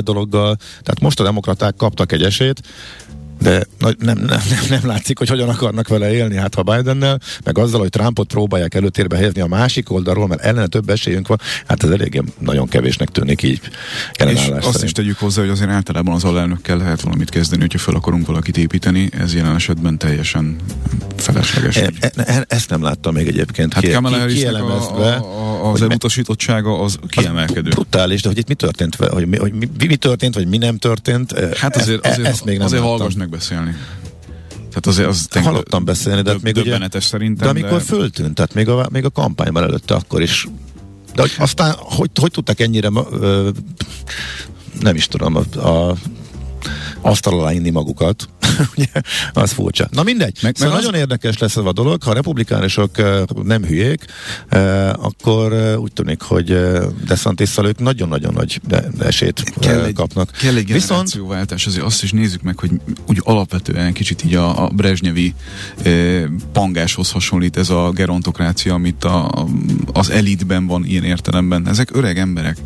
dologgal. 0.00 0.56
Tehát 0.56 1.00
most 1.00 1.20
a 1.20 1.22
demokraták 1.22 1.76
kaptak 1.76 2.12
egy 2.12 2.22
esélyt, 2.22 2.60
de 3.42 3.66
nem, 3.78 3.94
nem, 3.98 4.26
nem, 4.28 4.64
nem 4.68 4.80
látszik, 4.82 5.18
hogy 5.18 5.28
hogyan 5.28 5.48
akarnak 5.48 5.88
vele 5.88 6.12
élni, 6.12 6.36
hát 6.36 6.54
ha 6.54 6.62
Bidennel, 6.62 7.20
meg 7.44 7.58
azzal, 7.58 7.80
hogy 7.80 7.90
Trumpot 7.90 8.26
próbálják 8.26 8.74
előtérbe 8.74 9.16
helyezni 9.16 9.40
a 9.40 9.46
másik 9.46 9.90
oldalról, 9.90 10.26
mert 10.26 10.40
ellene 10.40 10.66
több 10.66 10.90
esélyünk 10.90 11.28
van, 11.28 11.40
hát 11.66 11.82
ez 11.82 11.90
eléggé 11.90 12.22
nagyon 12.38 12.68
kevésnek 12.68 13.08
tűnik 13.08 13.42
így 13.42 13.60
És 14.18 14.28
azt 14.28 14.62
szerint. 14.62 14.82
is 14.82 14.92
tegyük 14.92 15.18
hozzá, 15.18 15.40
hogy 15.40 15.50
azért 15.50 15.70
általában 15.70 16.14
az 16.14 16.24
alelnökkel 16.24 16.76
lehet 16.76 17.00
valamit 17.00 17.30
kezdeni, 17.30 17.60
hogyha 17.60 17.78
fel 17.78 17.94
akarunk 17.94 18.26
valakit 18.26 18.56
építeni, 18.56 19.10
ez 19.18 19.34
jelen 19.34 19.54
esetben 19.54 19.98
teljesen 19.98 20.56
felesleges. 21.16 21.76
E, 21.76 21.90
e, 22.00 22.10
e, 22.16 22.44
ezt 22.48 22.70
nem 22.70 22.82
láttam 22.82 23.14
még 23.14 23.26
egyébként 23.26 23.72
hát 23.72 23.82
ki, 23.82 23.88
ki, 24.26 24.34
kielemezve. 24.34 25.14
A, 25.14 25.66
a, 25.66 25.72
az 25.72 25.82
elutasítottsága 25.82 26.80
az 26.80 26.98
kiemelkedő. 27.08 27.68
Az 27.68 27.74
brutális, 27.74 28.22
de 28.22 28.28
hogy 28.28 28.38
itt 28.38 28.48
mi 28.48 28.54
történt, 28.54 28.94
hogy 28.94 29.26
mi, 29.26 29.36
hogy 29.36 29.52
mi, 29.52 29.68
mi 29.86 29.96
történt, 29.96 30.34
vagy 30.34 30.48
mi 30.48 30.56
nem 30.56 30.76
történt, 30.76 31.38
hát 31.56 31.76
azért, 31.76 32.06
azért, 32.06 32.28
ezt 32.28 32.44
még 32.44 32.56
nem 32.56 32.66
azért 32.66 32.82
hallgass 32.82 33.14
megbeszélni. 33.32 33.76
Tehát 34.56 34.86
azért 34.86 35.08
az 35.08 35.28
Hallottam 35.44 35.84
beszélni, 35.84 36.22
de 36.22 36.30
hát 36.30 36.42
még 36.42 36.56
ugye, 36.56 36.78
szerintem. 37.00 37.52
De 37.52 37.60
amikor 37.60 37.78
de... 37.78 37.84
föltűnt, 37.84 38.34
tehát 38.34 38.54
még 38.54 38.68
a, 38.68 38.88
még 38.90 39.04
a 39.04 39.10
kampányban 39.10 39.62
előtte 39.62 39.94
akkor 39.94 40.22
is. 40.22 40.48
De 41.14 41.20
hogy 41.20 41.32
aztán, 41.38 41.74
hogy, 41.78 42.10
hogy 42.20 42.30
tudtak 42.30 42.60
ennyire 42.60 42.88
ö, 43.10 43.50
nem 44.80 44.96
is 44.96 45.06
tudom, 45.06 45.36
a, 45.36 45.68
a 45.68 45.96
asztal 47.00 47.40
alá 47.40 47.52
inni 47.52 47.70
magukat, 47.70 48.28
ugye, 48.76 48.86
az 49.32 49.52
furcsa. 49.52 49.88
Na 49.90 50.02
mindegy. 50.02 50.38
Meg, 50.42 50.56
szóval 50.56 50.74
meg 50.74 50.82
nagyon 50.82 50.94
az... 50.94 51.00
érdekes 51.00 51.38
lesz 51.38 51.56
ez 51.56 51.64
a 51.64 51.72
dolog, 51.72 52.02
ha 52.02 52.10
a 52.10 52.14
republikánusok 52.14 52.90
nem 53.42 53.64
hülyék, 53.64 54.04
akkor 54.92 55.76
úgy 55.78 55.92
tűnik, 55.92 56.20
hogy 56.20 56.50
uh, 56.50 56.84
desantis 57.06 57.58
ők 57.62 57.78
nagyon-nagyon 57.78 58.32
nagy 58.32 58.60
esélyt 59.00 59.52
kell 59.60 59.84
egy, 59.84 59.94
kapnak. 59.94 60.30
Kell 60.30 60.56
egy 60.56 60.64
generációváltás, 60.64 61.66
azért 61.66 61.84
azt 61.84 62.02
is 62.02 62.12
nézzük 62.12 62.42
meg, 62.42 62.58
hogy 62.58 62.70
úgy 63.06 63.20
alapvetően 63.22 63.92
kicsit 63.92 64.24
így 64.24 64.34
a, 64.34 64.64
a 64.64 64.68
Brezsnyevi 64.68 65.34
pangáshoz 66.52 67.10
hasonlít 67.10 67.56
ez 67.56 67.70
a 67.70 67.90
gerontokrácia, 67.90 68.74
amit 68.74 69.04
a, 69.04 69.46
az 69.92 70.10
elitben 70.10 70.66
van 70.66 70.84
ilyen 70.86 71.04
értelemben. 71.04 71.68
Ezek 71.68 71.96
öreg 71.96 72.18
emberek. 72.18 72.56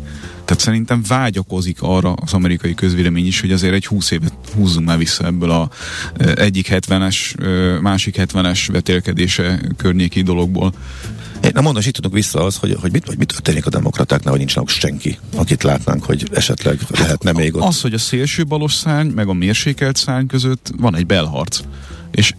Tehát 0.47 0.63
szerintem 0.63 1.01
vágyakozik 1.07 1.77
arra 1.81 2.13
az 2.13 2.33
amerikai 2.33 2.73
közvélemény 2.73 3.25
is, 3.25 3.41
hogy 3.41 3.51
azért 3.51 3.73
egy 3.73 3.85
20 3.85 4.11
évet 4.11 4.33
húzzunk 4.55 4.87
már 4.87 4.97
vissza 4.97 5.25
ebből 5.25 5.51
a 5.51 5.69
egyik 6.35 6.67
70-es, 6.71 7.35
másik 7.81 8.15
70-es 8.19 8.67
vetélkedése 8.71 9.61
környéki 9.77 10.21
dologból. 10.21 10.73
Nem 11.41 11.63
mondom, 11.63 11.83
itt 11.85 11.93
tudunk 11.93 12.13
vissza 12.13 12.43
az, 12.43 12.55
hogy, 12.55 12.77
hogy, 12.81 12.91
mit, 12.91 13.07
hogy 13.07 13.17
mit 13.17 13.27
történik 13.27 13.65
a 13.65 13.69
demokratáknál, 13.69 14.35
hogy 14.35 14.45
nincs 14.45 14.69
senki, 14.69 15.17
akit 15.35 15.63
látnánk, 15.63 16.03
hogy 16.03 16.29
esetleg 16.33 16.79
hát 16.79 16.99
lehetne 16.99 17.31
még 17.31 17.55
ott. 17.55 17.63
Az, 17.63 17.81
hogy 17.81 17.93
a 17.93 17.97
szélső 17.97 18.43
balos 18.43 18.73
szárny, 18.73 19.09
meg 19.09 19.27
a 19.27 19.33
mérsékelt 19.33 19.95
szárny 19.95 20.25
között 20.25 20.71
van 20.77 20.95
egy 20.95 21.05
belharc. 21.05 21.59
És 22.11 22.33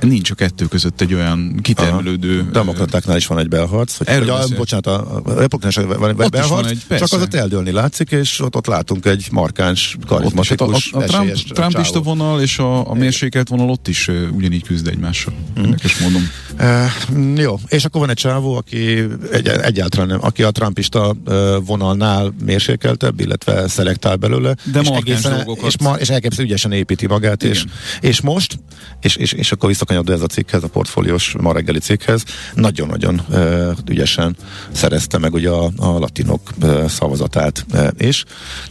nincs 0.00 0.30
a 0.30 0.34
kettő 0.34 0.66
között 0.66 1.00
egy 1.00 1.14
olyan 1.14 1.58
kitermelődő... 1.62 2.40
Aha. 2.40 2.50
Demokratáknál 2.50 3.16
is 3.16 3.26
van 3.26 3.38
egy 3.38 3.48
belharc. 3.48 3.96
Hogy, 3.96 4.08
hogy 4.08 4.28
a, 4.28 4.44
bocsánat, 4.56 4.86
a, 4.86 5.20
a 5.24 5.32
republikánus 5.34 5.76
van 5.98 6.08
egy 6.08 6.16
belharc, 6.16 6.48
van 6.48 6.66
egy, 6.66 6.82
csak 6.88 7.12
az 7.12 7.22
ott 7.22 7.34
eldőlni 7.34 7.70
látszik, 7.70 8.10
és 8.10 8.40
ott, 8.40 8.56
ott 8.56 8.66
látunk 8.66 9.06
egy 9.06 9.28
markáns, 9.30 9.96
karizmatikus, 10.06 10.92
a, 10.92 10.98
a, 10.98 11.02
a 11.02 11.04
Trump, 11.04 11.32
Trumpista 11.32 12.00
vonal 12.00 12.40
és 12.40 12.58
a, 12.58 12.90
a 12.90 12.94
mérsékelt 12.94 13.48
vonal 13.48 13.70
ott 13.70 13.88
is 13.88 14.08
uh, 14.08 14.28
ugyanígy 14.32 14.62
küzd 14.62 14.86
egymással. 14.86 15.34
Mm. 15.60 15.62
Érdekes 15.64 15.98
módon. 15.98 16.22
Uh, 16.58 17.40
jó, 17.40 17.58
és 17.68 17.84
akkor 17.84 18.00
van 18.00 18.10
egy 18.10 18.16
csávó, 18.16 18.54
aki 18.54 19.04
egy, 19.32 19.48
egyáltalán 19.48 20.06
nem, 20.06 20.18
aki 20.22 20.42
a 20.42 20.50
Trumpista 20.50 21.16
uh, 21.26 21.64
vonalnál 21.64 22.34
mérsékeltebb, 22.44 23.20
illetve 23.20 23.68
szelektál 23.68 24.16
belőle. 24.16 24.56
De 24.72 24.80
és 24.80 24.88
egészen, 24.88 25.48
és, 25.66 25.78
ma, 25.78 25.94
és 25.94 26.08
elképesztő 26.08 26.42
ügyesen 26.42 26.72
építi 26.72 27.06
magát, 27.06 27.42
és, 27.42 27.64
és 28.00 28.20
most, 28.20 28.58
és, 29.00 29.16
és, 29.16 29.32
és 29.32 29.52
akkor 29.52 29.70
visszakanyarod 29.76 30.10
ez 30.10 30.22
a 30.22 30.26
cikkhez, 30.26 30.62
a 30.62 30.68
portfóliós 30.68 31.34
ma 31.40 31.52
reggeli 31.52 31.78
cikkhez, 31.78 32.24
nagyon-nagyon 32.54 33.20
uh, 33.28 33.70
ügyesen 33.88 34.36
szerezte 34.72 35.18
meg 35.18 35.32
ugye 35.32 35.50
a, 35.50 35.70
a 35.76 35.98
latinok 35.98 36.40
uh, 36.62 36.88
szavazatát 36.88 37.66
uh, 37.72 37.88
is, 37.98 38.24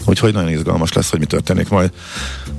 úgyhogy 0.06 0.34
nagyon 0.34 0.50
izgalmas 0.50 0.94
lesz, 0.94 1.10
hogy 1.10 1.20
mi 1.20 1.26
történik 1.26 1.70
majd 1.70 1.92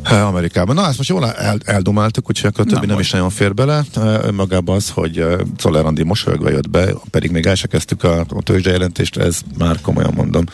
uh, 0.05 0.27
Amerikában. 0.27 0.75
Na, 0.75 0.87
ezt 0.87 0.97
most 0.97 1.09
jól 1.09 1.33
el, 1.33 1.59
eldomáltuk, 1.65 2.29
úgyhogy 2.29 2.51
akkor 2.51 2.65
többi 2.65 2.81
nem, 2.81 2.89
nem 2.89 2.99
is 2.99 3.11
nagyon 3.11 3.31
fér 3.31 3.55
bele. 3.55 3.85
Uh, 3.97 4.05
önmagában 4.05 4.77
az, 4.77 4.91
hogy 4.91 5.21
uh, 5.21 5.41
Czoller 5.57 5.85
mosolyogva 6.05 6.51
jött 6.51 6.71
be, 6.71 6.93
pedig 7.11 7.31
még 7.31 7.47
el 7.47 7.55
se 7.55 7.67
kezdtük 7.67 8.05
a, 8.05 8.21
a 8.21 8.43
tőzsdejelentést, 8.43 9.17
ez 9.17 9.41
már 9.59 9.81
komolyan 9.81 10.13
mondom. 10.15 10.45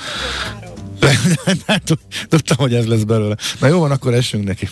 Tudtam, 2.28 2.56
hogy 2.56 2.74
ez 2.74 2.86
lesz 2.86 3.02
belőle. 3.02 3.36
Na 3.60 3.66
jó 3.66 3.78
van, 3.78 3.90
akkor 3.90 4.14
essünk 4.14 4.44
neki. 4.44 4.68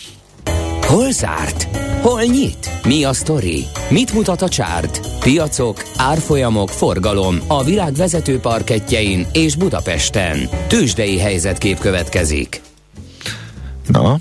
Hol 0.91 1.11
zárt? 1.11 1.77
Hol 2.01 2.21
nyit? 2.21 2.69
Mi 2.83 3.03
a 3.03 3.13
sztori? 3.13 3.65
Mit 3.89 4.13
mutat 4.13 4.41
a 4.41 4.49
csárt? 4.49 5.19
Piacok, 5.19 5.83
árfolyamok, 5.97 6.69
forgalom 6.69 7.37
a 7.47 7.63
világ 7.63 7.93
vezető 7.93 8.39
parketjein 8.39 9.25
és 9.33 9.55
Budapesten. 9.55 10.49
Tősdei 10.67 11.19
helyzetkép 11.19 11.79
következik. 11.79 12.61
Na, 13.87 14.19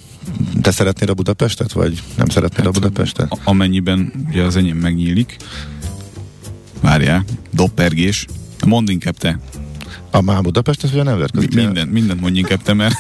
te 0.63 0.71
szeretnéd 0.71 1.09
a 1.09 1.15
Budapestet, 1.15 1.73
vagy 1.73 2.03
nem 2.17 2.27
szeretnéd 2.29 2.67
hát, 2.67 2.77
a 2.77 2.81
Budapestet? 2.81 3.39
Amennyiben 3.45 4.13
ugye 4.29 4.43
az 4.43 4.57
enyém 4.57 4.77
megnyílik. 4.77 5.37
Várjál, 6.81 7.25
doppergés. 7.51 8.27
Mondd 8.67 8.91
inkább 8.91 9.17
te. 9.17 9.39
A 10.11 10.21
már 10.21 10.43
Budapest, 10.43 10.85
ez 10.85 10.93
ugye 10.93 11.03
nem 11.03 11.19
verkezik. 11.19 11.55
Minden, 11.55 11.89
mindent 11.89 12.21
mondj 12.21 12.39
inkább 12.39 12.63
te, 12.63 12.73
mert 12.73 12.95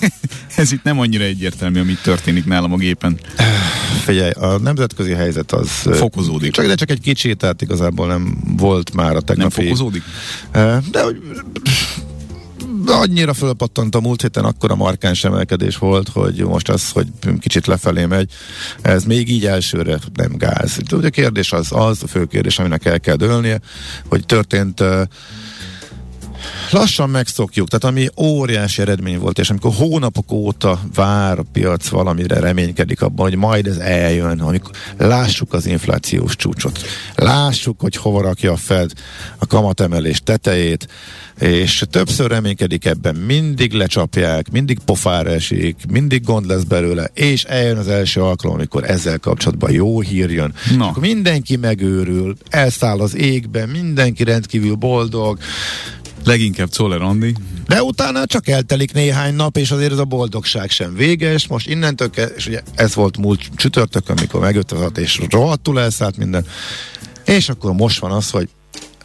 ez 0.62 0.72
itt 0.72 0.82
nem 0.82 0.98
annyira 0.98 1.24
egyértelmű, 1.24 1.80
amit 1.80 2.02
történik 2.02 2.44
nálam 2.44 2.72
a 2.72 2.76
gépen. 2.76 3.18
Figyelj, 4.04 4.30
a 4.30 4.58
nemzetközi 4.58 5.12
helyzet 5.12 5.52
az... 5.52 5.68
Fokozódik. 5.70 6.52
Csak, 6.52 6.66
de 6.66 6.74
csak 6.74 6.90
egy 6.90 7.00
kicsit, 7.00 7.36
tehát 7.36 7.62
igazából 7.62 8.06
nem 8.06 8.36
volt 8.56 8.94
már 8.94 9.16
a 9.16 9.20
tegnapi... 9.20 9.54
Nem 9.56 9.66
fokozódik? 9.66 10.02
De 10.90 11.02
hogy 11.02 11.20
annyira 12.86 13.34
fölpattant 13.34 13.94
a 13.94 14.00
múlt 14.00 14.22
héten, 14.22 14.44
akkor 14.44 14.70
a 14.70 14.74
markáns 14.74 15.24
emelkedés 15.24 15.76
volt, 15.76 16.08
hogy 16.08 16.44
most 16.44 16.68
az, 16.68 16.90
hogy 16.90 17.06
kicsit 17.40 17.66
lefelé 17.66 18.04
megy, 18.04 18.30
ez 18.82 19.04
még 19.04 19.30
így 19.30 19.46
elsőre 19.46 19.98
nem 20.14 20.36
gáz. 20.36 20.78
Ugye 20.92 21.06
a 21.06 21.10
kérdés 21.10 21.52
az 21.52 21.66
az, 21.70 22.02
a 22.02 22.06
fő 22.06 22.24
kérdés, 22.24 22.58
aminek 22.58 22.84
el 22.84 23.00
kell 23.00 23.16
dőlnie, 23.16 23.60
hogy 24.08 24.26
történt 24.26 24.84
lassan 26.70 27.10
megszokjuk, 27.10 27.68
tehát 27.68 27.84
ami 27.96 28.08
óriási 28.16 28.80
eredmény 28.80 29.18
volt, 29.18 29.38
és 29.38 29.50
amikor 29.50 29.72
hónapok 29.74 30.32
óta 30.32 30.80
vár 30.94 31.38
a 31.38 31.44
piac 31.52 31.88
valamire, 31.88 32.40
reménykedik 32.40 33.02
abban, 33.02 33.28
hogy 33.28 33.38
majd 33.38 33.66
ez 33.66 33.76
eljön, 33.76 34.40
amikor 34.40 34.70
lássuk 34.98 35.52
az 35.52 35.66
inflációs 35.66 36.36
csúcsot, 36.36 36.80
lássuk, 37.14 37.80
hogy 37.80 37.96
hova 37.96 38.20
rakja 38.20 38.52
a 38.52 38.56
Fed 38.56 38.90
a 39.38 39.46
kamatemelés 39.46 40.20
tetejét, 40.24 40.88
és 41.38 41.84
többször 41.90 42.30
reménykedik 42.30 42.84
ebben, 42.84 43.14
mindig 43.14 43.72
lecsapják, 43.72 44.50
mindig 44.50 44.78
pofára 44.84 45.30
esik, 45.30 45.76
mindig 45.90 46.24
gond 46.24 46.46
lesz 46.46 46.62
belőle, 46.62 47.10
és 47.14 47.44
eljön 47.44 47.76
az 47.76 47.88
első 47.88 48.22
alkalom, 48.22 48.56
amikor 48.56 48.90
ezzel 48.90 49.18
kapcsolatban 49.18 49.72
jó 49.72 50.00
hír 50.00 50.30
jön. 50.30 50.54
No. 50.76 50.86
Akkor 50.86 51.02
mindenki 51.02 51.56
megőrül, 51.56 52.36
elszáll 52.48 53.00
az 53.00 53.16
égbe, 53.16 53.66
mindenki 53.66 54.24
rendkívül 54.24 54.74
boldog, 54.74 55.38
Leginkább 56.24 56.68
Czoller 56.68 57.02
Andi. 57.02 57.34
De 57.66 57.82
utána 57.82 58.26
csak 58.26 58.48
eltelik 58.48 58.92
néhány 58.92 59.34
nap, 59.34 59.56
és 59.56 59.70
azért 59.70 59.92
ez 59.92 59.98
a 59.98 60.04
boldogság 60.04 60.70
sem 60.70 60.94
véges. 60.94 61.46
Most 61.46 61.68
innentől, 61.68 62.10
ke- 62.10 62.36
és 62.36 62.46
ugye 62.46 62.60
ez 62.74 62.94
volt 62.94 63.16
múlt 63.16 63.48
csütörtökön, 63.56 64.16
megjött 64.40 64.72
az 64.72 64.80
és 64.98 65.20
rohadtul 65.30 65.80
elszállt 65.80 66.16
minden. 66.16 66.46
És 67.24 67.48
akkor 67.48 67.72
most 67.72 68.00
van 68.00 68.12
az, 68.12 68.30
hogy 68.30 68.48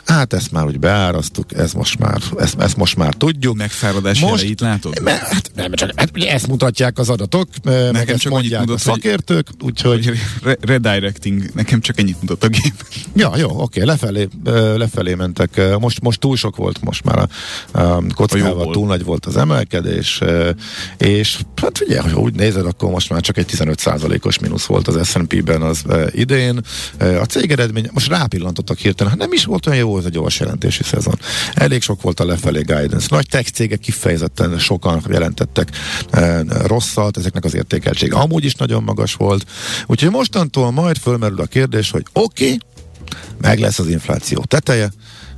Hát 0.07 0.33
ezt 0.33 0.51
már 0.51 0.65
úgy 0.65 0.79
beárasztuk, 0.79 1.53
ez 1.53 1.73
most 1.73 1.99
már, 1.99 2.21
ezt, 2.37 2.59
ezt 2.59 2.77
most 2.77 2.95
már 2.95 3.13
tudjuk. 3.13 3.55
Megfáradás 3.55 4.19
most, 4.19 4.41
jeleit 4.41 4.61
látod? 4.61 5.01
Me, 5.01 5.11
hát, 5.11 5.51
nem, 5.55 5.71
csak, 5.71 5.91
hát 5.95 6.09
ugye 6.15 6.31
ezt 6.31 6.47
mutatják 6.47 6.97
az 6.97 7.09
adatok, 7.09 7.47
nekem 7.63 7.91
meg 7.91 8.09
ezt 8.09 8.21
csak 8.21 8.31
mondják 8.31 8.59
mutat, 8.59 8.75
a 8.75 8.79
szakértők, 8.79 9.47
úgyhogy... 9.63 10.11
Re- 10.43 10.57
redirecting, 10.61 11.53
nekem 11.53 11.81
csak 11.81 11.99
ennyit 11.99 12.21
mutat 12.21 12.43
a 12.43 12.47
gép. 12.47 12.85
Ja, 13.15 13.37
jó, 13.37 13.61
oké, 13.61 13.83
lefelé, 13.83 14.27
lefelé 14.75 15.13
mentek. 15.13 15.61
Most, 15.79 16.01
most 16.01 16.19
túl 16.19 16.35
sok 16.35 16.55
volt, 16.55 16.81
most 16.81 17.03
már 17.03 17.17
a, 17.71 17.79
a 17.79 18.03
kockával 18.13 18.71
túl 18.71 18.87
nagy 18.87 19.03
volt 19.03 19.25
az 19.25 19.37
emelkedés, 19.37 20.21
és 20.97 21.39
hát 21.61 21.81
ugye, 21.81 22.01
ha 22.01 22.19
úgy 22.19 22.33
nézed, 22.33 22.65
akkor 22.65 22.91
most 22.91 23.09
már 23.09 23.21
csak 23.21 23.37
egy 23.37 23.45
15%-os 23.57 24.39
mínusz 24.39 24.65
volt 24.65 24.87
az 24.87 25.07
S&P-ben 25.07 25.61
az 25.61 25.83
idén. 26.11 26.61
A 26.99 27.25
cég 27.25 27.51
eredmény, 27.51 27.89
most 27.93 28.07
rápillantottak 28.07 28.77
hirtelen, 28.77 29.11
hát 29.11 29.21
nem 29.21 29.33
is 29.33 29.45
volt 29.45 29.67
olyan 29.67 29.79
jó 29.79 29.96
ez 29.97 30.05
a 30.05 30.09
gyors 30.09 30.39
jelentési 30.39 30.83
szezon. 30.83 31.19
Elég 31.53 31.81
sok 31.81 32.01
volt 32.01 32.19
a 32.19 32.25
lefelé 32.25 32.61
guidance. 32.61 33.07
Nagy 33.09 33.27
tech 33.29 33.51
cégek 33.51 33.79
kifejezetten 33.79 34.59
sokan 34.59 35.03
jelentettek 35.09 35.69
e, 36.11 36.43
rosszat, 36.65 37.17
ezeknek 37.17 37.43
az 37.43 37.55
értékeltsége 37.55 38.15
amúgy 38.15 38.45
is 38.45 38.55
nagyon 38.55 38.83
magas 38.83 39.13
volt. 39.13 39.45
Úgyhogy 39.85 40.11
mostantól 40.11 40.71
majd 40.71 40.97
fölmerül 40.97 41.41
a 41.41 41.45
kérdés, 41.45 41.91
hogy 41.91 42.05
oké, 42.13 42.45
okay, 42.45 42.59
meg 43.41 43.59
lesz 43.59 43.79
az 43.79 43.87
infláció 43.87 44.43
teteje, 44.43 44.91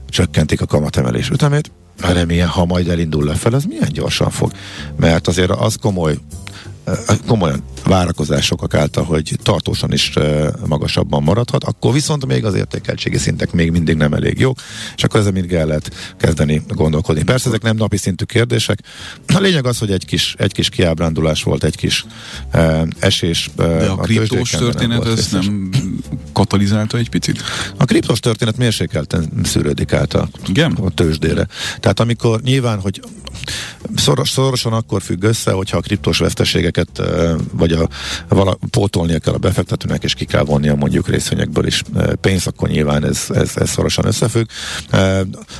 csökkentik 0.10 0.62
a 0.62 0.66
kamatemelés 0.66 1.30
ütemét, 1.30 1.72
hanem 2.02 2.30
ilyen, 2.30 2.48
ha 2.48 2.66
majd 2.66 2.90
elindul 2.90 3.24
lefelé, 3.24 3.56
az 3.56 3.64
milyen 3.64 3.90
gyorsan 3.92 4.30
fog. 4.30 4.52
Mert 4.98 5.28
azért 5.28 5.52
az 5.52 5.76
komoly 5.82 6.18
komolyan 7.28 7.64
várakozások 7.84 8.74
által, 8.74 9.04
hogy 9.04 9.36
tartósan 9.44 9.94
is 9.94 10.14
magasabban 10.68 11.24
maradhat, 11.24 11.64
akkor 11.64 11.94
viszont 11.94 12.26
még 12.26 12.46
az 12.46 12.54
értékeltségi 12.54 13.18
szintek 13.18 13.52
még 13.52 13.72
mindig 13.72 13.96
nem 13.96 14.14
elég 14.14 14.40
jók, 14.40 14.60
és 14.96 15.04
akkor 15.04 15.20
ezzel 15.20 15.32
mind 15.32 15.54
el 15.54 15.66
lehet 15.66 16.16
kezdeni 16.18 16.62
gondolkodni. 16.68 17.24
Persze 17.24 17.48
ezek 17.48 17.62
nem 17.62 17.76
napi 17.76 17.98
szintű 17.98 18.24
kérdések. 18.24 18.80
A 19.28 19.40
lényeg 19.40 19.66
az, 19.66 19.78
hogy 19.78 19.92
egy 19.92 20.06
kis, 20.06 20.36
egy 20.38 20.54
kis 20.54 20.70
kiábrándulás 20.70 21.44
volt, 21.44 21.64
egy 21.64 21.76
kis 21.76 22.06
esés. 23.00 23.50
De 23.56 23.64
a, 23.64 23.92
a 23.92 23.96
kriptós 23.96 24.50
történet 24.50 25.06
ez 25.06 25.32
nem 25.32 25.70
katalizálta 26.34 26.98
egy 26.98 27.10
picit? 27.10 27.42
A 27.78 27.86
kriptós 27.86 28.20
történet 28.20 28.58
mérsékelten 28.58 29.32
szűrődik 29.44 29.94
át 29.94 30.14
a, 30.14 30.30
Igen? 30.48 30.72
a 30.72 30.90
tőzsdére. 30.90 31.48
Tehát 31.80 32.00
amikor 32.00 32.42
nyilván, 32.42 32.80
hogy 32.80 33.02
szoros, 33.96 34.30
szorosan 34.30 34.74
akkor 34.74 35.02
függ 35.02 35.24
össze, 35.24 35.52
hogyha 35.52 35.78
a 35.78 35.82
kriptós 35.82 36.18
veszteségeket 36.18 36.79
vagy 37.52 37.72
a, 37.72 37.90
vala, 38.28 38.58
pótolnia 38.70 39.20
kell 39.20 39.34
a 39.34 39.38
befektetőnek, 39.38 40.04
és 40.04 40.14
ki 40.14 40.26
kell 40.26 40.44
vonnia 40.44 40.76
mondjuk 40.76 41.08
részvényekből 41.08 41.66
is 41.66 41.84
pénzt, 42.22 42.48
akkor 42.48 42.70
nyilván 42.70 43.06
ez, 43.06 43.26
ez, 43.30 43.52
ez 43.56 43.70
szorosan 43.70 44.06
összefügg. 44.06 44.46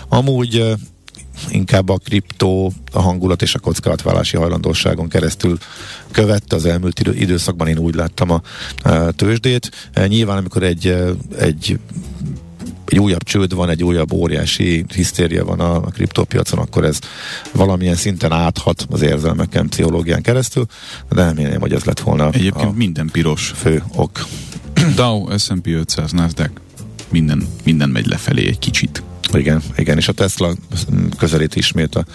Amúgy 0.10 0.78
inkább 1.50 1.90
a 1.90 1.98
kriptó, 1.98 2.74
a 2.92 3.02
hangulat 3.02 3.42
és 3.42 3.56
a 3.56 3.60
kockázatvállalási 3.60 4.38
hajlandóságon 4.38 5.08
keresztül 5.08 5.58
követte 6.12 6.56
az 6.56 6.66
elmúlt 6.66 7.00
időszakban, 7.00 7.68
én 7.68 7.78
úgy 7.78 7.96
láttam 7.96 8.30
a 8.30 8.42
tőzsdét. 9.16 9.92
Nyilván, 10.08 10.38
amikor 10.38 10.64
egy, 10.64 10.96
egy 11.38 11.80
egy 12.90 13.00
újabb 13.00 13.24
csőd 13.24 13.54
van, 13.54 13.70
egy 13.70 13.84
újabb 13.84 14.14
óriási 14.14 14.86
hisztéria 14.94 15.46
van 15.46 15.60
a, 15.60 15.76
a 15.76 15.90
kriptópiacon, 15.90 16.60
akkor 16.60 16.86
ez 16.86 17.00
valamilyen 17.52 17.96
szinten 17.96 18.32
áthat 18.32 18.86
az 18.90 19.02
érzelmeken, 19.02 19.70
pszichológián 19.70 20.22
keresztül, 20.22 20.66
de 21.10 21.30
én, 21.30 21.60
hogy 21.60 21.74
ez 21.74 21.84
lett 21.84 22.00
volna 22.00 22.30
Egyébként 22.32 22.70
a 22.70 22.74
minden 22.76 23.10
piros. 23.12 23.54
Fő 23.56 23.84
ok. 23.96 24.26
Dow, 24.96 25.38
S&P 25.38 25.68
500, 25.68 26.12
Nasdaq, 26.12 26.52
minden, 27.10 27.48
minden 27.64 27.90
megy 27.90 28.06
lefelé 28.06 28.48
egy 28.48 28.60
kicsit. 28.60 29.04
Igen, 29.34 29.62
igen, 29.76 29.98
és 29.98 30.08
a 30.08 30.12
Tesla 30.12 30.54
közelít 31.18 31.56
ismét 31.56 31.96
a, 31.96 32.06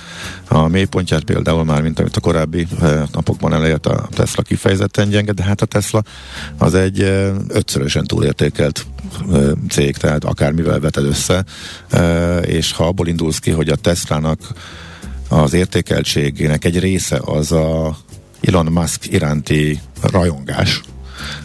a 0.48 0.68
mélypontját 0.68 1.24
például 1.24 1.64
már, 1.64 1.82
mint 1.82 1.98
amit 1.98 2.16
a 2.16 2.20
korábbi 2.20 2.66
eh, 2.80 3.02
napokban 3.12 3.52
elért 3.52 3.86
a 3.86 4.08
Tesla 4.10 4.42
kifejezetten 4.42 5.08
gyenge, 5.08 5.32
de 5.32 5.42
hát 5.42 5.62
a 5.62 5.66
Tesla 5.66 6.02
az 6.58 6.74
egy 6.74 7.00
eh, 7.00 7.32
ötszörösen 7.48 8.04
túlértékelt 8.04 8.86
eh, 9.32 9.50
cég, 9.68 9.96
tehát 9.96 10.24
akármivel 10.24 10.80
veted 10.80 11.04
össze, 11.04 11.44
és 12.40 12.72
ha 12.72 12.86
abból 12.86 13.08
indulsz 13.08 13.38
ki, 13.38 13.50
hogy 13.50 13.68
a 13.68 13.76
Teslának 13.76 14.40
az 15.28 15.52
értékeltségének 15.52 16.64
egy 16.64 16.78
része 16.78 17.20
az 17.24 17.52
a 17.52 17.96
Elon 18.40 18.66
Musk 18.66 19.12
iránti 19.12 19.80
rajongás, 20.02 20.80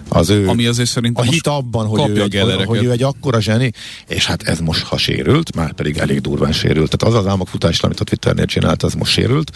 az 0.10 0.30
ő 0.30 0.48
Ami 0.48 0.66
azért 0.66 0.90
szerintem 0.90 1.28
a 1.28 1.32
hit 1.32 1.48
abban, 1.48 1.86
hogy 1.88 2.10
ő, 2.10 2.22
egy, 2.22 2.64
hogy 2.66 2.84
ő 2.84 2.92
egy 2.92 3.04
akkora 3.04 3.42
zseni, 3.42 3.72
és 4.08 4.26
hát 4.26 4.44
ez 4.44 4.60
most 4.60 4.84
ha 4.84 4.98
sérült, 4.98 5.56
már 5.56 5.74
pedig 5.74 5.98
elég 5.98 6.22
durván 6.22 6.52
sérült. 6.52 6.98
Tehát 6.98 7.16
az 7.16 7.24
az 7.24 7.32
álmokfutás, 7.32 7.82
amit 7.82 8.00
a 8.00 8.04
Twitternél 8.04 8.46
csinált, 8.46 8.84
az 8.84 8.94
most 8.94 9.12
sérült. 9.12 9.52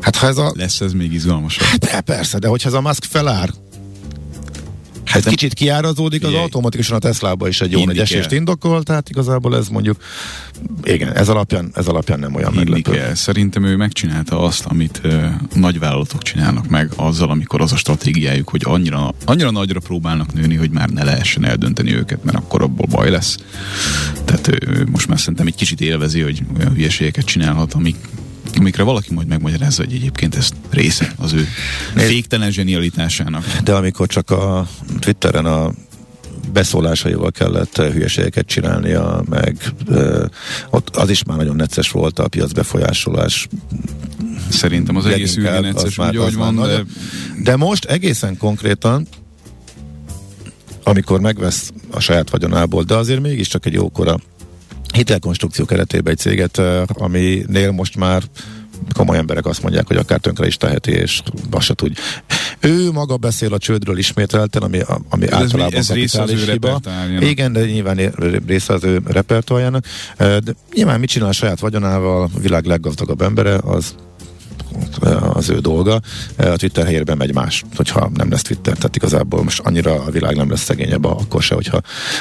Hát 0.00 0.16
ha 0.16 0.26
ez 0.26 0.36
a... 0.36 0.52
Lesz 0.54 0.80
ez 0.80 0.92
még 0.92 1.12
izgalmasabb. 1.12 1.66
Hát 1.66 1.78
de 1.78 2.00
persze, 2.00 2.38
de 2.38 2.48
hogyha 2.48 2.68
ez 2.68 2.74
a 2.74 2.80
Musk 2.80 3.04
felár, 3.04 3.50
Hát 5.16 5.26
ez 5.26 5.32
kicsit 5.32 5.54
kiárazódik, 5.54 6.24
az 6.24 6.34
automatikusan 6.34 6.96
a 6.96 6.98
Teslába 6.98 7.48
is 7.48 7.60
egy 7.60 7.70
jó 7.70 7.84
nagy 7.84 7.98
esést 7.98 8.32
indokol, 8.32 8.82
tehát 8.82 9.08
igazából 9.08 9.56
ez 9.56 9.68
mondjuk, 9.68 9.96
igen, 10.84 11.12
ez 11.12 11.28
alapján, 11.28 11.70
ez 11.74 11.86
alapján 11.86 12.18
nem 12.18 12.34
olyan 12.34 12.52
Hinni 12.52 12.70
meglepő. 12.70 12.98
Kell. 12.98 13.14
Szerintem 13.14 13.64
ő 13.64 13.76
megcsinálta 13.76 14.40
azt, 14.40 14.64
amit 14.64 15.00
uh, 15.04 15.24
nagyvállalatok 15.54 16.22
csinálnak 16.22 16.68
meg 16.68 16.90
azzal, 16.96 17.30
amikor 17.30 17.60
az 17.60 17.72
a 17.72 17.76
stratégiájuk, 17.76 18.48
hogy 18.48 18.62
annyira, 18.64 19.14
annyira 19.24 19.50
nagyra 19.50 19.80
próbálnak 19.80 20.32
nőni, 20.32 20.54
hogy 20.54 20.70
már 20.70 20.88
ne 20.88 21.04
lehessen 21.04 21.44
eldönteni 21.44 21.94
őket, 21.94 22.24
mert 22.24 22.36
akkor 22.36 22.62
abból 22.62 22.86
baj 22.90 23.10
lesz. 23.10 23.36
Tehát 24.24 24.48
ő 24.66 24.86
most 24.90 25.08
már 25.08 25.18
szerintem 25.18 25.46
egy 25.46 25.54
kicsit 25.54 25.80
élvezi, 25.80 26.20
hogy 26.20 26.42
olyan 26.58 26.74
hülyeségeket 26.74 27.24
csinálhat, 27.24 27.74
amik 27.74 27.96
amikre 28.58 28.82
valaki 28.82 29.14
majd 29.14 29.26
megmagyarázza, 29.26 29.84
hogy 29.84 29.94
egyébként 29.94 30.34
ez 30.34 30.48
része 30.70 31.12
az 31.18 31.32
ő 31.32 31.48
féktelen 31.94 32.50
zsenialitásának. 32.50 33.44
De 33.64 33.74
amikor 33.74 34.06
csak 34.06 34.30
a 34.30 34.66
Twitteren 34.98 35.46
a 35.46 35.70
beszólásaival 36.52 37.30
kellett 37.30 37.76
hülyeségeket 37.76 38.46
csinálnia, 38.46 39.22
meg 39.28 39.56
ö, 39.86 40.24
ott 40.70 40.96
az 40.96 41.10
is 41.10 41.24
már 41.24 41.36
nagyon 41.36 41.56
necces 41.56 41.90
volt 41.90 42.18
a 42.18 42.28
piac 42.28 42.52
befolyásolás. 42.52 43.48
Szerintem 44.48 44.96
az 44.96 45.06
egész 45.06 45.36
ügyi 45.36 45.48
necces, 45.60 45.98
úgy, 45.98 46.16
hogy 46.16 46.34
van, 46.34 46.56
de... 46.56 46.84
de 47.42 47.56
most 47.56 47.84
egészen 47.84 48.36
konkrétan 48.36 49.06
amikor 50.88 51.20
megvesz 51.20 51.72
a 51.90 52.00
saját 52.00 52.30
vagyonából, 52.30 52.82
de 52.82 52.94
azért 52.94 53.20
mégiscsak 53.20 53.66
egy 53.66 53.72
jókora 53.72 54.18
hitelkonstrukció 54.96 55.64
keretében 55.64 56.12
egy 56.12 56.18
céget, 56.18 56.58
aminél 56.86 57.70
most 57.70 57.96
már 57.96 58.22
komoly 58.92 59.16
emberek 59.16 59.46
azt 59.46 59.62
mondják, 59.62 59.86
hogy 59.86 59.96
akár 59.96 60.18
tönkre 60.18 60.46
is 60.46 60.56
teheti, 60.56 60.90
és 60.90 61.22
azt 61.50 61.66
se 61.66 61.74
tudja. 61.74 62.02
Ő 62.60 62.90
maga 62.92 63.16
beszél 63.16 63.52
a 63.52 63.58
csődről 63.58 63.98
ismételten, 63.98 64.62
ami, 64.62 64.80
ami 65.08 65.26
ez 65.26 65.32
általában 65.32 65.74
ez 65.74 65.92
része 65.92 66.22
az 66.22 66.30
ő 66.30 66.52
hiba. 66.52 66.80
Igen, 67.20 67.52
de 67.52 67.64
nyilván 67.64 67.96
része 68.46 68.72
az 68.72 68.84
ő 68.84 69.02
repertoárjának. 69.06 69.84
De 70.18 70.54
nyilván 70.74 71.00
mit 71.00 71.08
csinál 71.08 71.28
a 71.28 71.32
saját 71.32 71.60
vagyonával, 71.60 72.22
a 72.22 72.38
világ 72.40 72.64
leggazdagabb 72.64 73.22
embere, 73.22 73.54
az 73.54 73.94
az 75.32 75.48
ő 75.48 75.58
dolga. 75.58 76.00
A 76.36 76.56
Twitter 76.56 76.84
helyében 76.84 77.16
megy 77.16 77.34
más, 77.34 77.64
hogyha 77.76 78.10
nem 78.14 78.30
lesz 78.30 78.42
Twitter. 78.42 78.74
Tehát 78.74 78.96
igazából 78.96 79.42
most 79.42 79.60
annyira 79.60 80.02
a 80.02 80.10
világ 80.10 80.36
nem 80.36 80.50
lesz 80.50 80.62
szegényebb 80.62 81.04
akkor 81.04 81.42
se, 81.42 81.54
hogyha 81.54 81.80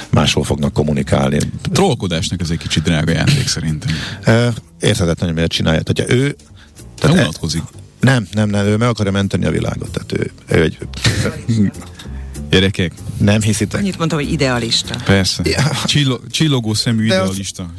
máshol 0.10 0.44
fognak 0.44 0.74
kommunikálni. 0.74 1.38
Trollkodásnak 1.72 2.41
ez 2.41 2.50
egy 2.50 2.58
kicsit 2.58 2.84
drága 2.84 3.12
játék 3.12 3.48
szerintem. 3.48 3.96
Érthetetlen, 4.80 5.28
hogy 5.28 5.34
miért 5.34 5.52
csinálja. 5.52 5.82
Tehát 5.82 6.12
ő 6.12 6.36
tehát 7.00 7.15
nem 7.15 7.26
unatkozik. 7.26 7.63
Nem, 8.00 8.28
nem, 8.32 8.50
nem, 8.50 8.65
ő 8.65 8.78
meg 8.78 8.88
akarja 8.88 9.12
menteni 9.12 9.46
a 9.46 9.52
világot. 9.52 9.89
Tehát 9.91 10.12
ő, 10.12 10.32
ő 10.48 10.62
egy... 10.63 10.78
Gyerekek. 12.50 12.91
Nem 13.18 13.41
hiszitek? 13.41 13.80
Annyit 13.80 13.98
mondtam, 13.98 14.20
hogy 14.20 14.32
idealista. 14.32 14.96
Persze. 15.06 15.41
Ja. 15.46 15.72
Csillo, 15.86 16.18
csillogó 16.30 16.74
szemű 16.74 17.08
de 17.08 17.13
idealista. 17.13 17.72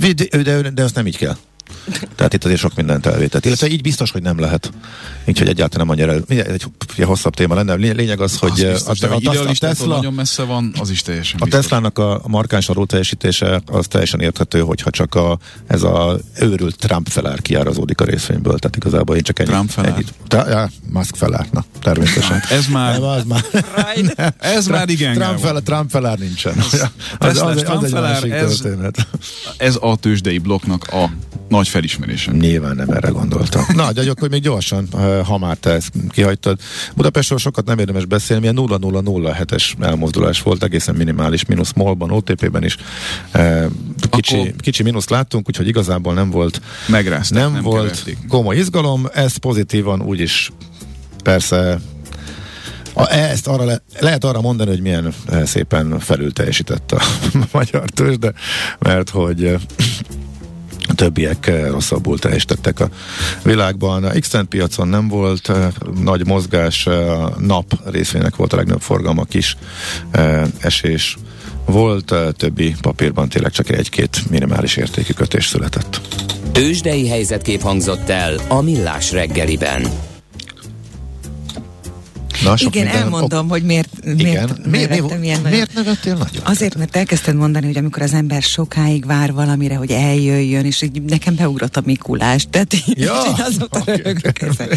Az, 0.00 0.14
de, 0.14 0.42
de, 0.42 0.70
de 0.70 0.82
azt 0.82 0.94
nem 0.94 1.06
így 1.06 1.16
kell. 1.16 1.36
Tehát 2.14 2.34
itt 2.34 2.44
azért 2.44 2.60
sok 2.60 2.74
mindent 2.74 3.06
elvétett. 3.06 3.44
Illetve 3.44 3.68
így 3.68 3.82
biztos, 3.82 4.10
hogy 4.10 4.22
nem 4.22 4.38
lehet. 4.38 4.70
Így, 5.24 5.38
hogy 5.38 5.48
egyáltalán 5.48 5.86
nem 5.86 5.96
annyira. 5.96 6.24
Egy, 6.28 6.38
egy, 6.38 6.64
egy 6.96 7.04
hosszabb 7.04 7.34
téma 7.34 7.54
lenne. 7.54 7.74
Lényeg 7.74 8.20
az, 8.20 8.38
hogy 8.38 8.64
az 8.64 8.86
biztos, 8.86 9.02
a, 9.02 9.14
a, 9.14 9.46
a, 9.46 9.48
a 9.48 9.52
Tesla 9.58 9.96
nagyon 9.96 10.12
messze 10.12 10.42
van, 10.42 10.74
az 10.80 10.90
is 10.90 11.02
teljesen 11.02 11.40
A 11.40 11.46
Teslának 11.46 11.98
a, 11.98 12.14
a 12.14 12.28
markáns 12.28 12.68
adó 12.68 12.84
teljesítése 12.84 13.62
az 13.66 13.86
teljesen 13.86 14.20
érthető, 14.20 14.60
hogyha 14.60 14.90
csak 14.90 15.14
a, 15.14 15.38
ez 15.66 15.82
a 15.82 16.18
őrült 16.40 16.78
Trump 16.78 17.08
felár 17.08 17.42
kiárazódik 17.42 18.00
a 18.00 18.04
részvényből. 18.04 18.58
Tehát 18.58 18.76
igazából 18.76 19.16
én 19.16 19.22
csak 19.22 19.38
ennyi. 19.38 19.48
Trump 19.48 19.70
felár? 19.70 19.92
Ennyi, 19.92 20.04
ta, 20.28 20.48
ja, 20.48 20.70
Musk 20.92 21.16
felár, 21.16 21.46
na, 21.50 21.64
természetesen. 21.82 22.38
Hát 22.38 22.50
ez 22.50 22.66
már... 22.66 22.92
Nem, 22.92 23.08
az 23.08 23.24
már, 23.24 23.44
right. 23.74 24.34
ez 24.56 24.66
már 24.66 24.88
igen. 24.88 25.14
Trump, 25.14 25.38
fel, 25.38 25.60
Trump 25.60 25.90
felár 25.90 26.18
nincsen. 26.18 26.58
Az, 26.58 26.72
az, 27.18 27.42
az, 27.42 27.42
az, 27.42 27.62
az 27.66 27.84
egy 27.84 27.92
másik 27.92 28.30
ez, 28.30 28.58
történet. 28.58 29.08
Ez 29.56 29.76
a 29.80 29.96
tőzsdei 29.96 30.38
blokknak 30.38 30.86
a 30.92 31.10
nagy 31.48 31.68
felismerése. 31.68 32.32
Nyilván 32.32 32.76
nem 32.76 32.90
erre 32.90 33.08
gondoltam. 33.08 33.64
Na, 33.74 33.92
de 33.92 34.10
akkor 34.10 34.28
még 34.28 34.42
gyorsan, 34.42 34.88
ha 35.24 35.38
már 35.38 35.56
te 35.56 35.70
ezt 35.70 35.92
kihagytad. 36.08 36.58
Budapestről 36.94 37.38
sokat 37.38 37.64
nem 37.64 37.78
érdemes 37.78 38.04
beszélni, 38.04 38.48
milyen 38.48 38.68
0-0-0-7-es 38.68 39.72
elmozdulás 39.80 40.42
volt, 40.42 40.62
egészen 40.62 40.94
minimális, 40.94 41.44
mínusz 41.44 41.72
molban, 41.72 42.10
OTP-ben 42.10 42.64
is. 42.64 42.76
Kicsi, 44.10 44.36
akkor... 44.36 44.52
kicsi 44.58 44.82
mínusz 44.82 45.08
láttunk, 45.08 45.48
úgyhogy 45.48 45.68
igazából 45.68 46.14
nem 46.14 46.30
volt 46.30 46.60
Megrázták, 46.88 47.42
nem, 47.42 47.52
nem 47.52 47.62
volt 47.62 47.90
keverték. 47.90 48.18
komoly 48.28 48.56
izgalom, 48.56 49.08
ez 49.12 49.36
pozitívan 49.36 50.02
úgyis 50.02 50.50
persze 51.22 51.80
a, 52.98 53.12
ezt 53.12 53.46
arra 53.46 53.64
le, 53.64 53.82
lehet 53.98 54.24
arra 54.24 54.40
mondani, 54.40 54.70
hogy 54.70 54.80
milyen 54.80 55.14
szépen 55.44 55.98
felül 55.98 56.32
teljesített 56.32 56.92
a 56.92 57.02
magyar 57.52 57.88
tőzsde, 57.90 58.32
mert 58.78 59.10
hogy 59.10 59.56
többiek 60.96 61.46
eh, 61.46 61.70
rosszabbul 61.70 62.18
teljesítettek 62.18 62.80
a 62.80 62.88
világban. 63.42 64.04
A 64.04 64.10
x 64.20 64.30
piacon 64.48 64.88
nem 64.88 65.08
volt 65.08 65.48
eh, 65.48 65.68
nagy 66.02 66.26
mozgás, 66.26 66.86
eh, 66.86 66.94
nap 67.38 67.78
részvénynek 67.84 68.36
volt 68.36 68.52
a 68.52 68.56
legnagyobb 68.56 68.82
forgalma, 68.82 69.24
kis 69.24 69.56
esés 70.60 71.16
volt, 71.64 72.14
többi 72.36 72.74
papírban 72.80 73.28
tényleg 73.28 73.50
csak 73.50 73.70
egy-két 73.70 74.30
minimális 74.30 74.76
értékű 74.76 75.12
kötés 75.12 75.46
született. 75.46 76.00
Tőzsdei 76.52 77.08
helyzetkép 77.08 77.62
hangzott 77.62 78.08
el 78.08 78.34
a 78.48 78.60
Millás 78.62 79.12
reggeliben. 79.12 79.82
Na, 82.42 82.56
sok 82.56 82.74
Igen, 82.74 82.84
minden- 82.86 83.02
elmondom, 83.02 83.48
hogy 83.48 83.62
miért, 83.62 83.88
miért, 84.04 84.20
Igen. 84.20 84.58
miért, 84.70 84.88
Mi, 84.90 84.96
mi, 84.96 85.00
lettem 85.00 85.22
ilyen 85.22 85.40
miért 85.40 85.74
nevettél 85.74 86.14
nagyon? 86.14 86.42
Azért, 86.44 86.76
mert 86.76 86.96
elkezdted 86.96 87.34
mondani, 87.34 87.66
hogy 87.66 87.76
amikor 87.76 88.02
az 88.02 88.12
ember 88.12 88.42
sokáig 88.42 89.06
vár 89.06 89.32
valamire, 89.32 89.76
hogy 89.76 89.90
eljöjjön, 89.90 90.64
és 90.64 90.82
így 90.82 91.02
nekem 91.02 91.34
beugrott 91.34 91.76
a 91.76 91.82
Mikulás. 91.84 92.46
Tehát 92.50 92.72
így, 92.74 92.98
Ja, 92.98 93.22
én 93.28 93.44
azóta 93.44 93.78
oké. 93.80 93.92
röhögök 93.94 94.40
ezen. 94.42 94.68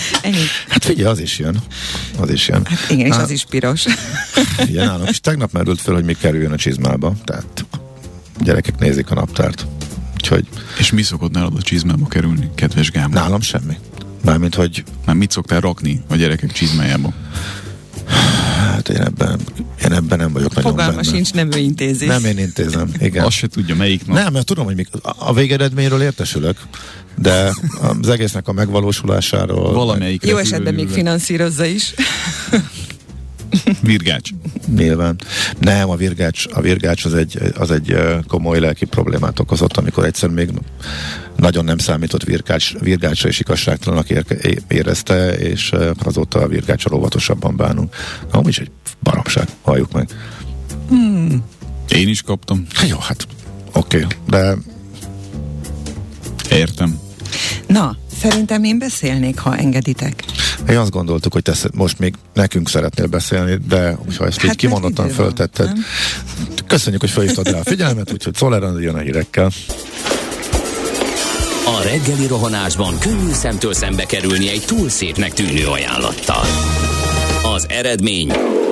Hát 0.68 0.86
figyelj, 0.86 1.10
az 1.10 1.20
is 1.20 1.40
jön. 1.40 1.58
Az 2.20 2.30
is 2.32 2.48
jön. 2.48 2.62
Hát 2.66 2.90
igen, 2.90 3.06
és 3.06 3.14
Á, 3.14 3.22
az 3.22 3.30
is 3.30 3.46
piros. 3.50 3.86
Igen, 4.70 4.86
nálam 4.86 5.08
is 5.10 5.20
tegnap 5.20 5.52
merült 5.52 5.82
föl, 5.82 5.94
hogy 5.96 6.04
mi 6.06 6.14
kerüljön 6.14 6.52
a 6.52 6.56
csizmába. 6.58 7.14
Tehát 7.24 7.66
gyerekek 8.44 8.80
nézik 8.80 9.12
a 9.12 9.14
naptárt. 9.16 9.66
Úgyhogy 10.16 10.48
És 10.80 10.92
mi 10.92 11.02
szokott 11.02 11.32
nálad 11.32 11.54
a 11.58 11.62
csizmába 11.62 12.08
kerülni, 12.08 12.50
kedves 12.56 12.92
Gábor? 12.92 13.14
nálam 13.14 13.42
semmi. 13.42 13.78
Mármint, 14.24 14.56
hogy 14.56 14.84
Már 15.06 15.16
mit 15.16 15.32
szoktál 15.32 15.60
rakni 15.60 16.02
a 16.10 16.16
gyerekek 16.16 16.52
csizmájába? 16.52 17.14
hát 18.58 18.90
én 18.90 19.02
ebben, 19.02 19.40
én 19.86 19.92
ebben 19.94 20.18
nem 20.18 20.34
vagyok 20.34 20.56
nagyon 20.56 20.72
Fogalma 20.72 20.92
benne. 20.96 21.04
sincs, 21.04 21.34
nem 21.34 21.52
ő 21.52 21.58
intézi. 21.58 22.06
Nem 22.06 22.26
én 22.26 22.38
intézem, 22.38 22.92
igen. 23.00 23.26
Azt 23.26 23.36
se 23.38 23.48
tudja, 23.48 23.76
melyik 23.76 24.06
nap. 24.08 24.16
Nem, 24.18 24.34
mert 24.34 24.46
tudom, 24.46 24.66
hogy 24.66 24.76
mik, 24.76 24.88
a- 25.18 25.34
végeredményről 25.34 26.02
értesülök, 26.02 26.58
de 27.22 27.54
az 28.02 28.10
egésznek 28.10 28.48
a 28.48 28.52
megvalósulásáról... 28.52 29.74
Valamelyik 29.74 30.26
Jó 30.26 30.38
esetben 30.38 30.74
még 30.74 30.88
finanszírozza 30.90 31.66
is. 31.66 31.94
Virgács. 33.82 34.30
Nyilván. 34.76 35.20
Nem, 35.60 35.90
a 35.90 35.96
virgács, 35.96 36.46
a 36.52 36.62
virgács 36.62 37.06
az 37.06 37.14
egy, 37.14 37.40
az 37.58 37.72
egy 37.72 37.98
komoly 38.28 38.60
lelki 38.60 38.86
problémát 38.86 39.40
okozott, 39.40 39.78
amikor 39.78 40.06
egyszer 40.06 40.30
még 40.30 40.50
nagyon 41.36 41.66
nem 41.66 41.78
számított 41.78 42.24
virgács, 42.24 42.78
virgácsra 42.80 43.30
és 43.30 43.40
igazságtalanak 43.40 44.10
érke, 44.10 44.36
érezte, 44.68 45.34
és 45.38 45.74
azóta 46.04 46.40
a 46.40 46.48
virgácsra 46.48 46.96
óvatosabban 46.96 47.56
bánunk. 47.56 47.96
Na, 48.32 48.42
is 48.46 48.60
egy 48.60 48.72
baromság, 49.04 49.48
halljuk 49.62 49.92
meg. 49.92 50.10
Én 51.90 52.08
is 52.08 52.22
kaptam. 52.22 52.66
Jó, 52.88 52.98
hát 52.98 53.28
oké, 53.72 54.04
okay, 54.04 54.18
de 54.28 54.56
Értem. 56.50 57.00
Na, 57.68 57.98
szerintem 58.22 58.64
én 58.64 58.80
beszélnék, 58.80 59.40
ha 59.40 59.58
engeditek. 59.58 60.24
Mi 60.70 60.76
azt 60.76 60.92
gondoltuk, 60.92 61.34
hogy 61.34 61.42
te 61.42 61.54
most 61.74 62.00
még 62.00 62.14
nekünk 62.34 62.70
szeretnél 62.70 63.08
beszélni, 63.08 63.58
de 63.68 63.98
ha 64.18 64.26
ezt 64.26 64.42
hát 64.42 64.52
így 64.52 64.56
kimondottan 64.56 65.06
van, 65.06 65.16
föltetted, 65.16 65.66
nem? 65.66 65.86
köszönjük, 66.68 67.02
hogy 67.02 67.10
felhívtad 67.10 67.48
rá 67.48 67.60
a 67.60 67.64
figyelmet, 67.64 68.12
úgyhogy 68.12 68.36
Szolerán 68.36 68.82
jön 68.82 68.96
a 68.96 69.00
hírekkel. 69.00 69.50
A 71.66 71.82
reggeli 71.84 72.28
rohanásban 72.28 73.00
könnyű 73.00 73.32
szemtől 73.32 73.74
szembe 73.74 74.06
kerülni 74.06 74.50
egy 74.50 74.64
túl 74.66 74.90
szépnek 74.90 75.34
tűnő 75.34 75.68
ajánlattal. 75.68 76.46
Az 77.56 77.66
eredmény 77.70 78.32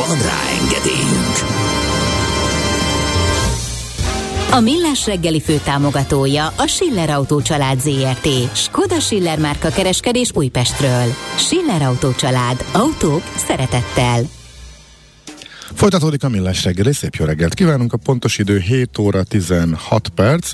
Van 0.00 0.18
rá 0.18 0.40
engedélyünk! 0.60 1.36
A 4.52 4.60
Millás 4.60 5.06
reggeli 5.06 5.40
főtámogatója 5.40 6.46
a 6.56 6.66
Schiller 6.66 7.10
Autó 7.10 7.42
család 7.42 7.80
ZRT. 7.80 8.56
Skoda 8.56 9.00
Schiller 9.00 9.38
márka 9.38 9.68
kereskedés 9.68 10.30
Újpestről. 10.34 11.14
Schiller 11.36 11.82
Autó 11.82 12.12
család. 12.12 12.64
Autók 12.72 13.22
szeretettel. 13.36 14.39
Folytatódik 15.74 16.24
a 16.24 16.28
millás 16.28 16.64
reggeli, 16.64 16.92
szép 16.92 17.14
jó 17.14 17.24
reggelt 17.24 17.54
kívánunk, 17.54 17.92
a 17.92 17.96
pontos 17.96 18.38
idő 18.38 18.58
7 18.58 18.98
óra 18.98 19.22
16 19.22 20.08
perc 20.08 20.52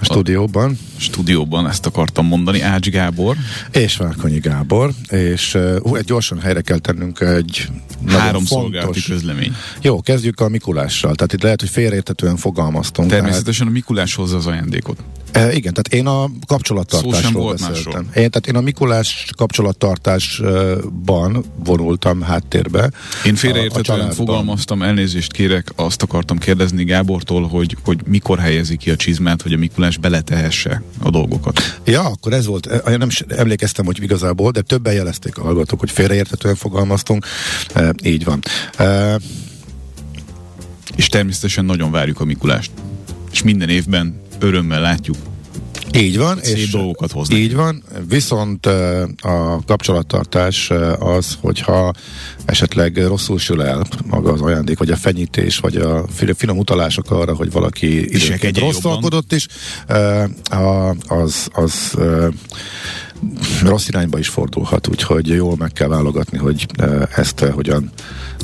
a 0.00 0.04
stúdióban, 0.04 0.78
Stúdióban 0.96 1.68
ezt 1.68 1.86
akartam 1.86 2.26
mondani, 2.26 2.60
Ács 2.60 2.88
Gábor. 2.88 3.36
és 3.72 3.96
Várkonyi 3.96 4.38
Gábor, 4.38 4.90
és 5.08 5.54
uh, 5.54 5.98
egy 5.98 6.04
gyorsan 6.04 6.40
helyre 6.40 6.60
kell 6.60 6.78
tennünk 6.78 7.20
egy 7.20 7.68
Három 8.06 8.44
fontos... 8.44 9.06
közlemény. 9.06 9.54
Jó, 9.82 10.00
kezdjük 10.00 10.40
a 10.40 10.48
Mikulással, 10.48 11.14
tehát 11.14 11.32
itt 11.32 11.42
lehet, 11.42 11.60
hogy 11.60 11.70
félreértetően 11.70 12.36
fogalmaztunk. 12.36 13.10
Természetesen 13.10 13.66
a 13.66 13.70
Mikulás 13.70 14.14
hozza 14.14 14.36
az 14.36 14.46
ajándékot. 14.46 14.98
E, 15.34 15.52
igen, 15.52 15.74
tehát 15.74 15.88
én 15.88 16.06
a 16.06 16.30
kapcsolattartásról 16.46 17.50
beszéltem. 17.50 17.74
másról. 17.74 17.94
Én, 17.94 18.10
tehát 18.10 18.46
én 18.46 18.56
a 18.56 18.60
Mikulás 18.60 19.26
kapcsolattartásban 19.36 21.44
vonultam 21.64 22.22
háttérbe. 22.22 22.90
Én 23.24 23.34
félreértetően 23.34 24.10
fogalmaztam, 24.10 24.82
elnézést 24.82 25.32
kérek, 25.32 25.72
azt 25.76 26.02
akartam 26.02 26.38
kérdezni 26.38 26.84
Gábortól, 26.84 27.48
hogy, 27.48 27.76
hogy 27.84 28.00
mikor 28.06 28.38
helyezi 28.38 28.76
ki 28.76 28.90
a 28.90 28.96
csizmát, 28.96 29.42
hogy 29.42 29.52
a 29.52 29.56
Mikulás 29.56 29.96
beletehesse 29.96 30.82
a 31.02 31.10
dolgokat. 31.10 31.80
Ja, 31.84 32.02
akkor 32.02 32.32
ez 32.32 32.46
volt, 32.46 32.66
eh, 32.66 32.92
én 32.92 32.98
nem 32.98 33.08
is 33.08 33.24
emlékeztem, 33.28 33.84
hogy 33.84 34.02
igazából, 34.02 34.50
de 34.50 34.60
többen 34.60 34.94
jelezték 34.94 35.38
a 35.38 35.42
hallgatók, 35.42 35.80
hogy 35.80 35.90
félreértetően 35.90 36.54
fogalmaztunk. 36.54 37.26
E, 37.74 37.94
így 38.02 38.24
van. 38.24 38.40
E, 38.76 39.18
És 40.96 41.08
természetesen 41.08 41.64
nagyon 41.64 41.90
várjuk 41.90 42.20
a 42.20 42.24
Mikulást. 42.24 42.70
És 43.30 43.42
minden 43.42 43.68
évben 43.68 44.22
örömmel 44.38 44.80
látjuk. 44.80 45.16
így 45.94 46.18
van. 46.18 46.38
Szép 46.42 46.70
dolgokat 46.70 47.12
hoznak. 47.12 47.38
Így 47.38 47.54
van, 47.54 47.82
viszont 48.08 48.66
a 49.22 49.60
kapcsolattartás 49.66 50.70
az, 50.98 51.38
hogyha 51.40 51.92
esetleg 52.44 53.06
rosszul 53.06 53.38
sül 53.38 53.62
el 53.62 53.86
maga 54.06 54.32
az 54.32 54.40
ajándék, 54.40 54.78
vagy 54.78 54.90
a 54.90 54.96
fenyítés, 54.96 55.58
vagy 55.58 55.76
a 55.76 56.04
fi- 56.14 56.36
finom 56.36 56.58
utalások 56.58 57.10
arra, 57.10 57.34
hogy 57.34 57.50
valaki 57.50 58.06
Viselkedjen 58.10 58.64
rosszalkodott 58.64 59.32
is, 59.32 59.46
az, 61.06 61.48
az 61.52 61.94
rossz 63.62 63.88
irányba 63.88 64.18
is 64.18 64.28
fordulhat, 64.28 64.88
úgyhogy 64.88 65.28
jól 65.28 65.56
meg 65.56 65.72
kell 65.72 65.88
válogatni, 65.88 66.38
hogy 66.38 66.66
ezt 67.16 67.40
hogyan 67.40 67.90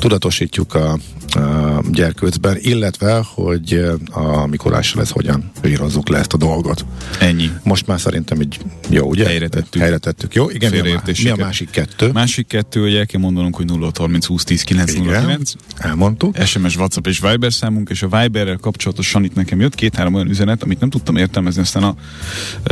tudatosítjuk 0.01 0.73
a, 0.73 0.97
a 1.39 1.81
gyerkőcben, 1.91 2.57
illetve, 2.59 3.21
hogy 3.33 3.73
eh, 3.73 4.41
a 4.41 4.45
Mikulással 4.47 5.01
ez 5.01 5.09
hogyan 5.09 5.51
írozzuk 5.65 6.09
le 6.09 6.17
ezt 6.17 6.33
a 6.33 6.37
dolgot. 6.37 6.85
Ennyi. 7.19 7.49
Most 7.63 7.87
már 7.87 7.99
szerintem 7.99 8.41
így 8.41 8.59
jó, 8.89 9.07
ugye? 9.07 9.25
Helyre 9.25 9.47
tettük. 9.47 9.81
Helyre 9.81 9.97
tettük. 9.97 10.33
Jó, 10.33 10.49
igen, 10.49 10.71
mi 10.71 10.79
a, 10.79 11.01
mi 11.23 11.29
a 11.29 11.35
másik 11.35 11.69
kettő? 11.69 12.11
Másik 12.11 12.47
kettő, 12.47 12.81
hogy 12.81 12.95
el 12.95 13.05
kell 13.05 13.21
mondanunk, 13.21 13.55
hogy 13.55 13.65
0 13.65 13.91
30 13.97 14.25
20 14.25 14.43
10 14.43 14.63
909. 14.63 15.53
Igen, 15.53 15.89
elmondtuk. 15.89 16.43
SMS, 16.45 16.75
WhatsApp 16.75 17.07
és 17.07 17.19
Viber 17.19 17.53
számunk, 17.53 17.89
és 17.89 18.01
a 18.01 18.07
Viberrel 18.21 18.57
kapcsolatosan 18.57 19.23
itt 19.23 19.35
nekem 19.35 19.59
jött 19.59 19.75
két-három 19.75 20.13
olyan 20.13 20.29
üzenet, 20.29 20.63
amit 20.63 20.79
nem 20.79 20.89
tudtam 20.89 21.15
értelmezni, 21.15 21.61
aztán 21.61 21.83
a 21.83 21.95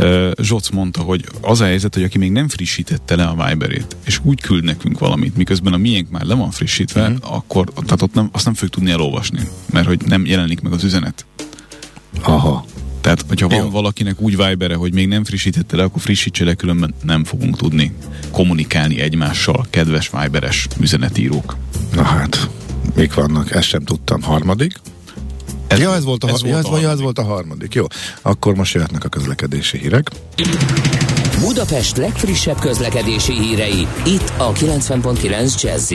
uh, 0.00 0.30
Zsoc 0.42 0.70
mondta, 0.70 1.00
hogy 1.00 1.24
az 1.40 1.60
a 1.60 1.64
helyzet, 1.64 1.94
hogy 1.94 2.02
aki 2.02 2.18
még 2.18 2.32
nem 2.32 2.48
frissítette 2.48 3.16
le 3.16 3.24
a 3.24 3.46
Viberét, 3.46 3.96
és 4.04 4.20
úgy 4.22 4.40
küld 4.40 4.64
nekünk 4.64 4.98
valamit, 4.98 5.36
miközben 5.36 5.72
a 5.72 5.76
miénk 5.76 6.10
már 6.10 6.22
le 6.22 6.34
van 6.34 6.50
frissítve, 6.50 7.08
Mhm. 7.08 7.19
Akkor 7.22 7.72
tehát 7.74 8.02
ott 8.02 8.14
nem, 8.14 8.28
azt 8.32 8.44
nem 8.44 8.54
fogjuk 8.54 8.72
tudni 8.72 8.90
elolvasni, 8.90 9.40
mert 9.72 9.86
hogy 9.86 10.00
nem 10.06 10.26
jelenik 10.26 10.60
meg 10.60 10.72
az 10.72 10.84
üzenet. 10.84 11.26
Aha. 12.22 12.64
Tehát, 13.00 13.24
hogyha 13.28 13.48
van 13.48 13.58
Jó. 13.58 13.70
valakinek 13.70 14.20
úgy 14.20 14.36
Vibere, 14.36 14.74
hogy 14.74 14.94
még 14.94 15.08
nem 15.08 15.24
frissítette 15.24 15.76
le, 15.76 15.82
akkor 15.82 16.02
frissítse 16.02 16.44
le, 16.44 16.54
különben 16.54 16.94
nem 17.02 17.24
fogunk 17.24 17.56
tudni 17.56 17.92
kommunikálni 18.30 19.00
egymással, 19.00 19.66
kedves 19.70 20.10
Viberes 20.20 20.66
üzenetírók. 20.80 21.56
Na 21.94 22.02
hát, 22.02 22.48
mik 22.94 23.14
vannak? 23.14 23.50
Ezt 23.50 23.68
sem 23.68 23.84
tudtam. 23.84 24.22
Harmadik? 24.22 24.80
Ez, 25.66 25.78
ja, 25.78 25.94
ez 25.94 26.04
volt 26.04 26.24
a, 26.24 26.28
ez 26.28 26.34
ez 26.34 26.42
volt 26.42 26.52
ja, 26.52 26.58
ez, 26.58 26.64
a 26.64 26.68
ez 26.68 26.82
harmadik. 26.82 27.02
volt 27.02 27.18
a 27.18 27.24
harmadik. 27.24 27.74
Jó, 27.74 27.84
akkor 28.22 28.54
most 28.54 28.74
jöhetnek 28.74 29.04
a 29.04 29.08
közlekedési 29.08 29.78
hírek. 29.78 30.10
Budapest 31.40 31.96
legfrissebb 31.96 32.58
közlekedési 32.58 33.32
hírei, 33.32 33.86
itt 34.04 34.32
a 34.36 34.52
90.9 34.52 35.62
jazz 35.62 35.92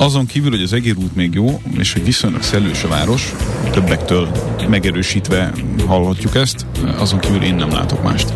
Azon 0.00 0.26
kívül, 0.26 0.50
hogy 0.50 0.62
az 0.62 0.72
egér 0.72 0.96
út 0.96 1.14
még 1.14 1.34
jó, 1.34 1.60
és 1.78 1.92
hogy 1.92 2.04
viszonylag 2.04 2.42
szellős 2.42 2.84
a 2.84 2.88
város, 2.88 3.34
többektől 3.70 4.28
megerősítve 4.68 5.52
hallhatjuk 5.86 6.34
ezt, 6.34 6.66
azon 6.98 7.18
kívül 7.18 7.42
én 7.42 7.54
nem 7.54 7.70
látok 7.70 8.02
mást. 8.02 8.32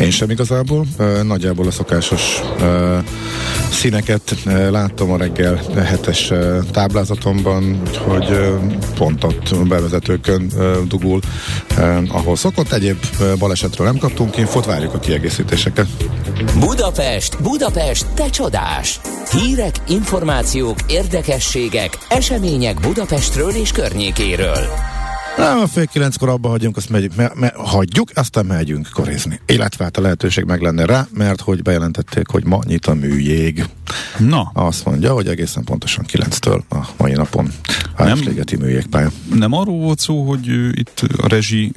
Én 0.00 0.10
sem 0.10 0.30
igazából. 0.30 0.86
Nagyjából 1.22 1.66
a 1.66 1.70
szokásos 1.70 2.40
színeket 3.70 4.36
láttam 4.70 5.10
a 5.10 5.16
reggel 5.16 5.60
hetes 5.74 6.32
táblázatomban, 6.70 7.80
hogy 7.98 8.54
pont 8.94 9.24
ott 9.24 9.66
bevezetőkön 9.68 10.52
dugul, 10.88 11.20
ahol 12.08 12.36
szokott. 12.36 12.72
Egyéb 12.72 12.98
balesetről 13.38 13.86
nem 13.86 13.98
kaptunk 13.98 14.36
infót, 14.36 14.64
várjuk 14.64 14.94
a 14.94 14.98
kiegészítéseket. 14.98 15.86
Budapest, 16.58 17.42
Budapest, 17.42 18.06
te 18.14 18.30
csodás! 18.30 19.00
Hírek, 19.30 19.74
információk, 19.88 20.78
érdekességek, 20.94 21.98
események 22.08 22.80
Budapestről 22.80 23.50
és 23.50 23.70
környékéről. 23.70 24.68
Nem, 25.36 25.58
a 25.58 25.66
fél 25.66 25.86
kilenckor 25.86 26.28
abba 26.28 26.48
hagyjunk, 26.48 26.76
azt 26.76 26.90
megyünk, 26.90 27.16
me, 27.16 27.32
me, 27.34 27.52
hagyjuk, 27.56 28.10
aztán 28.14 28.46
megyünk 28.46 28.88
korizni. 28.92 29.40
Illetve 29.46 29.84
hát 29.84 29.96
a 29.96 30.00
lehetőség 30.00 30.44
meg 30.44 30.60
lenne 30.60 30.84
rá, 30.84 31.06
mert 31.12 31.40
hogy 31.40 31.62
bejelentették, 31.62 32.28
hogy 32.28 32.44
ma 32.44 32.58
nyit 32.66 32.86
a 32.86 32.94
műjég. 32.94 33.64
Na. 34.18 34.50
Azt 34.54 34.84
mondja, 34.84 35.12
hogy 35.12 35.28
egészen 35.28 35.64
pontosan 35.64 36.04
9-től 36.12 36.60
a 36.68 36.76
mai 36.96 37.12
napon 37.12 37.52
Városligeti 37.96 38.56
műjégpálya. 38.56 39.10
Nem 39.34 39.52
arról 39.52 39.78
volt 39.78 39.98
szó, 39.98 40.28
hogy 40.28 40.46
itt 40.78 41.02
a 41.16 41.28
rezsi 41.28 41.72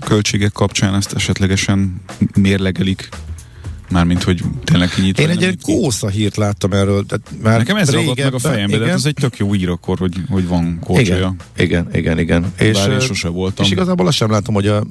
költségek 0.00 0.52
kapcsán 0.52 0.94
ezt 0.94 1.12
esetlegesen 1.12 2.02
mérlegelik 2.34 3.08
Mármint, 3.90 4.22
hogy 4.22 4.42
tényleg 4.64 4.88
kinyit. 4.88 5.18
Én 5.18 5.28
egy 5.28 5.40
ilyen 5.40 5.58
kósza 5.62 6.08
hírt 6.08 6.36
láttam 6.36 6.72
erről. 6.72 7.06
Tehát 7.06 7.42
már 7.42 7.58
Nekem 7.58 7.76
ez 7.76 7.90
ragadt 7.90 8.22
meg 8.22 8.34
a 8.34 8.38
fejembe, 8.38 8.78
de 8.78 8.92
ez 8.92 9.04
egy 9.04 9.14
tök 9.14 9.38
jó 9.38 9.54
ír 9.54 9.68
akkor, 9.68 9.98
hogy, 9.98 10.14
hogy 10.28 10.46
van 10.46 10.78
kócsolya. 10.80 11.34
Igen, 11.56 11.88
igen, 11.92 12.18
igen. 12.18 12.18
igen. 12.18 12.52
És, 12.58 12.78
Bár 12.78 12.90
én 12.90 13.00
sose 13.00 13.28
voltam. 13.28 13.64
És 13.64 13.70
igazából 13.70 14.06
azt 14.06 14.16
sem 14.16 14.30
látom, 14.30 14.54
hogy 14.54 14.66
a 14.66 14.84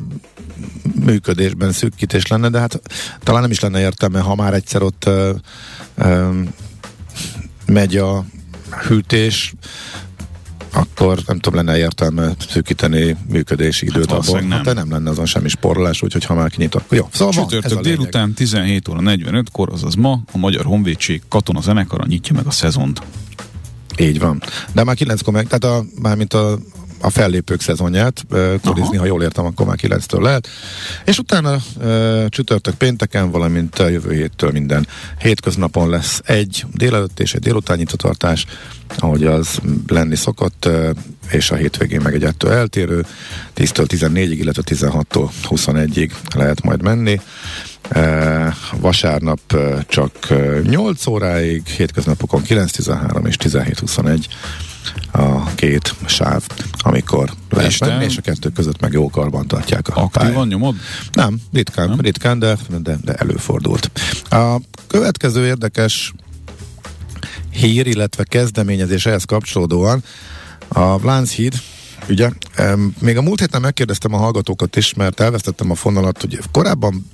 működésben 1.06 1.72
szűkítés 1.72 2.28
lenne, 2.28 2.50
de 2.50 2.60
hát 2.60 2.82
talán 3.24 3.41
nem 3.41 3.52
is 3.52 3.60
lenne 3.60 3.80
értelme, 3.80 4.20
ha 4.20 4.36
már 4.36 4.54
egyszer 4.54 4.82
ott 4.82 5.04
uh, 5.08 5.30
um, 6.06 6.54
megy 7.66 7.98
a 7.98 8.26
hűtés, 8.88 9.54
akkor 10.74 11.20
nem 11.28 11.40
tudom, 11.40 11.66
lenne 11.66 11.78
értelme 11.78 12.32
szűkíteni 12.50 13.18
működési 13.30 13.86
időt 13.86 14.12
hát 14.12 14.20
abból. 14.20 14.40
Nem. 14.40 14.50
Hát 14.50 14.64
de 14.64 14.74
nem 14.74 14.92
lenne 14.92 15.10
azon 15.10 15.26
semmi 15.26 15.50
sporolás, 15.50 16.02
úgyhogy 16.02 16.26
ha 16.26 16.34
már 16.34 16.50
kinyit, 16.50 16.76
akkor 16.76 16.98
jó. 16.98 17.08
Szóval 17.12 17.34
Csütörtök 17.34 17.74
van, 17.74 17.82
délután 17.82 18.34
17 18.34 18.88
óra 18.88 19.00
45-kor, 19.04 19.70
azaz 19.72 19.96
ma 19.96 20.24
a 20.32 20.38
Magyar 20.38 20.66
Honvédség 20.66 21.22
katona 21.30 21.62
zenekara 21.62 22.06
nyitja 22.06 22.36
meg 22.36 22.46
a 22.46 22.52
szezont. 22.52 23.02
Így 23.98 24.20
van. 24.20 24.44
De 24.72 24.84
már 24.84 24.96
9-kor 25.00 25.34
meg, 25.34 25.48
tehát 25.48 25.64
a, 25.78 25.86
mármint 26.02 26.34
a, 26.34 26.60
a 27.04 27.10
fellépők 27.10 27.62
szezonját 27.62 28.26
turizni, 28.62 28.97
ha 28.97 29.06
jól 29.06 29.24
értem, 29.24 29.45
akkor 29.45 29.66
már 29.66 29.78
9-től 29.82 30.22
lehet. 30.22 30.47
És 31.06 31.18
utána 31.18 31.58
csütörtök 32.30 32.74
pénteken, 32.74 33.32
valamint 33.32 33.80
a 33.80 33.88
jövő 33.88 34.14
héttől 34.14 34.51
minden 34.51 34.88
hétköznapon 35.20 35.89
lesz 35.89 36.22
egy 36.26 36.66
délelőtt 36.74 37.20
és 37.20 37.34
egy 37.34 37.41
délután 37.41 37.78
nyitvatartás, 37.78 38.45
ahogy 38.97 39.24
az 39.24 39.60
lenni 39.88 40.16
szokott, 40.16 40.70
és 41.32 41.51
a 41.51 41.56
hétvégén 41.56 42.01
meg 42.01 42.14
egy 42.14 42.24
ettől 42.24 42.51
eltérő, 42.51 43.06
10-től 43.56 43.86
14-ig, 43.88 44.38
illetve 44.39 44.62
16-tól 44.66 45.30
21-ig 45.49 46.12
lehet 46.36 46.64
majd 46.64 46.82
menni. 46.82 47.20
Vasárnap 48.80 49.39
csak 49.88 50.12
uh, 50.30 50.62
8 50.62 51.08
óráig, 51.08 51.66
hétköznapokon 51.66 52.41
9-13 52.47 53.28
és 53.28 53.36
17-21 53.39 54.26
a 55.12 55.54
két 55.56 55.96
sáv, 56.06 56.44
amikor 56.78 57.34
és 57.60 57.78
menni, 57.78 58.04
és 58.04 58.18
a 58.18 58.22
kettő 58.22 58.50
között 58.50 58.80
meg 58.80 58.92
jó 58.92 59.10
karban 59.10 59.48
tartják 59.48 59.88
a 59.88 60.02
Aktívan 60.02 60.48
nyomod? 60.48 60.76
Nem, 61.12 61.42
ritkán, 61.54 61.90
Nem? 61.90 62.00
ritkán 62.00 62.40
de, 62.40 62.58
de, 62.82 62.98
de 63.04 63.14
előfordult. 63.14 63.92
A 64.30 64.56
következő 64.88 65.46
érdekes 65.46 66.14
hír, 67.50 67.88
illetve 67.88 68.24
kezdeményezés 68.24 69.06
ehhez 69.06 69.24
kapcsolódóan 69.24 70.04
a 70.68 71.06
Lánchíd 71.06 71.54
ugye, 72.10 72.30
még 73.00 73.18
a 73.18 73.22
múlt 73.22 73.40
héten 73.40 73.62
megkérdeztem 73.62 74.14
a 74.14 74.18
hallgatókat 74.18 74.76
is, 74.76 74.94
mert 74.94 75.20
elvesztettem 75.20 75.72
a 75.72 75.76
fonalat, 75.76 76.22
hogy 76.22 76.40
korábban 76.52 77.06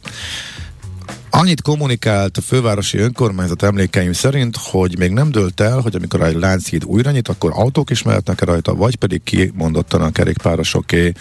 Annyit 1.29 1.61
kommunikált 1.61 2.37
a 2.37 2.41
fővárosi 2.41 2.97
önkormányzat 2.97 3.63
emlékeim 3.63 4.13
szerint, 4.13 4.57
hogy 4.57 4.97
még 4.97 5.11
nem 5.11 5.31
dőlt 5.31 5.59
el, 5.59 5.79
hogy 5.79 5.95
amikor 5.95 6.21
a 6.21 6.39
Lánchíd 6.39 6.85
újra 6.85 7.11
nyit, 7.11 7.27
akkor 7.27 7.51
autók 7.53 7.89
is 7.89 8.03
mehetnek 8.03 8.41
rajta, 8.41 8.75
vagy 8.75 8.95
pedig 8.95 9.23
kimondottan 9.23 10.01
a 10.01 10.11
kerékpárosoké, 10.11 11.11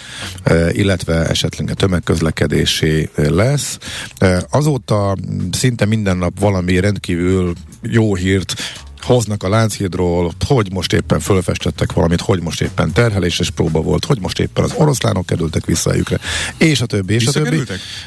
e, 0.43 0.71
illetve 0.73 1.29
esetleg 1.29 1.71
a 1.71 1.75
tömegközlekedésé 1.75 3.11
lesz. 3.15 3.79
E, 4.19 4.47
azóta 4.51 5.17
szinte 5.53 5.85
minden 5.85 6.17
nap 6.17 6.41
valami 6.41 6.81
rendkívül 6.81 7.53
jó 7.83 8.15
hírt 8.15 8.55
hoznak 9.01 9.43
a 9.43 9.49
Lánchídról, 9.49 10.33
hogy 10.47 10.73
most 10.73 10.93
éppen 10.93 11.21
fölfestettek 11.21 11.93
valamit, 11.93 12.21
hogy 12.21 12.43
most 12.43 12.61
éppen 12.61 12.93
terheléses 12.93 13.51
próba 13.51 13.81
volt, 13.81 14.05
hogy 14.05 14.21
most 14.21 14.39
éppen 14.39 14.65
az 14.65 14.73
oroszlánok 14.77 15.27
kerültek 15.27 15.67
vissza 15.67 15.91
helyükre, 15.91 16.19
és 16.59 16.81
a 16.81 16.87
többi, 16.87 17.15
és 17.15 17.27
a 17.27 17.33
többi. 17.33 17.63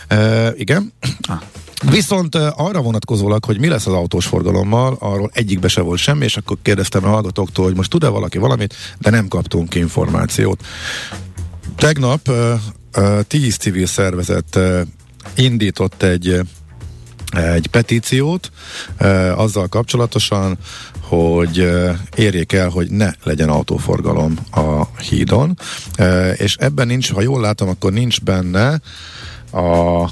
E, 0.08 0.52
igen. 0.56 0.94
Ah. 1.22 1.42
Viszont 1.90 2.36
arra 2.36 2.82
vonatkozólag, 2.82 3.46
hogy 3.46 3.60
mi 3.60 3.68
lesz 3.68 3.88
az 3.88 3.94
autós 3.94 4.26
forgalommal, 4.26 4.98
arról 5.00 5.30
egyikbe 5.34 5.68
se 5.68 5.82
volt 5.82 6.00
semmi, 6.00 6.24
és 6.24 6.38
akkor 6.38 6.58
kérdeztem 6.62 7.06
a 7.06 7.08
hallgatóktól, 7.08 7.66
hogy 7.66 7.76
most 7.76 7.90
tud-e 7.90 8.08
valaki 8.08 8.38
valamit, 8.38 8.76
de 9.00 9.10
nem 9.10 9.28
kaptunk 9.28 9.76
információt. 9.76 10.66
Tegnap 11.76 12.30
uh, 12.30 13.22
tíz 13.28 13.58
civil 13.58 13.86
szervezet 13.86 14.60
indított 15.36 16.04
egy 16.04 16.40
egy 17.32 17.68
petíciót 17.68 18.52
uh, 19.02 19.40
azzal 19.40 19.68
kapcsolatosan, 19.68 20.58
hogy 21.02 21.60
uh, 21.60 21.90
érjék 22.16 22.54
el, 22.54 22.70
hogy 22.70 22.90
ne 22.90 23.12
legyen 23.24 23.50
autóforgalom 23.50 24.38
a 24.52 25.00
hídon, 25.02 25.58
és 26.36 26.56
ebben 26.56 26.88
nincs, 26.88 27.12
ha 27.12 27.22
jól 27.22 27.42
látom, 27.42 27.70
akkor 27.70 27.92
nincs 27.92 28.22
benne 28.22 28.82
a 29.52 30.10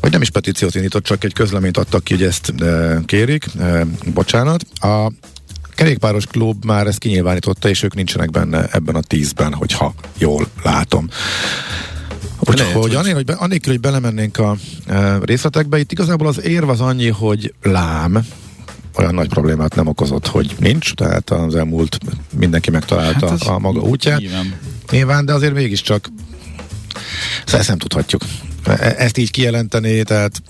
vagy 0.00 0.10
nem 0.10 0.22
is 0.22 0.30
petíciót 0.30 0.74
indított, 0.74 1.04
csak 1.04 1.24
egy 1.24 1.32
közleményt 1.32 1.76
adtak 1.76 2.04
ki, 2.04 2.14
hogy 2.14 2.22
ezt 2.22 2.52
e, 2.60 3.00
kérik. 3.06 3.46
E, 3.58 3.86
bocsánat. 4.14 4.64
A 4.80 5.10
kerékpáros 5.74 6.26
klub 6.26 6.64
már 6.64 6.86
ezt 6.86 6.98
kinyilvánította, 6.98 7.68
és 7.68 7.82
ők 7.82 7.94
nincsenek 7.94 8.30
benne 8.30 8.66
ebben 8.72 8.94
a 8.94 9.00
tízben, 9.00 9.54
hogyha 9.54 9.94
jól 10.18 10.46
látom. 10.62 11.08
Úgyhogy 12.38 12.94
annélkül, 12.94 13.14
hogy, 13.14 13.24
be, 13.24 13.32
annélkül, 13.32 13.72
hogy 13.72 13.80
belemennénk 13.80 14.38
a 14.38 14.56
e, 14.86 15.18
részletekbe, 15.22 15.78
itt 15.78 15.92
igazából 15.92 16.26
az 16.26 16.42
érv 16.42 16.68
az 16.68 16.80
annyi, 16.80 17.08
hogy 17.08 17.54
lám, 17.62 18.26
olyan 18.96 19.14
nagy 19.14 19.28
problémát 19.28 19.74
nem 19.74 19.86
okozott, 19.86 20.26
hogy 20.26 20.54
nincs, 20.58 20.94
tehát 20.94 21.30
az 21.30 21.54
elmúlt 21.54 21.98
mindenki 22.38 22.70
megtalálta 22.70 23.28
hát 23.28 23.42
a 23.42 23.58
maga 23.58 23.80
útját. 23.80 24.18
Nyilván. 24.18 24.58
nyilván, 24.90 25.24
de 25.24 25.32
azért 25.32 25.54
mégiscsak 25.54 26.08
ezt 27.52 27.68
nem 27.68 27.78
tudhatjuk. 27.78 28.22
E- 28.64 28.94
ezt 28.98 29.16
így 29.16 29.30
kijelenteni, 29.30 30.02
tehát 30.02 30.42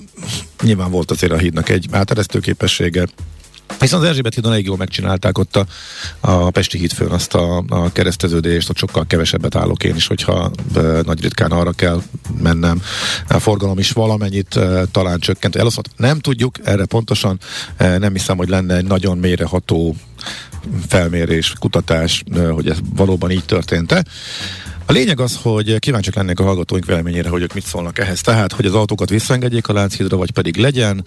nyilván 0.63 0.91
volt 0.91 1.11
azért 1.11 1.33
a 1.33 1.39
hídnak 1.39 1.69
egy 1.69 1.87
áteresztő 1.91 2.39
képessége, 2.39 3.07
Viszont 3.79 4.03
az 4.03 4.09
Erzsébet 4.09 4.35
hídon 4.35 4.53
elég 4.53 4.65
jól 4.65 4.77
megcsinálták 4.77 5.39
ott 5.39 5.57
a, 5.57 5.67
a 6.21 6.51
Pesti 6.51 6.79
hídfőn 6.79 7.11
azt 7.11 7.35
a, 7.35 7.65
a 7.69 7.93
kereszteződést, 7.93 8.69
ott 8.71 8.77
sokkal 8.77 9.07
kevesebbet 9.07 9.55
állok 9.55 9.85
én 9.85 9.95
is, 9.95 10.07
hogyha 10.07 10.51
e, 10.75 10.81
nagy 10.81 11.23
ritkán 11.23 11.51
arra 11.51 11.73
kell 11.73 12.03
mennem. 12.39 12.83
A 13.29 13.39
forgalom 13.39 13.79
is 13.79 13.91
valamennyit 13.91 14.57
e, 14.57 14.85
talán 14.93 15.19
csökkent, 15.19 15.57
elosztott. 15.57 15.87
Nem 15.97 16.19
tudjuk, 16.19 16.57
erre 16.65 16.85
pontosan 16.85 17.39
e, 17.77 17.99
nem 17.99 18.13
hiszem, 18.13 18.37
hogy 18.37 18.49
lenne 18.49 18.77
egy 18.77 18.85
nagyon 18.85 19.19
mélyreható 19.19 19.97
felmérés, 20.89 21.53
kutatás, 21.59 22.23
e, 22.37 22.49
hogy 22.49 22.69
ez 22.69 22.79
valóban 22.95 23.31
így 23.31 23.45
történt-e. 23.45 24.05
A 24.91 24.93
lényeg 24.93 25.20
az, 25.20 25.38
hogy 25.43 25.78
kíváncsiak 25.78 26.14
lennék 26.14 26.41
a 26.41 26.43
hallgatóink 26.43 26.84
véleményére, 26.84 27.28
hogy 27.28 27.43
ők 27.43 27.55
mit 27.55 27.66
szólnak 27.66 27.99
ehhez. 27.99 28.20
Tehát, 28.20 28.53
hogy 28.53 28.66
az 28.66 28.74
autókat 28.74 29.09
visszaengedjék 29.09 29.68
a 29.68 29.72
Lánchídra, 29.72 30.16
vagy 30.16 30.30
pedig 30.30 30.57
legyen. 30.57 31.05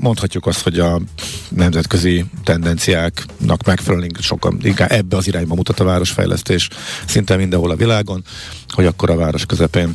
Mondhatjuk 0.00 0.46
azt, 0.46 0.60
hogy 0.60 0.78
a 0.78 1.00
nemzetközi 1.48 2.24
tendenciáknak 2.44 3.64
megfelelően 3.64 4.10
sokan 4.20 4.58
inkább 4.62 4.92
ebbe 4.92 5.16
az 5.16 5.26
irányba 5.26 5.54
mutat 5.54 5.80
a 5.80 5.84
városfejlesztés 5.84 6.68
szinte 7.06 7.36
mindenhol 7.36 7.70
a 7.70 7.76
világon, 7.76 8.24
hogy 8.68 8.86
akkor 8.86 9.10
a 9.10 9.16
város 9.16 9.46
közepén 9.46 9.94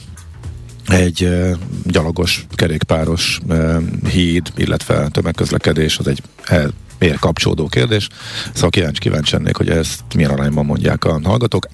egy 0.88 1.30
gyalogos, 1.84 2.46
kerékpáros 2.56 3.40
híd, 4.12 4.52
illetve 4.56 5.08
tömegközlekedés, 5.08 5.98
az 5.98 6.08
egy 6.08 6.22
miért 7.00 7.20
kapcsolódó 7.20 7.68
kérdés. 7.68 8.08
Szóval 8.54 8.70
kíváncsi, 8.70 9.00
kíváncsi 9.00 9.36
ennék, 9.36 9.56
hogy 9.56 9.70
ezt 9.70 10.02
milyen 10.16 10.32
arányban 10.32 10.66
mondják 10.66 11.04
a 11.06 11.20
hallgatók. 11.24 11.68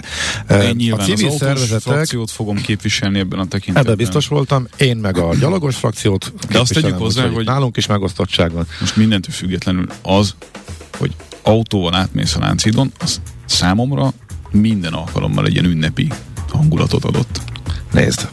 Én 0.49 0.76
nyilván 0.76 0.99
a 0.99 1.03
civil 1.03 1.28
az 1.28 1.36
szervezetek, 1.36 1.82
frakciót 1.82 2.32
fogom 2.32 2.61
képviselni 2.61 3.20
ebben 3.20 3.39
a 3.39 3.45
tekintetben. 3.45 3.84
Ebben 3.84 3.97
biztos 3.97 4.28
voltam, 4.28 4.67
én 4.78 4.97
meg 4.97 5.17
a 5.17 5.36
gyalogos 5.36 5.76
frakciót 5.76 6.34
De 6.49 6.59
azt 6.59 6.74
tegyük 6.74 6.97
hozzá, 6.97 7.22
hogy, 7.22 7.34
hogy 7.34 7.45
nálunk 7.45 7.78
is 7.78 7.86
megosztottság 7.86 8.51
van. 8.51 8.67
Most 8.80 8.95
mindentől 8.95 9.34
függetlenül 9.34 9.88
az, 10.01 10.36
hogy 10.97 11.15
autóval 11.41 11.95
átmész 11.95 12.36
a 12.36 12.39
Láncidon, 12.39 12.91
az 12.99 13.22
számomra 13.45 14.13
minden 14.51 14.93
alkalommal 14.93 15.45
egy 15.45 15.53
ilyen 15.53 15.65
ünnepi 15.65 16.07
hangulatot 16.49 17.05
adott. 17.05 17.41
Nézd, 17.91 18.30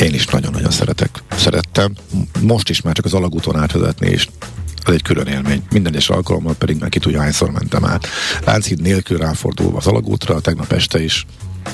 én 0.00 0.14
is 0.14 0.26
nagyon-nagyon 0.26 0.70
szeretek. 0.70 1.22
Szerettem. 1.36 1.92
Most 2.40 2.68
is 2.68 2.80
már 2.80 2.94
csak 2.94 3.04
az 3.04 3.14
alagúton 3.14 3.56
átvezetni, 3.56 4.08
és 4.08 4.28
ez 4.88 4.94
egy 4.94 5.02
külön 5.02 5.26
élmény. 5.26 5.62
Minden 5.70 5.92
egyes 5.92 6.08
alkalommal 6.08 6.54
pedig 6.54 6.76
meg 6.80 6.88
ki 6.88 6.98
tudja, 6.98 7.20
hányszor 7.20 7.50
mentem 7.50 7.84
át. 7.84 8.08
Lánchíd 8.44 8.80
nélkül 8.80 9.18
ráfordulva 9.18 9.78
az 9.78 9.86
alagútra, 9.86 10.40
tegnap 10.40 10.72
este 10.72 11.02
is 11.04 11.26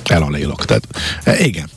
elalélok. 0.04 0.64
Tehát 0.64 0.86
e, 1.24 1.44
igen. 1.44 1.70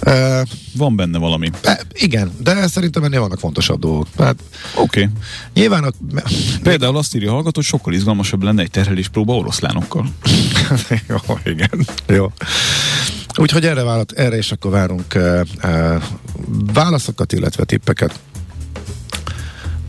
E, 0.00 0.44
Van 0.76 0.96
benne 0.96 1.18
valami. 1.18 1.50
e, 1.62 1.80
igen, 1.92 2.32
de 2.38 2.66
szerintem 2.66 3.04
ennél 3.04 3.20
vannak 3.20 3.38
fontosabb 3.38 3.80
dolgok. 3.80 4.06
Hát, 4.18 4.36
Oké. 4.74 5.02
Okay. 5.02 5.12
nyilván 5.54 5.84
a, 5.84 5.90
Például 6.62 6.96
azt 6.96 7.14
írja 7.14 7.30
a 7.30 7.32
hallgató, 7.32 7.56
hogy 7.56 7.64
sokkal 7.64 7.92
izgalmasabb 7.92 8.42
lenne 8.42 8.62
egy 8.62 8.70
terheléspróba 8.70 9.34
oroszlánokkal. 9.36 10.06
Jó, 11.08 11.16
igen. 11.44 11.86
Jó. 12.06 12.32
Úgyhogy 13.36 13.66
erre, 13.66 13.82
válat, 13.82 14.12
erre 14.12 14.36
is 14.36 14.52
akkor 14.52 14.70
várunk 14.70 15.14
e, 15.14 15.44
e, 15.60 15.98
válaszokat, 16.72 17.32
illetve 17.32 17.64
tippeket. 17.64 18.18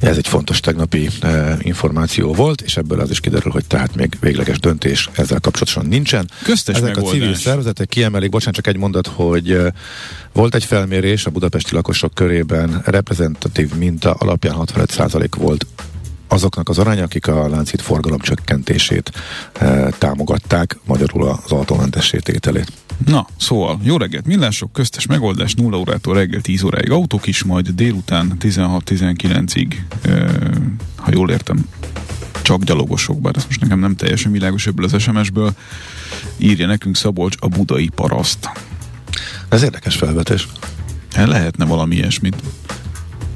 Ez 0.02 0.18
egy 0.18 0.28
fontos 0.28 0.60
tegnapi 0.60 1.10
e, 1.22 1.58
információ 1.60 2.34
volt, 2.34 2.62
és 2.62 2.78
ebből 2.78 3.00
az 3.00 3.10
is 3.10 3.20
kiderül, 3.20 3.52
hogy 3.52 3.66
tehát 3.66 3.96
még 3.96 4.18
végleges 4.20 4.60
döntés 4.60 5.10
ezzel 5.14 5.40
kapcsolatosan 5.40 5.86
nincsen. 5.86 6.30
Köztes 6.44 6.76
Ezek 6.76 6.90
a 6.90 6.94
megoldás. 6.96 7.20
civil 7.20 7.36
szervezetek 7.36 7.88
kiemelik, 7.88 8.30
bocsánat, 8.30 8.56
csak 8.56 8.68
egy 8.68 8.78
mondat, 8.78 9.08
hogy 9.08 9.52
e, 9.52 9.74
volt 10.34 10.56
egy 10.56 10.64
felmérés 10.64 11.26
a 11.26 11.30
budapesti 11.30 11.74
lakosok 11.76 12.14
körében, 12.14 12.82
reprezentatív 12.86 13.74
minta 13.76 14.14
alapján 14.14 14.56
65% 14.58 15.28
volt 15.38 15.66
azoknak 16.32 16.70
az 16.70 16.78
aránya, 16.78 17.04
akik 17.04 17.28
a 17.28 17.50
láncít 17.50 17.82
forgalom 17.82 18.20
csökkentését 18.20 19.12
e, 19.54 19.90
támogatták, 19.90 20.78
magyarul 20.86 21.28
az 21.28 21.52
autómentessé 21.52 22.18
tételét. 22.18 22.72
Na, 23.06 23.28
szóval, 23.38 23.80
jó 23.84 23.98
reggelt, 23.98 24.26
millások, 24.26 24.72
köztes 24.72 25.06
megoldás 25.06 25.54
0 25.54 25.78
órától 25.78 26.14
reggel 26.14 26.42
10 26.42 26.64
óráig 26.64 26.92
autók 26.92 27.28
is, 27.28 27.44
majd 27.44 27.70
délután 27.70 28.34
16-19-ig, 28.40 29.74
e, 30.02 30.10
ha 30.96 31.12
jól 31.14 31.30
értem, 31.30 31.66
csak 32.42 32.64
gyalogosok, 32.64 33.22
bár 33.22 33.34
ez 33.38 33.46
most 33.46 33.62
nekem 33.62 33.80
nem 33.80 33.96
teljesen 33.96 34.32
világos 34.32 34.68
ebből 34.68 34.86
az 34.86 35.02
SMS-ből, 35.02 35.54
írja 36.38 36.68
nekünk 36.68 36.96
Szabolcs 36.96 37.36
a 37.40 37.48
budai 37.48 37.90
paraszt. 37.96 38.50
Ez 39.50 39.64
érdekes 39.64 39.96
felvetés, 39.96 40.48
Lehetne 41.16 41.66
valami 41.66 41.96
ilyesmit. 41.96 42.36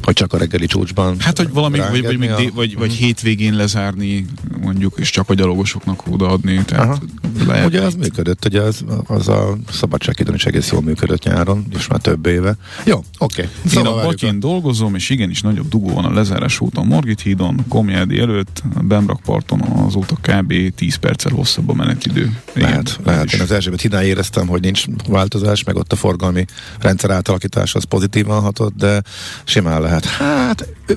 Hogy 0.06 0.14
csak 0.14 0.34
a 0.34 0.38
reggeli 0.38 0.66
csúcsban 0.66 1.16
Hát, 1.20 1.38
hogy 1.38 1.49
valami, 1.49 1.80
vagy, 1.80 2.03
vagy, 2.03 2.18
még 2.18 2.30
a- 2.32 2.36
dé, 2.36 2.51
vagy, 2.56 2.78
vagy 2.78 2.93
hétvégén 2.93 3.56
lezárni, 3.56 4.26
mondjuk, 4.62 4.93
és 4.97 5.10
csak 5.10 5.30
a 5.30 5.34
gyalogosoknak 5.34 6.03
odaadni. 6.10 6.64
Tehát 6.66 6.84
Aha. 6.86 6.99
lehet, 7.47 7.66
Ugye 7.66 7.82
az 7.82 7.93
működött, 7.93 8.45
ugye 8.45 8.62
az, 8.62 8.84
az 9.08 9.28
a 9.28 9.58
szabadságidőn 9.72 10.36
is 10.36 10.45
egész 10.45 10.72
jól 10.72 10.82
működött 10.82 11.24
nyáron, 11.24 11.66
és 11.78 11.88
már 11.88 11.99
több 11.99 12.26
éve. 12.26 12.56
Jó, 12.86 13.03
oké. 13.18 13.41
Én 13.41 13.49
Szóval 13.66 13.91
a 13.91 13.95
várjuk 13.95 14.12
Batyin 14.14 14.39
dolgozom, 14.39 14.95
és 14.95 15.10
igenis 15.10 15.41
nagyobb 15.41 15.70
dugó 15.70 15.93
van 15.93 16.06
a 16.06 16.14
lezárás 16.14 16.60
úton 16.60 16.86
Margit 16.86 17.22
hídon, 17.22 17.66
Komjádi 17.68 18.20
előtt, 18.20 18.64
Bemrak 18.82 19.20
parton 19.22 19.62
azóta 19.62 20.16
kb. 20.22 20.53
10 20.76 20.95
perccel 20.95 21.32
hosszabb 21.32 21.70
a 21.70 21.74
menetidő. 21.74 22.22
Igen, 22.56 22.70
Lehet, 22.70 22.99
lehet. 23.03 23.26
is. 23.26 23.34
Én 23.34 23.41
az 23.41 23.51
Erzsébet 23.51 23.82
hídán 23.82 24.03
éreztem, 24.03 24.47
hogy 24.47 24.62
nincs 24.62 24.86
változás, 25.08 25.64
meg 25.64 25.76
ott 25.76 25.91
a 25.91 25.95
forgalmi 25.95 26.45
rendszer 26.80 27.10
átalakítás 27.10 27.76
az 27.76 27.84
pozitívan 27.84 28.41
hatott, 28.41 28.76
de 28.76 29.01
simán 29.43 29.82
lehet. 29.82 29.95
Hát, 30.04 30.68
ö, 30.86 30.93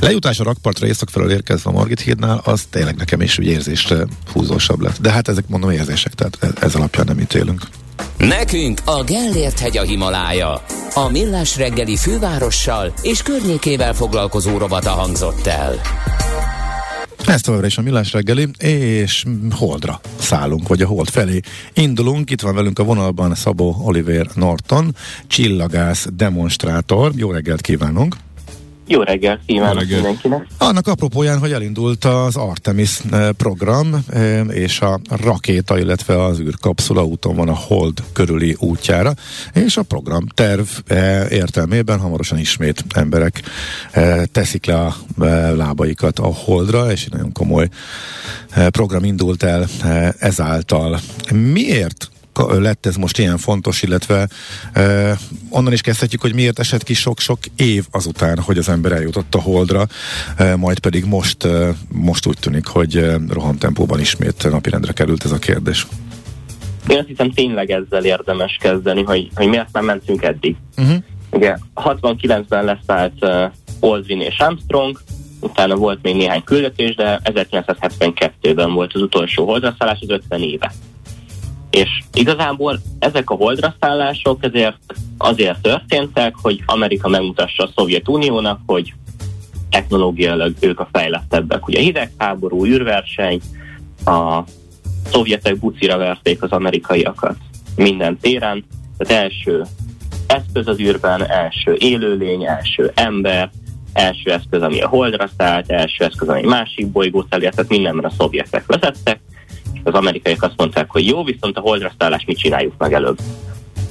lejutás 0.00 0.40
a 0.40 0.44
rakpartra 0.44 0.86
észak 0.86 1.10
felől 1.10 1.30
érkezve 1.30 1.70
a 1.70 1.72
Margit 1.72 2.00
hídnál, 2.00 2.40
az 2.44 2.66
tényleg 2.70 2.96
nekem 2.96 3.20
is 3.20 3.38
úgy 3.38 3.46
érzésre 3.46 4.06
húzósabb 4.32 4.80
lett. 4.80 5.00
De 5.00 5.10
hát 5.10 5.28
ezek 5.28 5.48
mondom 5.48 5.70
érzések, 5.70 6.14
tehát 6.14 6.38
ez, 6.40 6.50
ez 6.60 6.74
alapján 6.74 7.06
nem 7.06 7.20
ítélünk. 7.20 7.62
Nekünk 8.16 8.80
a 8.84 9.02
Gellért 9.04 9.58
hegy 9.58 9.76
a 9.76 9.82
Himalája. 9.82 10.62
A 10.94 11.08
Millás 11.10 11.56
reggeli 11.56 11.96
fővárossal 11.96 12.92
és 13.02 13.22
környékével 13.22 13.94
foglalkozó 13.94 14.58
rovata 14.58 14.90
hangzott 14.90 15.46
el. 15.46 15.80
Ez 17.26 17.40
továbbra 17.40 17.66
is 17.66 17.78
a 17.78 17.82
Millás 17.82 18.12
reggeli, 18.12 18.48
és 18.58 19.24
Holdra 19.50 20.00
szállunk, 20.18 20.68
vagy 20.68 20.82
a 20.82 20.86
Hold 20.86 21.08
felé 21.08 21.40
indulunk. 21.74 22.30
Itt 22.30 22.40
van 22.40 22.54
velünk 22.54 22.78
a 22.78 22.84
vonalban 22.84 23.34
Szabó 23.34 23.76
Oliver 23.84 24.26
Norton, 24.34 24.96
csillagász 25.26 26.06
demonstrátor. 26.12 27.12
Jó 27.14 27.30
reggelt 27.30 27.60
kívánunk! 27.60 28.16
Jó 28.88 29.02
reggelt 29.02 29.40
kívánok 29.46 29.72
Jó 29.74 29.80
reggelt. 29.80 30.02
mindenkinek. 30.02 30.46
Annak 30.58 30.86
apropóján, 30.86 31.38
hogy 31.38 31.52
elindult 31.52 32.04
az 32.04 32.36
Artemis 32.36 33.00
eh, 33.10 33.28
program, 33.30 34.04
eh, 34.08 34.46
és 34.48 34.80
a 34.80 35.00
rakéta, 35.22 35.78
illetve 35.78 36.24
az 36.24 36.40
űrkapszula 36.40 37.04
úton 37.04 37.36
van 37.36 37.48
a 37.48 37.54
Hold 37.54 37.98
körüli 38.12 38.56
útjára, 38.58 39.12
és 39.52 39.76
a 39.76 39.82
program 39.82 40.26
terv 40.34 40.66
eh, 40.86 41.30
értelmében 41.30 41.98
hamarosan 41.98 42.38
ismét 42.38 42.84
emberek 42.94 43.42
teszik 44.32 44.66
le 44.66 44.74
a 44.74 44.96
lábaikat 45.54 46.18
a 46.18 46.26
Holdra, 46.26 46.92
és 46.92 47.04
egy 47.04 47.12
nagyon 47.12 47.32
komoly 47.32 47.68
program 48.70 49.04
indult 49.04 49.42
el 49.42 49.66
ezáltal. 50.18 51.00
Miért 51.32 52.10
lett 52.38 52.86
ez 52.86 52.96
most 52.96 53.18
ilyen 53.18 53.38
fontos, 53.38 53.82
illetve 53.82 54.28
eh, 54.72 55.18
onnan 55.50 55.72
is 55.72 55.80
kezdhetjük, 55.80 56.20
hogy 56.20 56.34
miért 56.34 56.58
esett 56.58 56.82
ki 56.82 56.94
sok-sok 56.94 57.38
év 57.56 57.84
azután, 57.90 58.38
hogy 58.38 58.58
az 58.58 58.68
ember 58.68 58.92
eljutott 58.92 59.34
a 59.34 59.40
Holdra, 59.40 59.86
eh, 60.36 60.56
majd 60.56 60.78
pedig 60.78 61.04
most, 61.04 61.44
eh, 61.44 61.68
most 61.88 62.26
úgy 62.26 62.38
tűnik, 62.40 62.66
hogy 62.66 62.96
eh, 62.96 63.14
rohamtempóban 63.28 64.00
ismét 64.00 64.50
napirendre 64.50 64.92
került 64.92 65.24
ez 65.24 65.32
a 65.32 65.38
kérdés. 65.38 65.86
Én 66.88 66.98
azt 66.98 67.06
hiszem 67.06 67.30
tényleg 67.30 67.70
ezzel 67.70 68.04
érdemes 68.04 68.56
kezdeni, 68.60 69.02
hogy, 69.02 69.28
hogy 69.34 69.48
miért 69.48 69.72
nem 69.72 69.84
mentünk 69.84 70.22
eddig. 70.22 70.56
Uh-huh. 70.76 70.96
Ugye 71.30 71.56
69-ben 71.74 72.64
leszállt 72.64 73.12
uh, 73.20 73.52
Aldrin 73.80 74.20
és 74.20 74.38
Armstrong, 74.38 75.00
utána 75.40 75.74
volt 75.74 75.98
még 76.02 76.16
néhány 76.16 76.44
küldetés, 76.44 76.94
de 76.94 77.20
1972-ben 77.24 78.72
volt 78.72 78.94
az 78.94 79.00
utolsó 79.00 79.44
holdraszállás, 79.44 79.98
az 80.00 80.10
50 80.10 80.40
éve. 80.40 80.72
És 81.70 81.88
igazából 82.12 82.80
ezek 82.98 83.30
a 83.30 83.34
holdraszállások 83.34 84.44
ezért 84.44 84.78
azért 85.18 85.60
történtek, 85.60 86.34
hogy 86.42 86.62
Amerika 86.66 87.08
megmutassa 87.08 87.62
a 87.62 87.70
Szovjetuniónak, 87.74 88.60
hogy 88.66 88.94
technológiailag 89.70 90.54
ők 90.60 90.80
a 90.80 90.88
fejlettebbek. 90.92 91.66
Ugye 91.66 91.80
hidegháború, 91.80 92.66
űrverseny, 92.66 93.40
a 94.04 94.42
szovjetek 95.04 95.58
bucira 95.58 95.96
verték 95.96 96.42
az 96.42 96.50
amerikaiakat 96.50 97.36
minden 97.76 98.18
téren. 98.18 98.64
Tehát 98.98 99.24
első 99.24 99.64
eszköz 100.26 100.68
az 100.68 100.78
űrben, 100.78 101.30
első 101.30 101.76
élőlény, 101.78 102.44
első 102.44 102.92
ember, 102.94 103.50
első 103.92 104.32
eszköz, 104.32 104.62
ami 104.62 104.80
a 104.80 104.88
holdra 104.88 105.28
szállt, 105.38 105.70
első 105.70 106.04
eszköz, 106.04 106.28
ami 106.28 106.42
másik 106.42 106.86
bolygót 106.86 107.34
elért, 107.34 107.54
tehát 107.54 107.70
mindenben 107.70 108.04
a 108.04 108.14
szovjetek 108.18 108.66
vezettek. 108.66 109.20
Az 109.86 109.94
amerikaiak 109.94 110.42
azt 110.42 110.54
mondták, 110.56 110.90
hogy 110.90 111.06
jó, 111.06 111.24
viszont 111.24 111.56
a 111.56 111.60
holdra 111.60 111.92
szállás 111.98 112.24
mit 112.26 112.38
csináljuk 112.38 112.74
meg 112.78 112.92
előbb. 112.92 113.18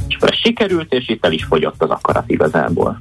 És 0.08 0.16
akkor 0.16 0.30
ez 0.32 0.38
sikerült, 0.38 0.94
és 0.94 1.10
itt 1.10 1.26
el 1.26 1.32
is 1.32 1.44
fogyott 1.44 1.84
az 1.84 1.90
akarat 1.90 2.30
igazából. 2.30 3.00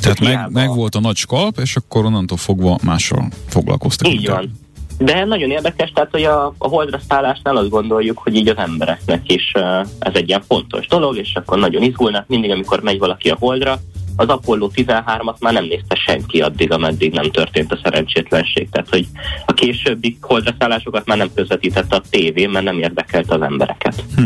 Tehát 0.00 0.20
meg, 0.20 0.50
meg 0.52 0.74
volt 0.74 0.94
a 0.94 1.00
nagy 1.00 1.16
skalp, 1.16 1.58
és 1.58 1.76
akkor 1.76 2.04
onnantól 2.04 2.36
fogva 2.36 2.78
mással 2.82 3.28
foglalkoztak. 3.48 4.08
Így 4.08 4.28
van. 4.28 4.50
De 4.98 5.24
nagyon 5.24 5.50
érdekes, 5.50 5.90
tehát 5.94 6.10
hogy 6.10 6.22
a, 6.22 6.54
a 6.58 6.68
holdra 6.68 7.00
szállásnál 7.08 7.56
azt 7.56 7.68
gondoljuk, 7.68 8.18
hogy 8.18 8.34
így 8.34 8.48
az 8.48 8.56
embereknek 8.56 9.30
is 9.30 9.52
uh, 9.54 9.86
ez 9.98 10.12
egy 10.14 10.28
ilyen 10.28 10.42
fontos 10.48 10.86
dolog, 10.86 11.16
és 11.16 11.34
akkor 11.34 11.58
nagyon 11.58 11.82
izgulnak 11.82 12.28
mindig, 12.28 12.50
amikor 12.50 12.82
megy 12.82 12.98
valaki 12.98 13.28
a 13.30 13.36
holdra. 13.38 13.80
Az 14.20 14.28
Apollo 14.28 14.70
13-at 14.74 15.38
már 15.38 15.52
nem 15.52 15.64
nézte 15.64 15.94
senki 15.94 16.40
addig, 16.40 16.72
ameddig 16.72 17.12
nem 17.12 17.30
történt 17.30 17.72
a 17.72 17.78
szerencsétlenség. 17.82 18.68
Tehát, 18.70 18.88
hogy 18.88 19.06
a 19.46 19.52
későbbi 19.52 20.18
holdra 20.20 20.54
szállásokat 20.58 21.06
már 21.06 21.16
nem 21.16 21.30
közvetítette 21.34 21.96
a 21.96 22.02
tévé, 22.10 22.46
mert 22.46 22.64
nem 22.64 22.78
érdekelte 22.78 23.34
az 23.34 23.42
embereket. 23.42 24.04
Hm. 24.16 24.24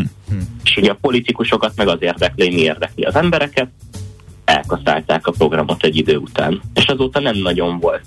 És 0.63 0.77
ugye 0.77 0.91
a 0.91 0.97
politikusokat 1.01 1.71
meg 1.75 1.87
az 1.87 1.97
érdekli, 1.99 2.49
mi 2.49 2.61
érdekli 2.61 3.03
az 3.03 3.15
embereket, 3.15 3.69
elkaszálták 4.45 5.27
a 5.27 5.31
programot 5.31 5.83
egy 5.83 5.97
idő 5.97 6.17
után. 6.17 6.61
És 6.73 6.85
azóta 6.85 7.19
nem 7.19 7.35
nagyon 7.35 7.79
volt 7.79 8.05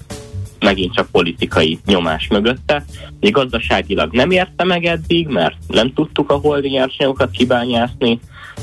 megint 0.61 0.95
csak 0.95 1.11
politikai 1.11 1.79
nyomás 1.87 2.29
mögötte. 2.29 2.85
Ugye 3.21 3.31
gazdaságilag 3.31 4.13
nem 4.13 4.31
érte 4.31 4.65
meg 4.65 4.85
eddig, 4.85 5.29
mert 5.29 5.57
nem 5.67 5.93
tudtuk 5.93 6.31
a 6.31 6.37
holdi 6.37 6.69
nyersanyagokat 6.69 7.31
kibányászni, 7.31 8.21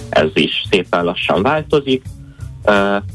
ez 0.09 0.29
is 0.33 0.63
szépen 0.69 1.03
lassan 1.03 1.41
változik, 1.41 2.03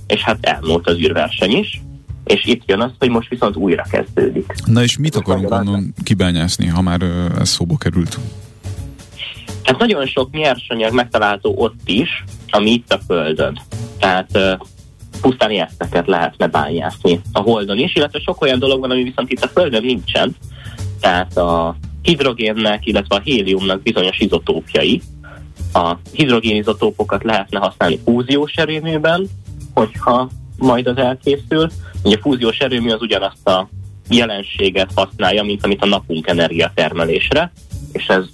és 0.06 0.20
hát 0.20 0.38
elmúlt 0.40 0.88
az 0.88 0.96
űrverseny 0.98 1.52
is, 1.52 1.80
és 2.24 2.44
itt 2.44 2.62
jön 2.66 2.80
az, 2.80 2.90
hogy 2.98 3.08
most 3.08 3.28
viszont 3.28 3.56
újra 3.56 3.84
kezdődik. 3.90 4.52
Na 4.64 4.82
és 4.82 4.98
mit 4.98 5.14
Most 5.14 5.26
akarunk 5.26 5.50
onnan 5.50 5.94
kibányászni, 6.02 6.66
ha 6.66 6.80
már 6.80 7.02
ez 7.38 7.48
szóba 7.48 7.76
került? 7.76 8.18
Hát 9.62 9.78
nagyon 9.78 10.06
sok 10.06 10.30
nyersanyag 10.30 10.94
megtalálható 10.94 11.54
ott 11.56 11.80
is, 11.84 12.24
ami 12.50 12.70
itt 12.70 12.92
a 12.92 13.00
Földön. 13.06 13.58
Tehát 13.98 14.38
pusztán 15.20 15.50
érteket 15.50 16.06
lehetne 16.06 16.46
bányászni 16.46 17.20
a 17.32 17.40
Holdon 17.40 17.78
is, 17.78 17.94
illetve 17.94 18.18
sok 18.18 18.42
olyan 18.42 18.58
dolog 18.58 18.80
van, 18.80 18.90
ami 18.90 19.02
viszont 19.02 19.30
itt 19.30 19.42
a 19.42 19.48
Földön 19.48 19.84
nincsen. 19.84 20.36
Tehát 21.00 21.36
a 21.36 21.76
hidrogénnek, 22.02 22.86
illetve 22.86 23.16
a 23.16 23.20
héliumnak 23.20 23.82
bizonyos 23.82 24.18
izotópjai, 24.18 25.00
a 25.72 25.96
hidrogénizotópokat 26.12 27.24
lehetne 27.24 27.58
használni 27.58 28.00
fúziós 28.04 28.52
erőműben, 28.52 29.28
hogyha 29.74 30.28
majd 30.58 30.86
az 30.86 30.96
elkészül. 30.96 31.68
Ugye 32.02 32.18
fúziós 32.18 32.58
erőmű 32.58 32.90
az 32.90 33.00
ugyanazt 33.00 33.48
a 33.48 33.68
jelenséget 34.08 34.90
használja, 34.94 35.42
mint 35.42 35.64
amit 35.64 35.82
a 35.82 35.86
napunk 35.86 36.26
energia 36.26 36.72
termelésre, 36.74 37.52
és 37.92 38.06
ez 38.06 38.24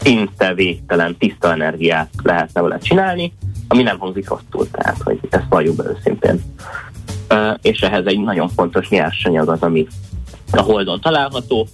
szinte 0.00 0.54
végtelen 0.54 1.16
tiszta 1.16 1.52
energiát 1.52 2.10
lehetne 2.22 2.60
vele 2.60 2.78
csinálni, 2.78 3.32
ami 3.68 3.82
nem 3.82 3.98
hangzik 3.98 4.28
rosszul, 4.28 4.70
tehát 4.70 5.02
hogy 5.02 5.18
ezt 5.30 5.46
valljuk 5.48 5.76
be 5.76 5.84
őszintén. 5.84 6.42
Uh, 7.30 7.54
és 7.62 7.80
ehhez 7.80 8.06
egy 8.06 8.20
nagyon 8.20 8.48
fontos 8.48 8.88
nyersanyag 8.88 9.48
az, 9.48 9.60
ami 9.62 9.86
a 10.52 10.60
Holdon 10.60 11.00
található, 11.00 11.68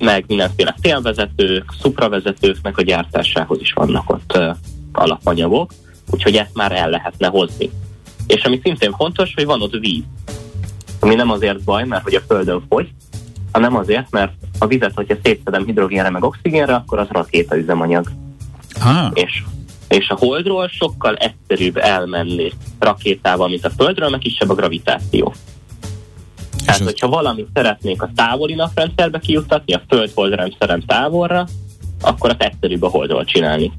meg 0.00 0.24
mindenféle 0.26 0.74
félvezetők, 0.80 1.74
szupravezetőknek 1.80 2.78
a 2.78 2.82
gyártásához 2.82 3.60
is 3.60 3.72
vannak 3.72 4.10
ott 4.10 4.36
uh, 4.36 4.56
alapanyagok, 4.92 5.72
úgyhogy 6.10 6.36
ezt 6.36 6.54
már 6.54 6.72
el 6.72 6.90
lehetne 6.90 7.28
hozni. 7.28 7.70
És 8.26 8.44
ami 8.44 8.60
szintén 8.62 8.92
fontos, 8.92 9.32
hogy 9.34 9.44
van 9.44 9.62
ott 9.62 9.78
víz, 9.78 10.02
ami 11.00 11.14
nem 11.14 11.30
azért 11.30 11.64
baj, 11.64 11.84
mert 11.84 12.02
hogy 12.02 12.14
a 12.14 12.20
Földön 12.26 12.62
fogy, 12.68 12.88
hanem 13.52 13.76
azért, 13.76 14.10
mert 14.10 14.32
a 14.58 14.66
vizet, 14.66 14.94
hogyha 14.94 15.16
szétszedem 15.22 15.64
hidrogénre 15.64 16.10
meg 16.10 16.24
oxigénre, 16.24 16.74
akkor 16.74 16.98
az 16.98 17.08
rakétaüzemanyag. 17.10 18.10
Ah. 18.80 19.10
És, 19.14 19.42
és 19.88 20.08
a 20.08 20.16
Holdról 20.18 20.68
sokkal 20.68 21.14
egyszerűbb 21.14 21.76
elmenni 21.76 22.52
rakétával, 22.78 23.48
mint 23.48 23.64
a 23.64 23.70
Földről, 23.70 24.08
meg 24.08 24.20
kisebb 24.20 24.50
a 24.50 24.54
gravitáció. 24.54 25.34
Tehát, 26.70 26.80
az- 26.80 26.86
hogyha 26.92 27.08
valamit 27.08 27.48
szeretnék 27.54 28.02
a 28.02 28.10
távoli 28.14 28.54
naprendszerbe 28.54 29.18
kijuttatni, 29.18 29.74
a 29.74 29.82
Föld-Hold 29.88 30.34
rendszeren 30.34 30.82
távolra, 30.86 31.46
akkor 32.00 32.30
azt 32.30 32.42
egyszerűbb 32.42 32.82
a 32.82 32.88
Holdról 32.88 33.24
csinálni. 33.24 33.72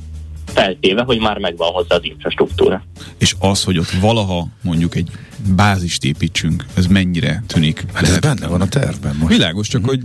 Feltéve, 0.54 1.02
hogy 1.04 1.20
már 1.20 1.38
megvan 1.38 1.72
hozzá 1.72 1.96
az 1.96 2.04
infrastruktúra. 2.04 2.84
És 3.18 3.36
az, 3.40 3.64
hogy 3.64 3.78
ott 3.78 3.90
valaha 3.90 4.48
mondjuk 4.62 4.96
egy 4.96 5.10
bázist 5.56 6.04
építsünk, 6.04 6.66
ez 6.74 6.86
mennyire 6.86 7.44
tűnik 7.48 7.86
Hát 7.94 8.04
ez 8.04 8.20
benne 8.20 8.48
van 8.48 8.62
a 8.62 8.68
tervben 8.68 9.16
most. 9.16 9.32
Világos, 9.34 9.68
csak 9.68 9.86
hogy, 9.86 10.00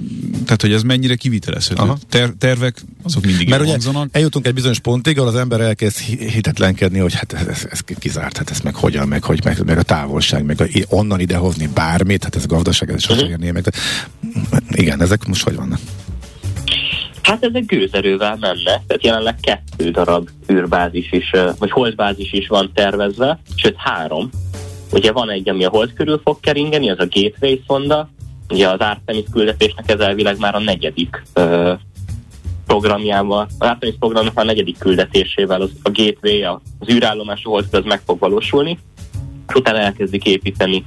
tehát, 0.44 0.61
hogy 0.61 0.72
ez 0.72 0.82
mennyire 0.82 1.14
kivitelezhető. 1.14 1.82
Aha. 1.82 1.99
Ter- 2.09 2.36
tervek, 2.36 2.82
azok 3.03 3.24
mindig 3.24 3.49
Mert 3.49 3.62
ugye 3.62 3.72
elhangzanak. 3.72 4.09
eljutunk 4.12 4.47
egy 4.47 4.55
bizonyos 4.55 4.78
pontig, 4.78 5.18
ahol 5.18 5.28
az 5.30 5.36
ember 5.36 5.61
elkezd 5.61 5.99
hi- 5.99 6.30
hitetlenkedni, 6.30 6.99
hogy 6.99 7.14
hát 7.14 7.32
ez, 7.32 7.47
ez, 7.47 7.66
ez 7.70 7.80
kizárt, 7.99 8.36
hát 8.36 8.51
ez 8.51 8.61
meg 8.61 8.74
hogyan, 8.74 9.09
meg, 9.09 9.22
hogy, 9.24 9.44
meg, 9.44 9.64
meg 9.64 9.78
a 9.78 9.82
távolság, 9.82 10.44
meg 10.44 10.61
a, 10.61 10.66
onnan 10.88 11.20
idehozni 11.20 11.68
bármit, 11.74 12.24
hát 12.24 12.36
ez 12.36 12.44
a 12.44 12.47
gazdaság, 12.47 12.90
ez 12.90 13.03
sosem 13.03 13.28
érné 13.28 13.51
meg. 13.51 13.62
De, 13.62 13.70
igen, 14.70 15.03
ezek 15.03 15.26
most 15.26 15.42
hogy 15.42 15.55
vannak? 15.57 15.78
Hát 17.26 17.44
ezek 17.44 17.64
gőzerővel 17.64 18.36
mennek, 18.40 18.80
tehát 18.86 19.04
jelenleg 19.04 19.36
kettő 19.40 19.90
darab 19.90 20.28
űrbázis 20.52 21.12
is, 21.12 21.30
vagy 21.58 21.70
holdbázis 21.70 22.32
is 22.32 22.48
van 22.48 22.70
tervezve, 22.74 23.38
sőt 23.56 23.76
három. 23.76 24.30
Ugye 24.92 25.12
van 25.12 25.30
egy, 25.30 25.48
ami 25.48 25.64
a 25.64 25.68
hold 25.68 25.92
körül 25.92 26.20
fog 26.24 26.40
keringeni, 26.40 26.90
az 26.90 26.98
a 26.98 27.06
Gateway 27.10 27.58
szonda, 27.66 28.08
ugye 28.48 28.68
az 28.68 28.78
Artemis 28.78 29.24
küldetésnek 29.32 29.90
ez 29.90 30.00
elvileg 30.00 30.38
már 30.38 30.54
a 30.54 30.58
negyedik 30.58 31.22
ö, 31.34 31.72
programjával, 32.66 33.46
az 33.58 33.68
Artemis 33.68 33.94
programnak 33.98 34.38
a 34.38 34.44
negyedik 34.44 34.78
küldetésével 34.78 35.60
az, 35.60 35.70
a 35.82 35.90
Gateway, 35.90 36.60
az 36.78 36.88
űrállomás 36.88 37.42
hold 37.44 37.66
az 37.70 37.84
meg 37.84 38.00
fog 38.04 38.18
valósulni, 38.18 38.78
és 39.48 39.54
utána 39.54 39.78
elkezdik 39.78 40.24
építeni 40.24 40.84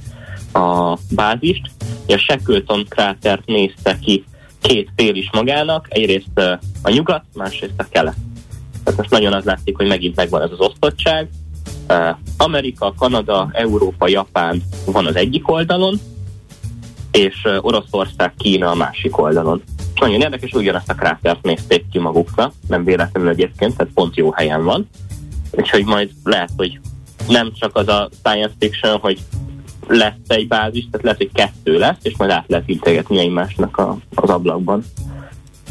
a 0.52 0.96
bázist. 1.10 1.70
Ugye 2.04 2.14
a 2.14 2.18
Shackleton 2.18 2.84
krátert 2.88 3.46
nézte 3.46 3.98
ki 3.98 4.24
két 4.60 4.88
fél 4.96 5.14
is 5.14 5.30
magának, 5.32 5.86
egyrészt 5.88 6.38
a 6.82 6.90
nyugat, 6.90 7.24
másrészt 7.34 7.74
a 7.76 7.86
kelet. 7.90 8.16
Tehát 8.84 8.98
most 8.98 9.10
nagyon 9.10 9.32
az 9.32 9.44
látszik, 9.44 9.76
hogy 9.76 9.86
megint 9.86 10.16
megvan 10.16 10.42
ez 10.42 10.50
az 10.50 10.60
osztottság. 10.60 11.28
Amerika, 12.36 12.94
Kanada, 12.98 13.50
Európa, 13.52 14.08
Japán 14.08 14.62
van 14.86 15.06
az 15.06 15.16
egyik 15.16 15.50
oldalon, 15.50 16.00
és 17.10 17.48
Oroszország, 17.60 18.34
Kína 18.36 18.70
a 18.70 18.74
másik 18.74 19.18
oldalon. 19.18 19.62
Nagyon 19.94 20.20
érdekes, 20.20 20.52
ugyanazt 20.52 20.90
a 20.90 20.94
krátert 20.94 21.42
nézték 21.42 21.84
ki 21.90 21.98
magukra, 21.98 22.52
nem 22.68 22.84
véletlenül 22.84 23.28
egyébként, 23.28 23.76
tehát 23.76 23.92
pont 23.92 24.16
jó 24.16 24.32
helyen 24.32 24.64
van. 24.64 24.88
Úgyhogy 25.50 25.84
majd 25.84 26.10
lehet, 26.24 26.50
hogy 26.56 26.80
nem 27.28 27.52
csak 27.52 27.76
az 27.76 27.88
a 27.88 28.08
science 28.22 28.54
fiction, 28.58 28.98
hogy 28.98 29.18
lesz 29.90 30.14
egy 30.26 30.48
bázis, 30.48 30.88
tehát 30.90 31.02
lehet, 31.02 31.18
hogy 31.18 31.32
kettő 31.32 31.78
lesz, 31.78 31.98
és 32.02 32.16
majd 32.16 32.30
át 32.30 32.44
lehet 32.48 32.68
integetni 32.68 33.18
egymásnak 33.18 33.76
a, 33.76 33.98
az 34.14 34.30
ablakban. 34.30 34.84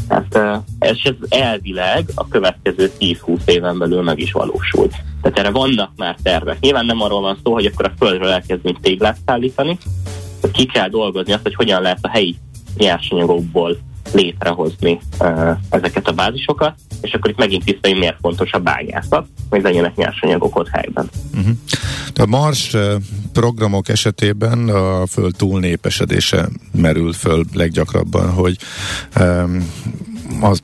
Tehát 0.07 0.35
eh, 0.35 0.89
ez 0.89 0.97
ez 1.03 1.13
elvileg 1.29 2.09
a 2.15 2.27
következő 2.27 2.91
10-20 2.99 3.39
éven 3.45 3.77
belül 3.77 4.01
meg 4.01 4.19
is 4.19 4.31
valósult. 4.31 4.95
Tehát 5.21 5.39
erre 5.39 5.49
vannak 5.49 5.91
már 5.95 6.15
tervek. 6.23 6.59
Nyilván 6.59 6.85
nem 6.85 7.01
arról 7.01 7.21
van 7.21 7.37
szó, 7.43 7.53
hogy 7.53 7.65
akkor 7.65 7.85
a 7.85 7.93
földről 7.97 8.29
elkezdünk 8.29 8.79
téglát 8.79 9.17
szállítani, 9.25 9.77
hogy 10.41 10.51
ki 10.51 10.65
kell 10.65 10.89
dolgozni 10.89 11.33
azt, 11.33 11.43
hogy 11.43 11.55
hogyan 11.55 11.81
lehet 11.81 11.99
a 12.01 12.09
helyi 12.09 12.35
nyersanyagokból 12.77 13.77
létrehozni 14.13 14.99
ezeket 15.69 16.07
a 16.07 16.11
bázisokat, 16.11 16.73
és 17.01 17.13
akkor 17.13 17.29
itt 17.29 17.37
megint 17.37 17.63
visszajön, 17.63 17.97
miért 17.97 18.17
fontos 18.21 18.51
a 18.51 18.59
bányászat, 18.59 19.27
hogy 19.49 19.61
legyenek 19.61 19.95
nyersanyagok 19.95 20.55
ott 20.55 20.67
helyben. 20.67 21.09
A 22.15 22.25
Mars 22.25 22.75
programok 23.33 23.89
esetében 23.89 24.69
a 24.69 25.05
föld 25.05 25.35
túlnépesedése 25.35 26.49
merül 26.71 27.13
föl 27.13 27.45
leggyakrabban, 27.53 28.31
hogy 28.31 28.57
em, 29.13 29.71
az 30.41 30.61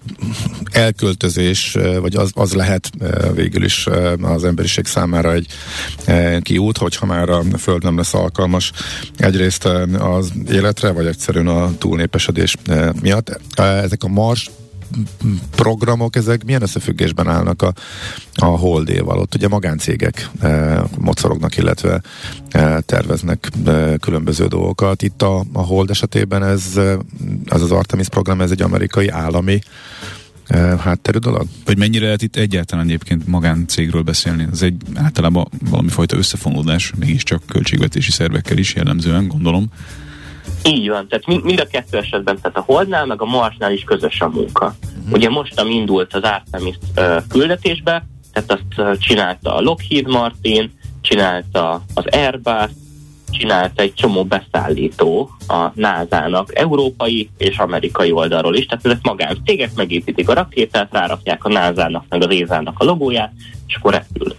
elköltözés, 0.72 1.78
vagy 2.00 2.16
az, 2.16 2.32
az 2.36 2.54
lehet 2.54 2.90
eh, 3.00 3.34
végül 3.34 3.64
is 3.64 3.88
az 4.22 4.44
emberiség 4.44 4.86
számára 4.86 5.34
egy 5.34 5.48
kiút, 6.42 6.78
hogyha 6.78 7.06
már 7.06 7.30
a 7.30 7.44
Föld 7.58 7.84
nem 7.84 7.98
lesz 7.98 8.14
alkalmas 8.14 8.72
egyrészt 9.18 9.66
az 10.00 10.32
életre, 10.52 10.92
vagy 10.92 11.06
egyszerűen 11.06 11.48
a 11.48 11.78
túlnépesedés 11.78 12.56
miatt. 13.02 13.40
Ezek 13.56 14.04
a 14.04 14.08
Mars 14.08 14.50
programok, 15.56 16.16
ezek 16.16 16.44
milyen 16.44 16.62
összefüggésben 16.62 17.28
állnak 17.28 17.62
a, 17.62 17.74
a 18.34 18.46
holdéval? 18.46 19.20
Ott 19.20 19.36
ugye 19.36 19.48
magáncégek 19.48 20.30
e, 20.40 20.84
mocorognak, 21.00 21.58
illetve 21.58 22.02
e, 22.50 22.80
terveznek 22.80 23.50
e, 23.66 23.98
különböző 23.98 24.48
dolgokat. 24.48 25.02
Itt 25.02 25.22
a, 25.22 25.44
a 25.54 25.62
hold 25.62 25.90
esetében 25.90 26.44
ez, 26.44 26.80
az 27.46 27.62
az 27.62 27.72
Artemis 27.72 28.10
program, 28.10 28.42
ez 28.42 28.52
egy 28.52 28.62
amerikai 28.62 29.08
állami 29.08 29.62
hátterű 30.80 31.18
dolog? 31.18 31.48
Vagy 31.66 31.78
mennyire 31.78 32.06
lehet 32.06 32.22
itt 32.22 32.36
egyáltalán 32.36 32.86
egyébként 32.86 33.28
magáncégről 33.28 34.02
beszélni? 34.02 34.48
Ez 34.52 34.62
egy 34.62 34.76
általában 34.94 35.48
valami 35.70 35.90
fajta 35.90 36.18
összefonódás, 36.18 36.94
mégiscsak 37.00 37.44
költségvetési 37.48 38.12
szervekkel 38.12 38.58
is 38.58 38.76
jellemzően, 38.76 39.28
gondolom. 39.28 39.70
Így 40.68 40.90
van, 40.90 41.08
tehát 41.08 41.44
mind, 41.44 41.60
a 41.60 41.68
kettő 41.68 41.98
esetben, 41.98 42.36
tehát 42.42 42.58
a 42.58 42.64
Holdnál, 42.66 43.06
meg 43.06 43.22
a 43.22 43.26
Marsnál 43.26 43.72
is 43.72 43.84
közös 43.84 44.22
a 44.22 44.30
munka. 44.30 44.66
Uh-huh. 44.66 45.14
Ugye 45.14 45.30
most, 45.30 45.60
ami 45.60 45.74
indult 45.74 46.14
az 46.14 46.24
Artemis 46.24 46.76
uh, 46.98 47.18
küldetésbe, 47.30 48.06
tehát 48.34 48.52
azt 48.52 48.64
uh, 48.78 48.98
csinálta 48.98 49.56
a 49.56 49.62
Lockheed 49.62 50.08
Martin, 50.08 50.72
csinálta 51.02 51.82
az 51.94 52.06
Airbus, 52.12 52.70
csinálta 53.30 53.82
egy 53.82 53.94
csomó 53.94 54.24
beszállító 54.24 55.30
a 55.48 55.72
NASA-nak 55.74 56.58
európai 56.58 57.30
és 57.38 57.58
amerikai 57.58 58.12
oldalról 58.12 58.56
is, 58.56 58.66
tehát 58.66 58.86
ezek 58.86 59.00
magáncégek 59.02 59.72
megépítik 59.76 60.30
a 60.30 60.34
rakétát, 60.34 60.90
rárakják 60.92 61.46
a 61.46 61.50
NASA-nak 61.50 62.06
meg 62.10 62.24
az 62.24 62.36
ESA-nak 62.36 62.80
a 62.80 62.84
logóját, 62.84 63.34
és 63.68 63.76
akkor 63.76 63.94
repül. 63.94 64.36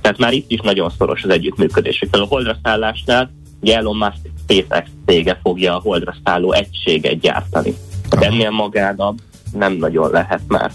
Tehát 0.00 0.18
már 0.18 0.32
itt 0.32 0.50
is 0.50 0.60
nagyon 0.60 0.90
szoros 0.98 1.22
az 1.22 1.30
együttműködés. 1.30 1.98
Például 1.98 2.24
a 2.24 2.28
holdra 2.28 2.56
szállásnál 2.62 3.30
ugye 3.64 3.76
Elon 3.76 3.96
Musk 3.96 4.18
SpaceX 4.42 4.88
cége 5.06 5.38
fogja 5.42 5.76
a 5.76 5.80
holdra 5.80 6.14
szálló 6.24 6.52
egységet 6.52 7.18
gyártani. 7.18 7.74
Tehát 8.08 8.24
ennél 8.24 8.50
magánabb 8.50 9.18
nem 9.52 9.72
nagyon 9.72 10.10
lehet 10.10 10.40
már. 10.48 10.70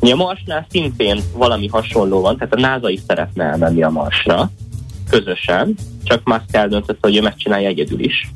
Ugye 0.00 0.12
a 0.12 0.16
Marsnál 0.16 0.66
szintén 0.70 1.20
valami 1.34 1.66
hasonló 1.66 2.20
van, 2.20 2.36
tehát 2.36 2.54
a 2.54 2.60
NASA 2.60 2.88
is 2.88 3.00
szeretne 3.06 3.44
elmenni 3.44 3.82
a 3.82 3.90
Marsra 3.90 4.50
közösen, 5.10 5.74
csak 6.04 6.24
Musk 6.24 6.54
eldöntött, 6.54 6.98
hogy 7.00 7.16
ő 7.16 7.22
megcsinálja 7.22 7.68
egyedül 7.68 8.00
is. 8.00 8.30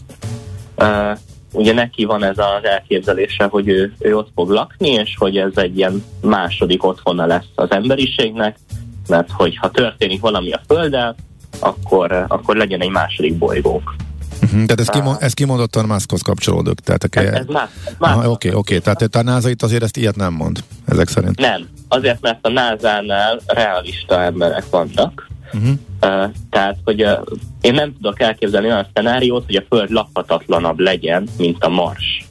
Uh, 0.76 1.18
ugye 1.52 1.72
neki 1.72 2.04
van 2.04 2.24
ez 2.24 2.38
az 2.38 2.64
elképzelése, 2.64 3.44
hogy 3.44 3.68
ő, 3.68 3.94
ő 3.98 4.16
ott 4.16 4.30
fog 4.34 4.50
lakni, 4.50 4.88
és 4.88 5.14
hogy 5.18 5.36
ez 5.36 5.56
egy 5.56 5.76
ilyen 5.76 6.04
második 6.20 6.84
otthona 6.84 7.26
lesz 7.26 7.50
az 7.54 7.70
emberiségnek, 7.70 8.58
mert 9.08 9.30
hogy 9.30 9.56
ha 9.56 9.70
történik 9.70 10.20
valami 10.20 10.52
a 10.52 10.60
Földdel, 10.66 11.16
akkor, 11.64 12.24
akkor 12.28 12.56
legyen 12.56 12.80
egy 12.80 12.90
második 12.90 13.38
bolygónk. 13.38 13.94
Uh-huh. 14.42 14.50
Tehát 14.50 14.80
ez, 14.80 14.88
kimond, 14.88 15.16
ez 15.20 15.32
kimondottan 15.32 15.84
Muskhoz 15.84 16.22
kapcsolódok. 16.22 16.80
Tehát, 16.80 17.16
Ez, 17.16 17.32
ez 17.32 17.46
más. 17.46 17.68
Aha, 17.98 18.30
Oké, 18.30 18.52
oké. 18.52 18.78
Tehát 18.78 19.16
a 19.16 19.22
NASA 19.22 19.48
itt 19.48 19.62
azért 19.62 19.82
ezt 19.82 19.96
ilyet 19.96 20.16
nem 20.16 20.32
mond, 20.32 20.64
ezek 20.84 21.08
szerint. 21.08 21.38
Nem, 21.38 21.68
azért, 21.88 22.20
mert 22.20 22.46
a 22.46 22.48
NASA-nál 22.48 23.40
realista 23.46 24.22
emberek 24.22 24.64
vannak. 24.70 25.28
Uh-huh. 25.52 25.70
Uh, 25.70 26.30
tehát, 26.50 26.76
hogy 26.84 27.04
uh, 27.04 27.10
én 27.60 27.74
nem 27.74 27.92
tudok 27.92 28.20
elképzelni 28.20 28.66
olyan 28.66 28.86
szenáriót, 28.94 29.44
hogy 29.44 29.56
a 29.56 29.62
Föld 29.68 29.90
lakhatatlanabb 29.90 30.78
legyen, 30.78 31.28
mint 31.38 31.64
a 31.64 31.68
Mars. 31.68 32.26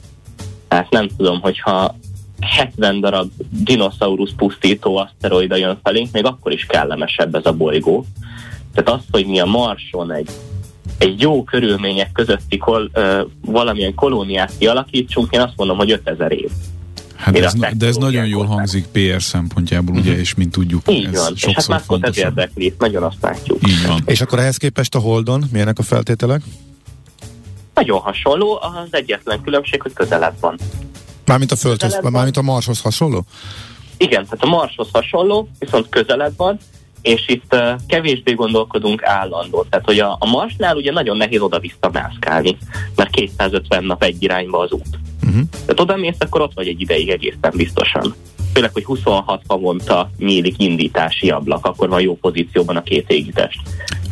Tehát 0.68 0.90
nem 0.90 1.08
tudom, 1.16 1.40
hogyha 1.40 1.96
70 2.40 3.00
darab 3.00 3.30
dinoszaurusz 3.50 4.32
pusztító 4.36 4.96
aszteroida 4.96 5.56
jön 5.56 5.78
felénk, 5.82 6.12
még 6.12 6.24
akkor 6.24 6.52
is 6.52 6.66
kellemesebb 6.66 7.34
ez 7.34 7.46
a 7.46 7.52
bolygó. 7.52 8.04
Tehát 8.74 9.00
az, 9.00 9.06
hogy 9.10 9.26
mi 9.26 9.40
a 9.40 9.44
Marson 9.44 10.12
egy, 10.12 10.28
egy 10.98 11.20
jó 11.20 11.44
körülmények 11.44 12.12
közötti 12.12 12.56
kol, 12.56 12.90
ö, 12.92 13.22
valamilyen 13.40 13.94
kolóniát 13.94 14.52
kialakítsunk, 14.58 15.32
én 15.32 15.40
azt 15.40 15.52
mondom, 15.56 15.76
hogy 15.76 15.90
5000 15.90 16.32
év. 16.32 16.50
Hát 17.14 17.38
ez, 17.38 17.54
a 17.54 17.70
de 17.76 17.86
ez 17.86 17.96
nagyon 17.96 18.26
jól 18.26 18.44
hangzik 18.44 18.86
PR 18.86 19.22
szempontjából, 19.22 19.96
ugye, 19.96 20.18
és 20.18 20.34
mint 20.34 20.52
tudjuk, 20.52 20.82
Így 20.90 21.04
ez 21.04 21.22
van, 21.22 21.32
és 21.34 21.44
hát 21.44 21.52
sokszor 21.52 21.66
pont 21.66 21.80
ez 21.80 21.86
fontos. 21.86 22.16
érdekli, 22.16 22.74
nagyon 22.78 23.02
azt 23.02 23.16
látjuk. 23.20 23.68
Így 23.68 23.86
van. 23.86 24.02
És 24.06 24.20
akkor 24.20 24.38
ehhez 24.38 24.56
képest 24.56 24.94
a 24.94 24.98
Holdon 24.98 25.44
milyenek 25.52 25.78
a 25.78 25.82
feltételek? 25.82 26.42
Nagyon 27.74 28.00
hasonló, 28.00 28.58
az 28.60 28.88
egyetlen 28.90 29.40
különbség, 29.42 29.82
hogy 29.82 29.92
közelebb 29.92 30.34
van. 30.40 30.58
Mármint 31.24 31.52
a 31.52 31.56
Földhöz, 31.56 31.98
mármint 32.02 32.36
a 32.36 32.42
Marshoz 32.42 32.80
hasonló? 32.80 33.24
Igen, 33.96 34.24
tehát 34.24 34.44
a 34.44 34.46
Marshoz 34.46 34.88
hasonló, 34.92 35.48
viszont 35.58 35.88
közelebb 35.88 36.32
van, 36.36 36.58
és 37.04 37.28
itt 37.28 37.54
uh, 37.54 37.80
kevésbé 37.86 38.32
gondolkodunk 38.32 39.04
állandó. 39.04 39.66
Tehát, 39.70 39.84
hogy 39.84 39.98
a, 39.98 40.16
a 40.18 40.26
Marsnál 40.26 40.76
ugye 40.76 40.92
nagyon 40.92 41.16
nehéz 41.16 41.40
oda-vissza 41.40 41.90
mászkálni, 41.92 42.56
mert 42.96 43.10
250 43.10 43.84
nap 43.84 44.02
egy 44.02 44.22
irányba 44.22 44.58
az 44.58 44.72
út. 44.72 44.98
Uh-huh. 45.26 45.42
Tehát 45.50 45.80
oda 45.80 45.96
mész, 45.96 46.16
akkor 46.18 46.40
ott 46.40 46.52
vagy 46.54 46.66
egy 46.66 46.80
ideig 46.80 47.08
egészen 47.08 47.52
biztosan. 47.56 48.14
Főleg, 48.54 48.70
hogy 48.72 48.84
26 48.84 49.42
havonta 49.46 50.10
nyílik 50.18 50.54
indítási 50.58 51.30
ablak, 51.30 51.66
akkor 51.66 51.88
van 51.88 52.00
jó 52.00 52.16
pozícióban 52.16 52.76
a 52.76 52.82
két 52.82 53.10
égitest. 53.10 53.60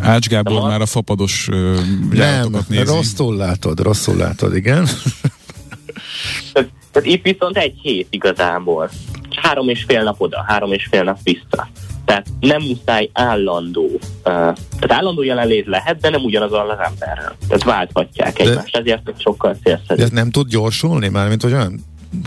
Ács 0.01 0.29
Gábor 0.29 0.61
De 0.61 0.67
már 0.69 0.81
a 0.81 0.87
fapados 0.87 1.49
ö, 1.51 1.75
Nem, 1.75 2.11
járatokat 2.13 2.69
nézi. 2.69 2.85
rosszul 2.85 3.37
látod, 3.37 3.81
rosszul 3.81 4.17
látod, 4.17 4.57
igen. 4.57 4.85
Tehát, 6.53 6.71
tehát 6.93 7.09
itt 7.09 7.23
viszont 7.23 7.57
egy 7.57 7.75
hét 7.83 8.07
igazából. 8.11 8.91
Három 9.37 9.69
és 9.69 9.85
fél 9.87 10.03
nap 10.03 10.21
oda, 10.21 10.45
három 10.47 10.73
és 10.73 10.87
fél 10.91 11.03
nap 11.03 11.19
vissza. 11.23 11.69
Tehát 12.05 12.27
nem 12.41 12.63
muszáj 12.63 13.11
állandó. 13.13 13.85
Uh, 13.85 14.01
tehát 14.25 14.93
állandó 14.93 15.23
jelenlét 15.23 15.67
lehet, 15.67 16.01
de 16.01 16.11
nem 16.11 16.25
ugyanazon 16.25 16.61
az 16.71 16.79
emberrel. 16.91 17.37
Tehát 17.49 17.65
válthatják 17.65 18.37
De- 18.37 18.51
egymást, 18.51 18.77
ezért 18.77 19.13
sokkal 19.19 19.53
De 19.53 19.59
célszerű. 19.63 20.03
ez 20.03 20.11
nem 20.11 20.31
tud 20.31 20.49
gyorsulni, 20.49 21.09
mármint 21.09 21.43
hogy 21.43 21.53
olyan 21.53 21.81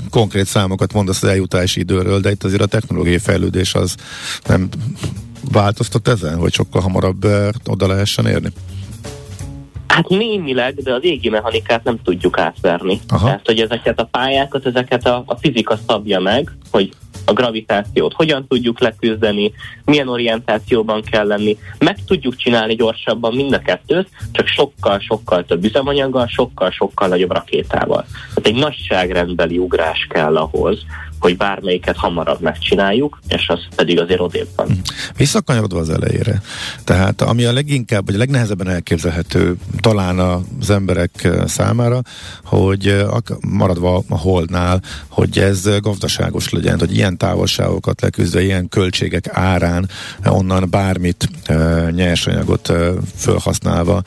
konkrét 0.10 0.46
számokat 0.46 0.94
mondasz 0.94 1.24
az 1.24 1.30
eljutási 1.30 1.80
időről, 1.80 2.20
de 2.20 2.32
itt 2.32 2.44
azért 2.44 2.62
a 2.62 2.66
technológiai 2.66 3.18
fejlődés 3.18 3.74
az 3.74 3.96
nem 4.48 4.70
változtat 5.52 6.08
ezen, 6.08 6.38
hogy 6.38 6.54
sokkal 6.54 6.82
hamarabb 6.82 7.24
eh, 7.24 7.48
oda 7.66 7.88
lehessen 7.88 8.26
érni? 8.26 8.50
Hát 9.88 10.10
némileg, 10.10 10.76
de 10.76 10.94
az 10.94 11.04
égi 11.04 11.30
mechanikát 11.30 11.84
nem 11.84 12.00
tudjuk 12.04 12.40
átverni. 12.40 13.00
Aha. 13.08 13.26
Tehát, 13.26 13.46
hogy 13.46 13.60
ezeket 13.60 14.00
a 14.00 14.04
pályákat, 14.12 14.66
ezeket 14.66 15.06
a, 15.06 15.24
a 15.26 15.36
fizika 15.36 15.78
szabja 15.88 16.20
meg, 16.20 16.52
hogy 16.72 16.94
a 17.26 17.34
gravitációt 17.34 18.14
hogyan 18.14 18.48
tudjuk 18.48 18.80
leküzdeni, 18.80 19.52
milyen 19.86 20.08
orientációban 20.08 21.02
kell 21.02 21.28
lenni. 21.28 21.58
Meg 21.80 21.98
tudjuk 22.06 22.36
csinálni 22.36 22.76
gyorsabban 22.76 23.36
mind 23.36 23.54
a 23.54 23.60
kettőt, 23.60 24.10
csak 24.32 24.48
sokkal-sokkal 24.48 25.46
több 25.46 25.64
üzemanyaggal, 25.64 26.28
sokkal-sokkal 26.28 27.08
nagyobb 27.08 27.32
rakétával. 27.32 28.06
Tehát 28.34 28.48
egy 28.48 28.56
nagyságrendbeli 28.56 29.58
ugrás 29.58 30.08
kell 30.10 30.38
ahhoz, 30.38 30.86
hogy 31.26 31.38
bármelyiket 31.38 31.98
hamarabb 31.98 32.42
megcsináljuk, 32.42 33.20
és 33.28 33.48
az 33.48 33.60
pedig 33.76 34.00
azért 34.00 34.20
odébb 34.20 34.48
van. 34.56 34.68
Visszakanyarodva 35.18 35.80
az 35.80 35.90
elejére. 35.90 36.42
Tehát 36.84 37.22
ami 37.22 37.44
a 37.44 37.54
leginkább, 37.54 38.06
vagy 38.06 38.16
a 38.16 38.18
legnehezebben 38.18 38.70
elképzelhető 38.70 39.56
talán 39.80 40.20
az 40.60 40.70
emberek 40.70 41.24
eh, 41.24 41.46
számára, 41.48 42.02
hogy 42.44 42.88
eh, 42.88 43.08
maradva 43.50 44.04
a 44.10 44.18
holdnál, 44.18 44.82
hogy 45.08 45.40
ez 45.40 45.66
eh, 45.66 45.80
gazdaságos 45.80 46.50
legyen, 46.50 46.80
hogy 46.80 46.96
ilyen 46.96 47.05
távolságokat 47.14 48.02
leküzdve, 48.02 48.42
ilyen 48.42 48.70
költségek 48.70 49.28
árán 49.32 49.90
eh, 50.22 50.36
onnan 50.36 50.70
bármit 50.70 51.30
eh, 51.44 51.92
nyersanyagot 51.92 52.70
eh, 52.70 52.92
felhasználva, 53.16 54.02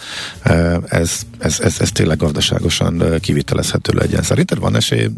ez, 0.88 1.20
ez, 1.38 1.60
ez, 1.60 1.80
ez 1.80 1.90
tényleg 1.92 2.16
gazdaságosan 2.16 3.02
kivitelezhető 3.20 3.92
legyen. 3.92 4.22
Szerinted 4.22 4.58
van 4.58 4.76
esély 4.76 5.08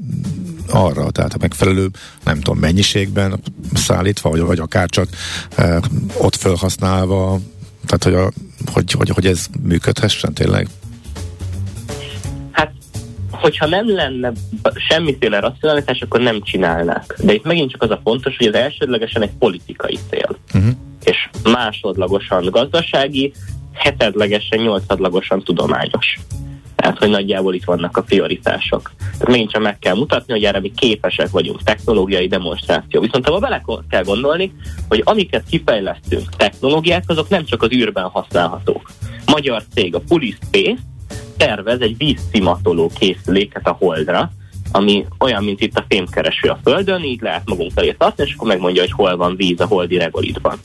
arra, 0.68 1.10
tehát 1.10 1.34
a 1.34 1.36
megfelelő, 1.40 1.88
nem 2.24 2.40
tudom, 2.40 2.58
mennyiségben 2.58 3.40
szállítva, 3.74 4.30
vagy, 4.30 4.40
vagy 4.40 4.58
akár 4.58 4.88
csak 4.88 5.08
e, 5.56 5.80
ott 6.16 6.36
felhasználva, 6.36 7.40
tehát 7.86 8.04
hogy, 8.04 8.14
a, 8.14 8.30
hogy, 8.72 8.92
hogy, 8.92 9.08
hogy 9.08 9.26
ez 9.26 9.46
működhessen 9.62 10.32
tényleg? 10.32 10.68
Hát, 12.50 12.72
hogyha 13.40 13.66
nem 13.66 13.94
lenne 13.94 14.32
semmiféle 14.88 15.40
racionalitás, 15.40 16.00
akkor 16.00 16.20
nem 16.20 16.42
csinálnák. 16.42 17.16
De 17.22 17.32
itt 17.32 17.44
megint 17.44 17.70
csak 17.70 17.82
az 17.82 17.90
a 17.90 18.00
fontos, 18.04 18.36
hogy 18.36 18.46
ez 18.46 18.54
elsődlegesen 18.54 19.22
egy 19.22 19.32
politikai 19.38 19.98
cél. 20.10 20.36
Uh-huh. 20.54 20.70
És 21.04 21.28
másodlagosan 21.44 22.44
gazdasági, 22.50 23.32
hetedlegesen, 23.72 24.58
nyolcadlagosan 24.58 25.42
tudományos. 25.42 26.18
Tehát, 26.76 26.98
hogy 26.98 27.08
nagyjából 27.08 27.54
itt 27.54 27.64
vannak 27.64 27.96
a 27.96 28.02
prioritások. 28.02 28.92
Tehát 28.98 29.28
megint 29.28 29.50
csak 29.50 29.62
meg 29.62 29.78
kell 29.78 29.94
mutatni, 29.94 30.32
hogy 30.32 30.44
erre 30.44 30.60
mi 30.60 30.72
képesek 30.76 31.30
vagyunk, 31.30 31.62
technológiai 31.62 32.26
demonstráció. 32.26 33.00
Viszont 33.00 33.28
abba 33.28 33.38
bele 33.38 33.62
kell 33.88 34.02
gondolni, 34.02 34.52
hogy 34.88 35.02
amiket 35.04 35.44
kifejlesztünk, 35.50 36.36
technológiák, 36.36 37.04
azok 37.06 37.28
nem 37.28 37.44
csak 37.44 37.62
az 37.62 37.72
űrben 37.72 38.04
használhatók. 38.04 38.90
Magyar 39.26 39.62
cég, 39.74 39.94
a 39.94 40.00
Puli 40.08 40.34
Space 40.42 40.78
tervez 41.40 41.80
egy 41.80 41.96
vízszimatoló 41.96 42.90
készüléket 42.98 43.66
a 43.66 43.76
Holdra, 43.78 44.30
ami 44.72 45.06
olyan, 45.18 45.44
mint 45.44 45.60
itt 45.60 45.78
a 45.78 45.84
fémkereső 45.88 46.48
a 46.48 46.58
Földön, 46.62 47.02
így 47.02 47.20
lehet 47.20 47.48
magunk 47.48 47.72
elé 47.74 47.92
tartani, 47.92 48.28
és 48.28 48.34
akkor 48.34 48.48
megmondja, 48.48 48.82
hogy 48.82 48.92
hol 48.92 49.16
van 49.16 49.36
víz 49.36 49.60
a 49.60 49.66
holdi 49.66 49.98
regolitban. 49.98 50.58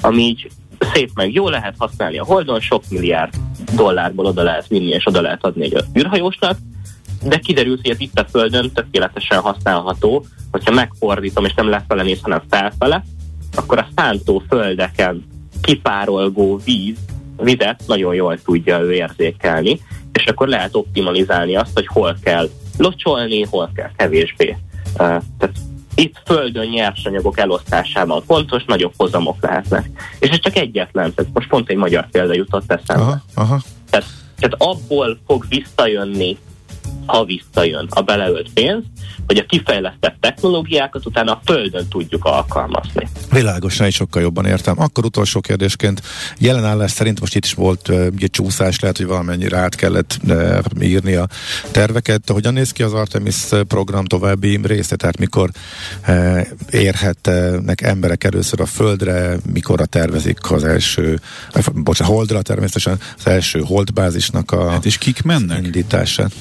Ami 0.00 0.22
így 0.22 0.50
szép 0.92 1.10
meg 1.14 1.32
jó 1.32 1.48
lehet 1.48 1.74
használni 1.78 2.18
a 2.18 2.24
Holdon, 2.24 2.60
sok 2.60 2.82
milliárd 2.88 3.34
dollárból 3.74 4.26
oda 4.26 4.42
lehet 4.42 4.66
vinni, 4.66 4.88
és 4.88 5.06
oda 5.06 5.20
lehet 5.20 5.44
adni 5.44 5.64
egy 5.64 5.84
űrhajósnak, 5.98 6.58
de 7.22 7.38
kiderült, 7.38 7.80
hogy 7.82 7.90
ez 7.90 8.00
itt 8.00 8.18
a 8.18 8.26
Földön 8.30 8.72
tökéletesen 8.72 9.40
használható, 9.40 10.24
hogyha 10.50 10.72
megfordítom, 10.72 11.44
és 11.44 11.54
nem 11.54 11.68
lefele 11.68 12.02
néz, 12.02 12.20
hanem 12.22 12.42
felfele, 12.50 13.04
akkor 13.54 13.78
a 13.78 13.88
szántó 13.96 14.42
földeken 14.48 15.24
kipárolgó 15.62 16.60
víz, 16.64 16.98
vizet 17.36 17.82
nagyon 17.86 18.14
jól 18.14 18.38
tudja 18.44 18.78
ő 18.78 18.92
érzékelni, 18.92 19.80
és 20.12 20.24
akkor 20.26 20.48
lehet 20.48 20.74
optimalizálni 20.74 21.56
azt, 21.56 21.74
hogy 21.74 21.86
hol 21.86 22.16
kell 22.22 22.48
locsolni, 22.78 23.42
hol 23.42 23.70
kell 23.74 23.90
kevésbé. 23.96 24.56
Uh, 24.92 24.96
tehát 25.38 25.56
itt 25.94 26.20
földön 26.24 26.66
nyersanyagok 26.66 27.38
elosztásában 27.38 28.22
fontos, 28.26 28.64
nagyobb 28.64 28.92
hozamok 28.96 29.36
lehetnek. 29.40 29.90
És 30.18 30.28
ez 30.28 30.38
csak 30.40 30.56
egyetlen, 30.56 31.14
tehát 31.14 31.30
most 31.34 31.48
pont 31.48 31.68
egy 31.70 31.76
magyar 31.76 32.10
példa 32.10 32.34
jutott 32.34 32.72
eszembe. 32.72 33.02
Aha, 33.02 33.22
aha. 33.34 33.60
Tehát, 33.90 34.06
tehát 34.36 34.54
abból 34.58 35.18
fog 35.26 35.44
visszajönni, 35.48 36.38
ha 37.06 37.24
visszajön 37.24 37.86
a 37.90 38.02
beleölt 38.02 38.50
pénz, 38.54 38.82
hogy 39.26 39.36
a 39.36 39.46
kifejlesztett 39.46 40.16
technológiákat 40.20 41.06
utána 41.06 41.32
a 41.32 41.40
Földön 41.44 41.88
tudjuk 41.88 42.24
alkalmazni. 42.24 43.08
Világosan 43.30 43.86
is 43.86 43.94
sokkal 43.94 44.22
jobban 44.22 44.46
értem. 44.46 44.80
Akkor 44.80 45.04
utolsó 45.04 45.40
kérdésként, 45.40 46.02
jelenállás 46.38 46.90
szerint 46.90 47.20
most 47.20 47.34
itt 47.34 47.44
is 47.44 47.54
volt 47.54 47.88
uh, 47.88 48.06
egy 48.18 48.30
csúszás, 48.30 48.80
lehet, 48.80 48.96
hogy 48.96 49.06
valamennyire 49.06 49.56
át 49.56 49.74
kellett 49.74 50.18
uh, 50.28 50.58
írni 50.80 51.14
a 51.14 51.28
terveket. 51.70 52.30
Hogyan 52.30 52.52
néz 52.52 52.70
ki 52.70 52.82
az 52.82 52.92
Artemis 52.92 53.36
program 53.68 54.04
további 54.04 54.60
része? 54.62 54.96
Tehát 54.96 55.18
mikor 55.18 55.50
uh, 56.08 56.40
érhetnek 56.70 57.80
emberek 57.80 58.24
először 58.24 58.60
a 58.60 58.66
Földre, 58.66 59.36
mikorra 59.52 59.86
tervezik 59.86 60.50
az 60.50 60.64
első, 60.64 61.20
bocsánat, 61.74 62.14
Holdra 62.14 62.42
természetesen, 62.42 62.98
az 63.18 63.26
első 63.26 63.60
Holdbázisnak 63.60 64.50
a 64.50 64.70
Hát 64.70 64.84
és 64.84 64.98
kik 64.98 65.22
mennek? 65.22 65.64
indítását. 65.64 66.32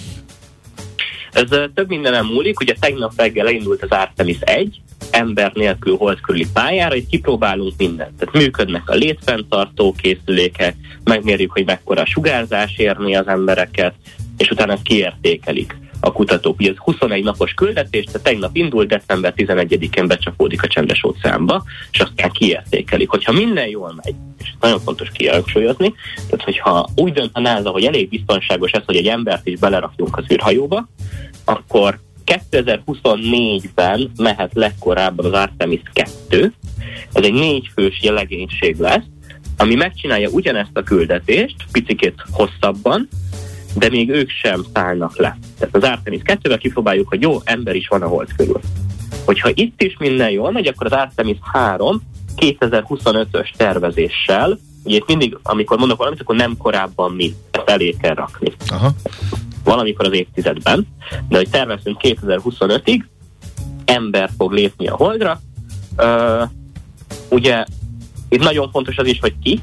Ez 1.33 1.47
több 1.73 1.87
mindenem 1.87 2.25
múlik, 2.25 2.59
ugye 2.59 2.75
tegnap 2.79 3.11
reggel 3.15 3.47
elindult 3.47 3.83
az 3.83 3.89
Artemis 3.89 4.37
1, 4.39 4.81
ember 5.11 5.51
nélkül 5.53 5.97
hold 5.97 6.21
körüli 6.21 6.47
pályára, 6.53 6.93
hogy 6.93 7.07
kipróbálunk 7.07 7.73
mindent. 7.77 8.17
Tehát 8.17 8.35
működnek 8.35 8.89
a 8.89 8.93
létfenntartó 8.93 9.95
készülékek, 9.97 10.75
megmérjük, 11.03 11.51
hogy 11.51 11.65
mekkora 11.65 12.05
sugárzás 12.05 12.77
érni 12.77 13.15
az 13.15 13.27
embereket, 13.27 13.93
és 14.37 14.51
utána 14.51 14.73
ezt 14.73 14.81
kiértékelik 14.81 15.75
a 16.03 16.11
kutatók. 16.11 16.59
Ugye 16.59 16.69
ez 16.69 16.77
21 16.77 17.23
napos 17.23 17.53
küldetés, 17.53 18.05
tehát 18.05 18.21
tegnap 18.21 18.55
indult, 18.55 18.87
december 18.87 19.33
11-én 19.37 20.07
becsapódik 20.07 20.63
a 20.63 20.67
csendes 20.67 21.03
óceánba, 21.03 21.63
és 21.91 21.99
aztán 21.99 22.31
kiértékelik. 22.31 23.09
Hogyha 23.09 23.31
minden 23.31 23.67
jól 23.67 23.93
megy, 24.03 24.15
és 24.39 24.53
nagyon 24.59 24.79
fontos 24.79 25.09
kihangsúlyozni, 25.13 25.93
tehát 26.15 26.43
hogyha 26.43 26.89
úgy 26.95 27.13
dönt 27.13 27.29
a 27.33 27.39
NASA, 27.39 27.69
hogy 27.69 27.83
elég 27.83 28.09
biztonságos 28.09 28.71
ez, 28.71 28.81
hogy 28.85 28.95
egy 28.95 29.07
embert 29.07 29.47
is 29.47 29.59
belerakjunk 29.59 30.17
az 30.17 30.25
űrhajóba, 30.31 30.87
akkor 31.45 31.99
2024-ben 32.25 34.11
mehet 34.17 34.51
legkorábban 34.53 35.25
az 35.25 35.31
Artemis 35.31 35.81
2, 35.93 36.53
ez 37.13 37.23
egy 37.23 37.33
négy 37.33 37.69
fős 37.73 37.99
legénység 38.01 38.75
lesz, 38.79 39.03
ami 39.57 39.75
megcsinálja 39.75 40.29
ugyanezt 40.29 40.77
a 40.77 40.83
küldetést, 40.83 41.55
picikét 41.71 42.23
hosszabban, 42.31 43.09
de 43.75 43.89
még 43.89 44.09
ők 44.09 44.29
sem 44.29 44.65
szállnak 44.73 45.17
le. 45.17 45.37
Tehát 45.59 45.75
az 45.75 45.83
Artemis 45.83 46.21
2-vel 46.23 46.57
kipróbáljuk, 46.59 47.07
hogy 47.07 47.21
jó, 47.21 47.37
ember 47.43 47.75
is 47.75 47.87
van 47.87 48.01
a 48.01 48.07
hold 48.07 48.33
körül. 48.35 48.59
Hogyha 49.25 49.49
itt 49.53 49.81
is 49.81 49.95
minden 49.99 50.29
jól 50.29 50.51
megy, 50.51 50.67
akkor 50.67 50.85
az 50.85 50.91
Artemis 50.91 51.37
3 51.41 52.01
2025-ös 52.35 53.51
tervezéssel, 53.57 54.59
ugye 54.83 54.95
itt 54.95 55.07
mindig, 55.07 55.37
amikor 55.43 55.77
mondok 55.77 55.97
valamit, 55.97 56.21
akkor 56.21 56.35
nem 56.35 56.57
korábban 56.57 57.11
mi, 57.11 57.33
ezt 57.51 57.69
elé 57.69 57.95
kell 58.01 58.13
rakni. 58.13 58.51
Aha. 58.67 58.91
Valamikor 59.63 60.05
az 60.05 60.13
évtizedben, 60.13 60.87
de 61.29 61.37
hogy 61.37 61.49
tervezünk 61.49 61.97
2025-ig, 62.01 63.03
ember 63.85 64.29
fog 64.37 64.51
lépni 64.51 64.87
a 64.87 64.95
holdra. 64.95 65.39
Uh, 65.97 66.49
ugye 67.29 67.65
itt 68.29 68.43
nagyon 68.43 68.69
fontos 68.71 68.97
az 68.97 69.07
is, 69.07 69.19
hogy 69.19 69.33
ki. 69.43 69.59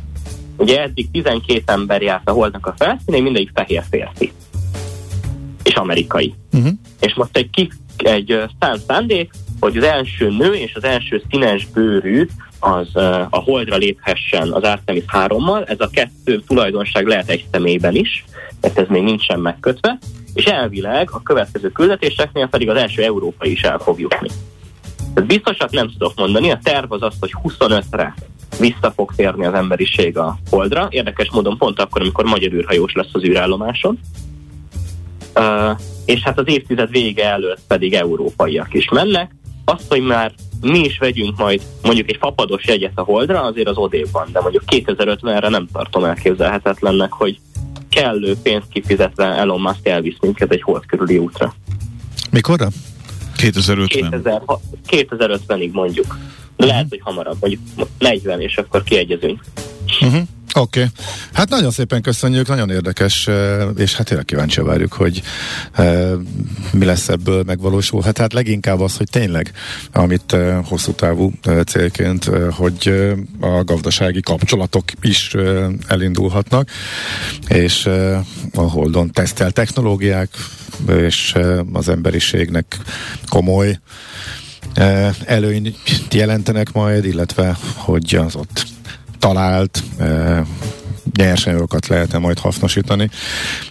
Ugye 0.61 0.83
eddig 0.83 1.11
12 1.11 1.63
ember 1.67 2.03
járt 2.03 2.29
a 2.29 2.33
holdnak 2.33 2.67
a 2.67 2.75
felszínén, 2.77 3.23
mindegyik 3.23 3.51
fehér 3.55 3.83
férfi. 3.91 4.33
És 5.63 5.75
amerikai. 5.75 6.35
Uh-huh. 6.53 6.73
És 7.01 7.15
most 7.15 7.37
egy, 7.37 7.51
ki, 7.51 7.71
egy 7.97 8.43
szánt 8.61 8.83
szándék, 8.87 9.31
hogy 9.61 9.77
az 9.77 9.85
első 9.85 10.31
nő 10.31 10.53
és 10.53 10.75
az 10.75 10.85
első 10.85 11.23
színes 11.31 11.67
bőrű 11.67 12.27
az 12.59 12.89
uh, 12.95 13.21
a 13.31 13.39
holdra 13.39 13.77
léphessen 13.77 14.53
az 14.53 14.63
Artemis 14.63 15.05
3-mal. 15.13 15.69
Ez 15.69 15.81
a 15.81 15.91
kettő 15.93 16.41
tulajdonság 16.47 17.07
lehet 17.07 17.29
egy 17.29 17.45
személyben 17.53 17.95
is, 17.95 18.25
mert 18.61 18.79
ez 18.79 18.87
még 18.89 19.03
nincsen 19.03 19.41
megkötve, 19.41 19.99
és 20.35 20.45
elvileg 20.45 21.11
a 21.13 21.23
következő 21.23 21.69
küldetéseknél 21.69 22.47
pedig 22.47 22.69
az 22.69 22.77
első 22.77 23.03
európai 23.03 23.51
is 23.51 23.63
el 23.63 23.79
fog 23.79 24.01
jutni. 24.01 24.29
Tehát 25.15 25.29
biztosat 25.29 25.71
nem 25.71 25.91
tudok 25.91 26.13
mondani, 26.17 26.51
a 26.51 26.59
terv 26.63 26.93
az 26.93 27.03
az, 27.03 27.15
hogy 27.21 27.35
25-re 27.43 28.15
vissza 28.61 28.93
fog 28.97 29.15
térni 29.17 29.47
az 29.47 29.55
emberiség 29.55 30.19
a 30.19 30.39
holdra, 30.51 30.87
érdekes 30.91 31.31
módon 31.31 31.59
pont 31.59 31.81
akkor, 31.81 32.01
amikor 32.01 32.25
magyar 32.25 32.53
űrhajós 32.53 32.93
lesz 32.93 33.11
az 33.13 33.25
űrállomáson. 33.25 33.99
Uh, 35.35 35.79
és 36.05 36.21
hát 36.21 36.39
az 36.39 36.45
évtized 36.49 36.91
vége 36.91 37.25
előtt 37.25 37.61
pedig 37.67 37.95
európaiak 37.95 38.75
is 38.75 38.89
mennek. 38.89 39.35
Azt, 39.65 39.89
hogy 39.89 40.01
már 40.01 40.33
mi 40.61 40.79
is 40.79 40.99
vegyünk 40.99 41.39
majd 41.39 41.63
mondjuk 41.83 42.09
egy 42.11 42.17
fapados 42.21 42.67
jegyet 42.67 42.93
a 42.95 43.03
holdra, 43.03 43.43
azért 43.43 43.69
az 43.69 43.77
odébb 43.77 44.09
van, 44.13 44.29
de 44.33 44.41
mondjuk 44.41 44.63
2050-re 44.67 45.49
nem 45.49 45.67
tartom 45.73 46.05
elképzelhetetlennek, 46.05 47.13
hogy 47.13 47.41
kellő 47.91 48.37
pénzt 48.43 48.69
kifizetve 48.73 49.25
Elon 49.25 49.61
Musk 49.61 49.89
elvisz 49.89 50.17
minket 50.21 50.53
egy 50.53 50.63
hold 50.63 50.87
körüli 50.87 51.19
útra. 51.19 51.55
Mikorra? 52.31 52.69
2050. 53.37 54.11
2000, 54.11 54.43
2050-ig 54.89 55.73
mondjuk. 55.73 56.19
Lehet, 56.67 56.87
hogy 56.89 57.01
hamarabb, 57.03 57.37
mondjuk 57.41 57.63
40, 57.99 58.41
és 58.41 58.57
akkor 58.57 58.83
kiegyezünk. 58.83 59.41
Uh-huh. 60.01 60.23
Oké. 60.55 60.81
Okay. 60.81 60.93
Hát 61.33 61.49
nagyon 61.49 61.71
szépen 61.71 62.03
köszönjük, 62.03 62.49
nagyon 62.49 62.71
érdekes, 62.71 63.27
eh, 63.29 63.67
és 63.77 63.95
hát 63.95 64.07
tényleg 64.07 64.25
kíváncsi 64.25 64.61
várjuk, 64.61 64.93
hogy 64.93 65.23
e, 65.73 66.13
mi 66.73 66.85
lesz 66.85 67.09
ebből 67.09 67.43
megvalósul. 67.47 68.03
Hát, 68.03 68.19
hát 68.19 68.33
leginkább 68.33 68.81
az, 68.81 68.97
hogy 68.97 69.09
tényleg, 69.11 69.53
amit 69.93 70.33
e, 70.33 70.55
hosszú 70.55 70.93
távú 70.93 71.33
e, 71.43 71.63
célként, 71.63 72.31
hogy 72.51 72.93
a 73.41 73.65
gazdasági 73.65 74.21
kapcsolatok 74.21 74.85
is 75.01 75.35
elindulhatnak, 75.87 76.71
és 77.49 77.87
e, 77.87 78.17
a 78.55 78.61
Holdon 78.61 79.11
tesztelt 79.11 79.55
technológiák, 79.55 80.29
és 80.87 81.35
az 81.73 81.89
emberiségnek 81.89 82.77
komoly 83.29 83.79
előnyt 85.25 85.77
jelentenek 86.11 86.73
majd, 86.73 87.05
illetve 87.05 87.57
hogy 87.77 88.15
az 88.15 88.37
ott 88.37 88.67
talált 89.19 89.83
nyersanyagokat 91.17 91.87
lehet-e 91.87 92.19
majd 92.19 92.39
hasznosítani. 92.39 93.11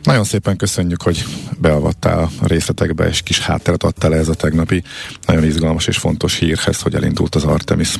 Nagyon 0.03 0.23
szépen 0.23 0.57
köszönjük, 0.57 1.01
hogy 1.01 1.25
beavattál 1.57 2.29
a 2.41 2.47
részletekbe, 2.47 3.07
és 3.07 3.21
kis 3.21 3.39
hátteret 3.39 3.83
adtál 3.83 4.15
ez 4.15 4.27
a 4.27 4.33
tegnapi 4.33 4.83
nagyon 5.25 5.43
izgalmas 5.43 5.87
és 5.87 5.97
fontos 5.97 6.35
hírhez, 6.35 6.81
hogy 6.81 6.95
elindult 6.95 7.35
az 7.35 7.43
Artemis 7.43 7.95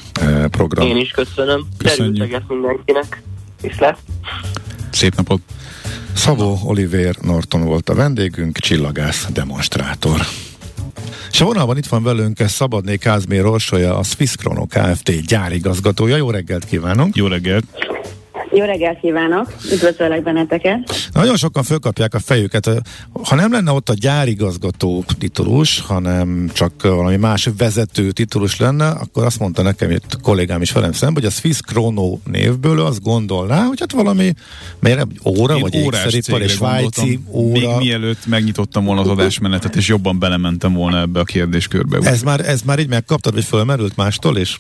program. 0.50 0.88
Én 0.88 0.98
is 0.98 1.12
köszönöm. 1.12 1.68
Köszönjük. 1.78 2.44
mindenkinek. 2.48 3.22
Viszlát. 3.62 3.98
Szép 4.92 5.16
napot. 5.16 5.42
Szabó 6.14 6.60
Oliver 6.64 7.16
Norton 7.22 7.64
volt 7.64 7.90
a 7.90 7.96
vendégünk, 7.96 8.58
csillagász 8.58 9.28
demonstrátor. 9.34 10.22
És 11.32 11.42
a 11.42 11.46
vonalban 11.46 11.78
itt 11.78 11.88
van 11.88 12.04
velünk 12.04 12.38
Szabadné 12.48 12.96
Kázmér 12.96 13.46
Orsolya, 13.46 13.98
a 13.98 14.04
Swiss 14.04 14.36
Chrono 14.36 14.66
Kft. 14.66 15.26
gyárigazgatója. 15.26 16.16
Jó 16.16 16.32
reggelt 16.32 16.66
kívánunk! 16.66 17.16
Jó 17.16 17.28
reggelt! 17.28 17.66
Jó 18.52 18.66
reggelt 18.66 19.00
kívánok! 19.00 19.54
Üdvözöllek 19.72 20.24
benneteket! 20.24 21.10
Nagyon 21.14 21.38
sokan 21.38 21.64
fölkapják 21.64 22.14
a 22.14 22.20
fejüket. 22.20 22.70
Ha 23.24 23.36
nem 23.36 23.52
lenne 23.52 23.72
ott 23.72 23.90
a 23.90 23.94
gyárigazgató 23.94 25.04
titulus, 25.20 25.80
hanem 25.80 26.50
csak 26.54 26.82
valami 26.82 27.16
más 27.16 27.50
vezető 27.58 28.12
titulus 28.12 28.60
lenne, 28.60 28.88
akkor 28.88 29.26
azt 29.26 29.40
mondta 29.40 29.62
nekem 29.62 29.92
itt 29.92 30.22
kollégám 30.22 30.62
is 30.62 30.72
velem 30.72 30.92
szemben, 30.92 31.24
hogy 31.24 31.32
a 31.32 31.36
Swiss 31.36 31.60
Chrono 31.60 32.18
névből 32.24 32.80
azt 32.80 33.02
gondolná, 33.02 33.64
hogy 33.64 33.80
hát 33.80 33.92
valami 33.92 34.34
miért, 34.80 35.06
óra, 35.26 35.56
Én 35.56 35.62
vagy 35.62 35.74
ékszeripar 35.74 36.42
és 36.42 36.52
svájci 36.52 37.20
óra. 37.32 37.52
Még 37.52 37.70
mielőtt 37.78 38.26
megnyitottam 38.26 38.86
volna 38.86 39.02
az 39.02 39.08
adásmenetet, 39.08 39.76
és 39.76 39.88
jobban 39.88 40.20
belementem 40.20 40.74
volna 40.74 41.00
ebbe 41.00 41.20
a 41.20 41.24
kérdéskörbe. 41.24 42.10
Ez 42.10 42.22
már, 42.22 42.48
ez 42.48 42.62
már 42.62 42.80
így 42.80 42.90
megkaptad, 42.90 43.34
vagy 43.34 43.46
fölmerült 43.46 43.96
mástól 43.96 44.38
is? 44.38 44.60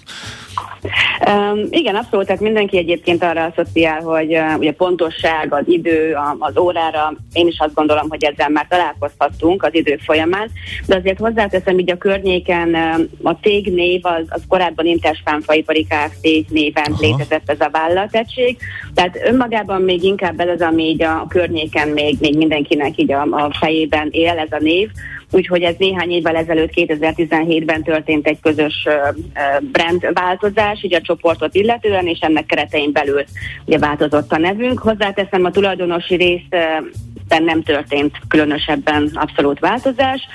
Um, 1.28 1.68
igen, 1.70 1.96
abszolút, 1.96 2.26
tehát 2.26 2.42
mindenki 2.42 2.78
egyébként 2.78 3.24
arra 3.24 3.44
asszociál, 3.44 4.02
hogy 4.02 4.36
uh, 4.36 4.58
ugye 4.58 4.74
pontosság, 4.74 5.54
az 5.54 5.64
idő, 5.66 6.14
a, 6.14 6.36
az 6.40 6.58
órára, 6.58 7.14
én 7.34 7.48
is 7.48 7.60
azt 7.60 7.74
gondolom, 7.74 8.10
hogy 8.10 8.24
ezzel 8.24 8.50
már 8.50 8.66
találkozhattunk 8.70 9.64
az 9.64 9.76
idő 9.76 10.00
folyamán, 10.06 10.50
de 10.88 10.96
azért 10.96 11.20
hozzáteszem, 11.20 11.80
így 11.80 11.92
a 11.92 11.98
környéken 11.98 12.70
uh, 12.70 13.30
a 13.30 13.38
cég 13.42 13.74
név 13.74 14.06
az, 14.06 14.24
az 14.30 14.42
korábban 14.48 14.86
Interspánfaipari 14.86 15.88
Kft. 15.90 16.50
néven 16.50 16.92
Aha. 16.92 17.00
létezett 17.02 17.50
ez 17.50 17.60
a 17.60 17.70
vállalategység, 17.72 18.58
tehát 18.94 19.20
önmagában 19.24 19.82
még 19.82 20.04
inkább 20.04 20.40
ez 20.40 20.50
az, 20.50 20.62
ami 20.62 20.84
így 20.84 21.04
a 21.04 21.26
környéken 21.30 21.88
még, 21.88 22.18
még 22.20 22.38
mindenkinek 22.38 22.98
így 22.98 23.12
a, 23.12 23.22
a 23.22 23.56
fejében 23.60 24.08
él 24.12 24.38
ez 24.38 24.52
a 24.52 24.60
név, 24.60 24.90
úgyhogy 25.32 25.62
ez 25.62 25.76
néhány 25.78 26.12
évvel 26.12 26.36
ezelőtt 26.36 26.72
2017-ben 26.76 27.84
történt 27.84 28.28
egy 28.28 28.40
közös 28.42 28.88
brand 29.62 30.08
változás, 30.14 30.84
ugye 30.84 30.98
a 30.98 31.02
csoportot 31.02 31.56
illetően, 31.56 32.08
és 32.08 32.20
ennek 32.20 32.46
keretein 32.46 32.92
belül 32.92 33.24
ugye 33.66 33.78
változott 33.78 34.32
a 34.32 34.38
nevünk. 34.38 34.80
Hozzáteszem, 34.80 35.46
a 35.46 35.52
tulajdonosi 35.52 36.16
részben 36.16 37.44
nem 37.44 37.64
történt 37.64 38.18
különösebben 38.28 39.12
abszolút 39.14 39.60
változás, 39.60 40.28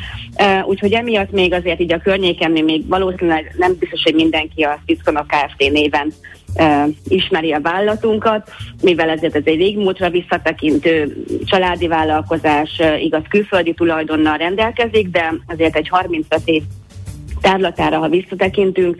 úgyhogy 0.65 0.93
emiatt 0.93 1.31
még 1.31 1.53
azért 1.53 1.81
így 1.81 1.93
a 1.93 1.99
környéken 1.99 2.51
még 2.51 2.89
valószínűleg 2.89 3.55
nem 3.57 3.77
biztos, 3.79 4.03
hogy 4.03 4.15
mindenki 4.15 4.63
a 4.63 4.79
Cisco 4.87 5.13
Kft. 5.13 5.71
néven 5.71 6.13
ismeri 7.09 7.53
a 7.53 7.61
vállalatunkat, 7.61 8.51
mivel 8.83 9.09
ezért 9.09 9.37
ez 9.37 9.43
egy 9.45 9.57
régmúltra 9.57 10.11
visszatekintő 10.11 11.25
családi 11.45 11.87
vállalkozás, 11.87 12.81
igaz 13.01 13.23
külföldi 13.29 13.75
tulajdonnal 13.75 14.37
rendelkezik, 14.37 15.09
de 15.09 15.35
azért 15.47 15.77
egy 15.77 15.89
35 15.89 16.41
év 16.45 16.63
tárlatára, 17.45 17.99
ha 17.99 18.09
visszatekintünk, 18.09 18.97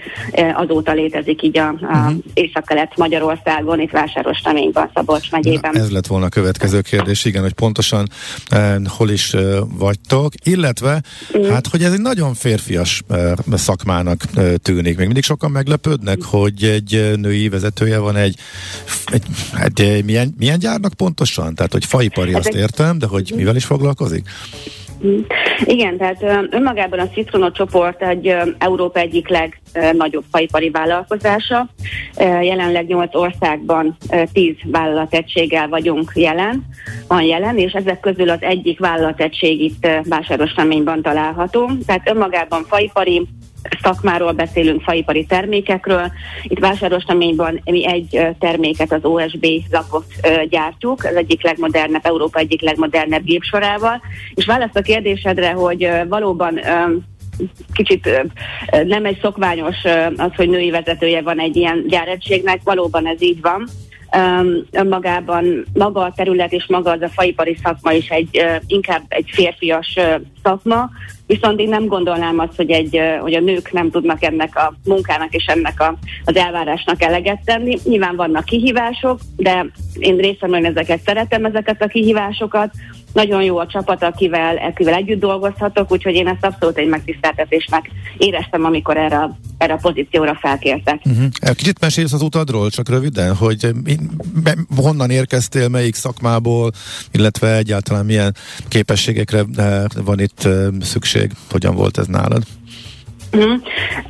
azóta 0.55 0.93
létezik 0.93 1.43
így 1.43 1.59
a, 1.59 1.69
a 1.69 1.73
uh-huh. 1.81 2.17
észak-kelet 2.35 2.97
Magyarországon, 2.97 3.81
itt 3.81 3.91
Vásárostaményban, 3.91 4.91
Szabolcs 4.95 5.31
megyében. 5.31 5.71
Na, 5.75 5.81
ez 5.81 5.91
lett 5.91 6.07
volna 6.07 6.27
a 6.27 6.29
következő 6.29 6.81
kérdés, 6.81 7.25
igen, 7.25 7.43
hogy 7.43 7.53
pontosan 7.53 8.09
eh, 8.49 8.75
hol 8.87 9.11
is 9.11 9.35
eh, 9.35 9.43
vagytok, 9.79 10.33
illetve 10.45 11.01
uh-huh. 11.33 11.53
hát, 11.53 11.67
hogy 11.67 11.83
ez 11.83 11.93
egy 11.93 12.01
nagyon 12.01 12.35
férfias 12.35 13.03
eh, 13.09 13.33
szakmának 13.53 14.21
eh, 14.35 14.55
tűnik. 14.63 14.97
Még 14.97 15.07
mindig 15.07 15.25
sokan 15.25 15.51
meglepődnek, 15.51 16.23
hogy 16.23 16.63
egy 16.63 17.13
női 17.17 17.49
vezetője 17.49 17.99
van 17.99 18.17
egy, 18.17 18.37
egy, 19.05 19.23
egy, 19.65 19.81
egy 19.81 20.05
milyen, 20.05 20.35
milyen 20.39 20.59
gyárnak 20.59 20.95
pontosan? 20.95 21.55
Tehát, 21.55 21.73
hogy 21.73 21.85
faipari, 21.85 22.33
hát 22.33 22.41
azt 22.47 22.55
értem, 22.55 22.99
de 22.99 23.07
hogy 23.07 23.33
mivel 23.37 23.57
is 23.57 23.65
foglalkozik? 23.65 24.29
Igen, 25.65 25.97
tehát 25.97 26.49
önmagában 26.51 26.99
a 26.99 27.09
Citrono 27.09 27.51
csoport 27.51 28.03
egy 28.03 28.37
Európa 28.59 28.99
egyik 28.99 29.29
legnagyobb 29.29 30.25
faipari 30.31 30.71
vállalkozása. 30.71 31.69
Jelenleg 32.19 32.87
8 32.87 33.15
országban 33.15 33.97
10 34.33 34.55
vállalategységgel 34.65 35.69
vagyunk 35.69 36.13
jelen, 36.15 36.65
van 37.09 37.23
jelen, 37.23 37.59
és 37.59 37.73
ezek 37.73 38.01
közül 38.01 38.31
az 38.31 38.43
egyik 38.43 38.79
vállalategység 38.79 39.61
itt 39.61 39.89
Vásárosnaményban 40.09 41.03
található. 41.03 41.71
Tehát 41.87 42.09
önmagában 42.09 42.65
faipari 42.65 43.27
szakmáról 43.83 44.33
beszélünk, 44.33 44.83
faipari 44.83 45.25
termékekről. 45.25 46.13
Itt 46.43 46.59
vásárosnaményban 46.59 47.61
mi 47.65 47.87
egy 47.87 48.21
terméket, 48.39 48.93
az 48.93 49.05
OSB 49.05 49.47
lapot 49.71 50.05
gyártjuk, 50.49 51.05
az 51.05 51.15
egyik 51.15 51.43
legmodernebb, 51.43 52.07
Európa 52.07 52.39
egyik 52.39 52.61
legmodernebb 52.61 53.25
gépsorával. 53.25 54.03
És 54.35 54.47
választ 54.47 54.77
a 54.77 54.83
kérdésedre, 54.83 55.51
hogy 55.51 55.91
valóban 56.09 56.61
kicsit 57.73 58.29
nem 58.85 59.05
egy 59.05 59.19
szokványos 59.23 59.77
az, 60.17 60.31
hogy 60.37 60.49
női 60.49 60.71
vezetője 60.71 61.23
van 61.23 61.41
egy 61.41 61.57
ilyen 61.57 61.85
gyáregységnek, 61.87 62.61
valóban 62.65 63.07
ez 63.07 63.23
így 63.23 63.41
van. 63.41 63.69
Önmagában 64.71 65.65
maga 65.73 66.01
a 66.01 66.13
terület 66.17 66.53
és 66.53 66.67
maga 66.67 66.91
az 66.91 67.03
a 67.03 67.09
faipari 67.09 67.59
szakma 67.63 67.93
is 67.93 68.09
egy 68.09 68.45
inkább 68.67 69.03
egy 69.09 69.31
férfias 69.33 69.99
szakma, 70.43 70.91
viszont 71.27 71.61
én 71.61 71.69
nem 71.69 71.87
gondolnám 71.87 72.39
azt, 72.39 72.57
hogy, 72.57 72.71
egy, 72.71 73.01
hogy 73.21 73.35
a 73.35 73.41
nők 73.41 73.73
nem 73.73 73.91
tudnak 73.91 74.23
ennek 74.23 74.57
a 74.57 74.75
munkának 74.85 75.35
és 75.35 75.45
ennek 75.47 75.81
a, 75.81 75.99
az 76.25 76.37
elvárásnak 76.37 77.03
eleget 77.03 77.45
tenni. 77.45 77.79
Nyilván 77.85 78.17
vannak 78.17 78.45
kihívások, 78.45 79.21
de 79.37 79.67
én 79.99 80.17
részemről 80.17 80.67
ezeket 80.67 81.01
szeretem, 81.05 81.45
ezeket 81.45 81.83
a 81.83 81.87
kihívásokat. 81.87 82.71
Nagyon 83.15 83.43
jó 83.43 83.59
a 83.59 83.67
csapat, 83.67 84.03
akivel, 84.03 84.57
akivel 84.57 84.95
együtt 84.95 85.21
dolgozhatok, 85.21 85.93
úgyhogy 85.93 86.15
én 86.15 86.27
ezt 86.29 86.45
abszolút 86.45 86.79
egy 86.79 86.89
megtiszteltetésnek 86.89 87.91
éreztem, 88.19 88.65
amikor 88.65 88.97
erre, 88.97 89.17
a- 89.17 89.39
erre 89.59 89.73
a 89.73 89.79
pozícióra 89.83 90.39
felkértek. 90.41 91.01
Uh-huh. 91.05 91.55
Kicsit 91.57 91.81
mesélsz 91.81 92.13
az 92.13 92.23
utadról, 92.23 92.71
csak 92.71 92.89
röviden, 92.89 93.35
hogy 93.37 93.69
me- 94.45 94.59
honnan 94.77 95.11
érkeztél, 95.11 95.69
melyik 95.69 95.95
szakmából, 95.95 96.71
illetve 97.13 97.57
egyáltalán 97.57 98.05
milyen 98.05 98.35
képességekre 98.69 99.43
eh, 99.57 99.83
van 100.05 100.21
itt 100.21 100.45
eh, 100.45 100.53
szükség, 100.81 101.31
hogyan 101.51 101.75
volt 101.75 101.99
ez 101.99 102.07
nálad? 102.07 102.43
Uh-huh. 103.33 103.61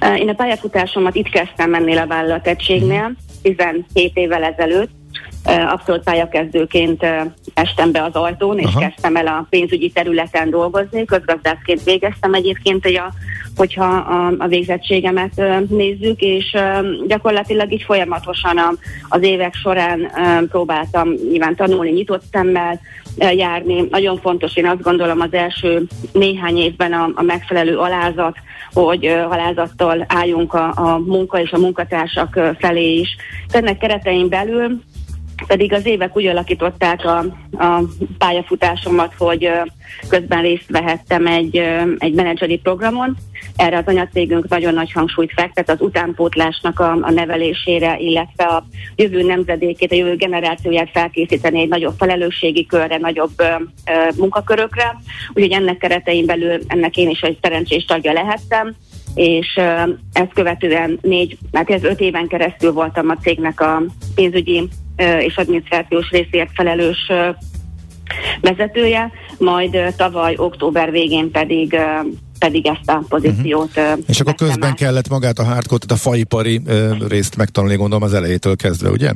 Uh, 0.01 0.21
Én 0.21 0.29
a 0.29 0.33
pályafutásomat 0.35 1.15
itt 1.15 1.29
kezdtem 1.29 1.75
ennél 1.75 1.99
a 1.99 2.07
vállalategységnél, 2.07 3.17
17 3.43 4.11
évvel 4.15 4.43
ezelőtt. 4.43 4.91
Abszolút 5.45 6.03
pályakezdőként 6.03 7.07
estem 7.55 7.93
be 7.93 8.03
az 8.03 8.15
ajtón, 8.15 8.59
és 8.59 8.67
Aha. 8.67 8.81
kezdtem 8.81 9.17
el 9.17 9.27
a 9.27 9.47
pénzügyi 9.51 9.91
területen 9.91 10.51
dolgozni. 10.51 11.05
Közgazdászként 11.05 11.83
végeztem 11.83 12.35
egyébként, 12.35 12.83
hogy 12.83 12.95
a, 12.95 13.13
hogyha 13.57 13.85
a, 13.85 14.35
a 14.39 14.47
végzettségemet 14.47 15.43
nézzük, 15.69 16.21
és 16.21 16.57
gyakorlatilag 17.07 17.73
így 17.73 17.83
folyamatosan 17.83 18.59
a, 18.59 18.73
az 19.09 19.23
évek 19.23 19.55
során 19.55 20.11
próbáltam 20.51 21.09
nyilván 21.31 21.57
tanulni 21.57 21.91
nyitott 21.91 22.23
szemmel, 22.33 22.81
járni. 23.19 23.87
Nagyon 23.91 24.19
fontos, 24.21 24.57
én 24.57 24.67
azt 24.67 24.83
gondolom 24.83 25.21
az 25.21 25.33
első 25.33 25.87
néhány 26.13 26.57
évben 26.57 26.93
a, 26.93 27.11
a 27.15 27.23
megfelelő 27.23 27.79
alázat, 27.79 28.37
hogy 28.73 29.17
halázattal 29.29 30.05
álljunk 30.09 30.55
a, 30.55 30.73
a 30.75 30.99
munka 30.99 31.41
és 31.41 31.51
a 31.53 31.59
munkatársak 31.59 32.41
felé 32.59 32.95
is. 32.95 33.17
Ennek 33.51 33.79
keretein 33.79 34.29
belül 34.29 34.81
pedig 35.47 35.73
az 35.73 35.87
évek 35.87 36.17
úgy 36.17 36.27
alakították 36.27 37.05
a, 37.05 37.19
a 37.65 37.83
pályafutásomat, 38.19 39.15
hogy 39.19 39.51
közben 40.09 40.43
részt 40.43 40.69
vehettem 40.69 41.27
egy, 41.27 41.57
egy 41.99 42.15
menedzseri 42.15 42.59
programon. 42.59 43.17
Erre 43.57 43.77
az 43.77 43.87
anyacégünk 43.87 44.49
nagyon 44.49 44.75
nagy 44.75 44.93
hangsúlyt 44.93 45.33
fektet 45.33 45.71
az 45.71 45.81
utánpótlásnak 45.81 46.81
a, 46.81 46.99
a 47.01 47.11
nevelésére, 47.11 47.99
illetve 47.99 48.45
a 48.45 48.67
jövő 48.97 49.23
nemzedékét, 49.23 49.93
a 49.93 49.95
jövő 49.95 50.17
generációját 50.17 50.91
felkészíteni 50.93 51.61
egy 51.61 51.69
nagyobb 51.69 51.95
felelősségi 51.99 52.67
körre, 52.67 52.97
nagyobb 52.97 53.33
ö, 53.37 53.45
munkakörökre. 54.17 54.97
Úgyhogy 55.29 55.53
ennek 55.53 55.77
keretein 55.77 56.27
belül 56.27 56.61
ennek 56.67 56.97
én 56.97 57.09
is 57.09 57.21
egy 57.21 57.39
szerencsés 57.43 57.85
tagja 57.85 58.13
lehettem 58.13 58.75
és 59.15 59.61
ezt 60.13 60.33
követően 60.35 60.99
négy, 61.03 61.39
hát 61.53 61.71
ez 61.71 61.83
öt 61.83 62.01
éven 62.01 62.27
keresztül 62.27 62.73
voltam 62.73 63.09
a 63.09 63.17
cégnek 63.17 63.61
a 63.61 63.83
pénzügyi 64.15 64.69
és 64.97 65.37
adminisztrációs 65.37 66.11
részért 66.11 66.51
felelős 66.55 67.11
vezetője, 68.41 69.11
majd 69.39 69.95
tavaly 69.97 70.35
október 70.37 70.91
végén 70.91 71.31
pedig 71.31 71.77
pedig 72.39 72.67
ezt 72.67 72.91
a 72.91 73.03
pozíciót 73.09 73.77
uh-huh. 73.77 73.99
És 74.07 74.21
akkor 74.21 74.35
közben 74.35 74.75
kellett 74.75 75.09
magát 75.09 75.39
a 75.39 75.45
hardcore, 75.45 75.85
a 75.89 75.97
faipari 75.97 76.61
részt 77.09 77.37
megtanulni, 77.37 77.77
gondolom 77.77 78.03
az 78.03 78.15
elejétől 78.15 78.57
kezdve, 78.57 78.91
ugye? 78.91 79.13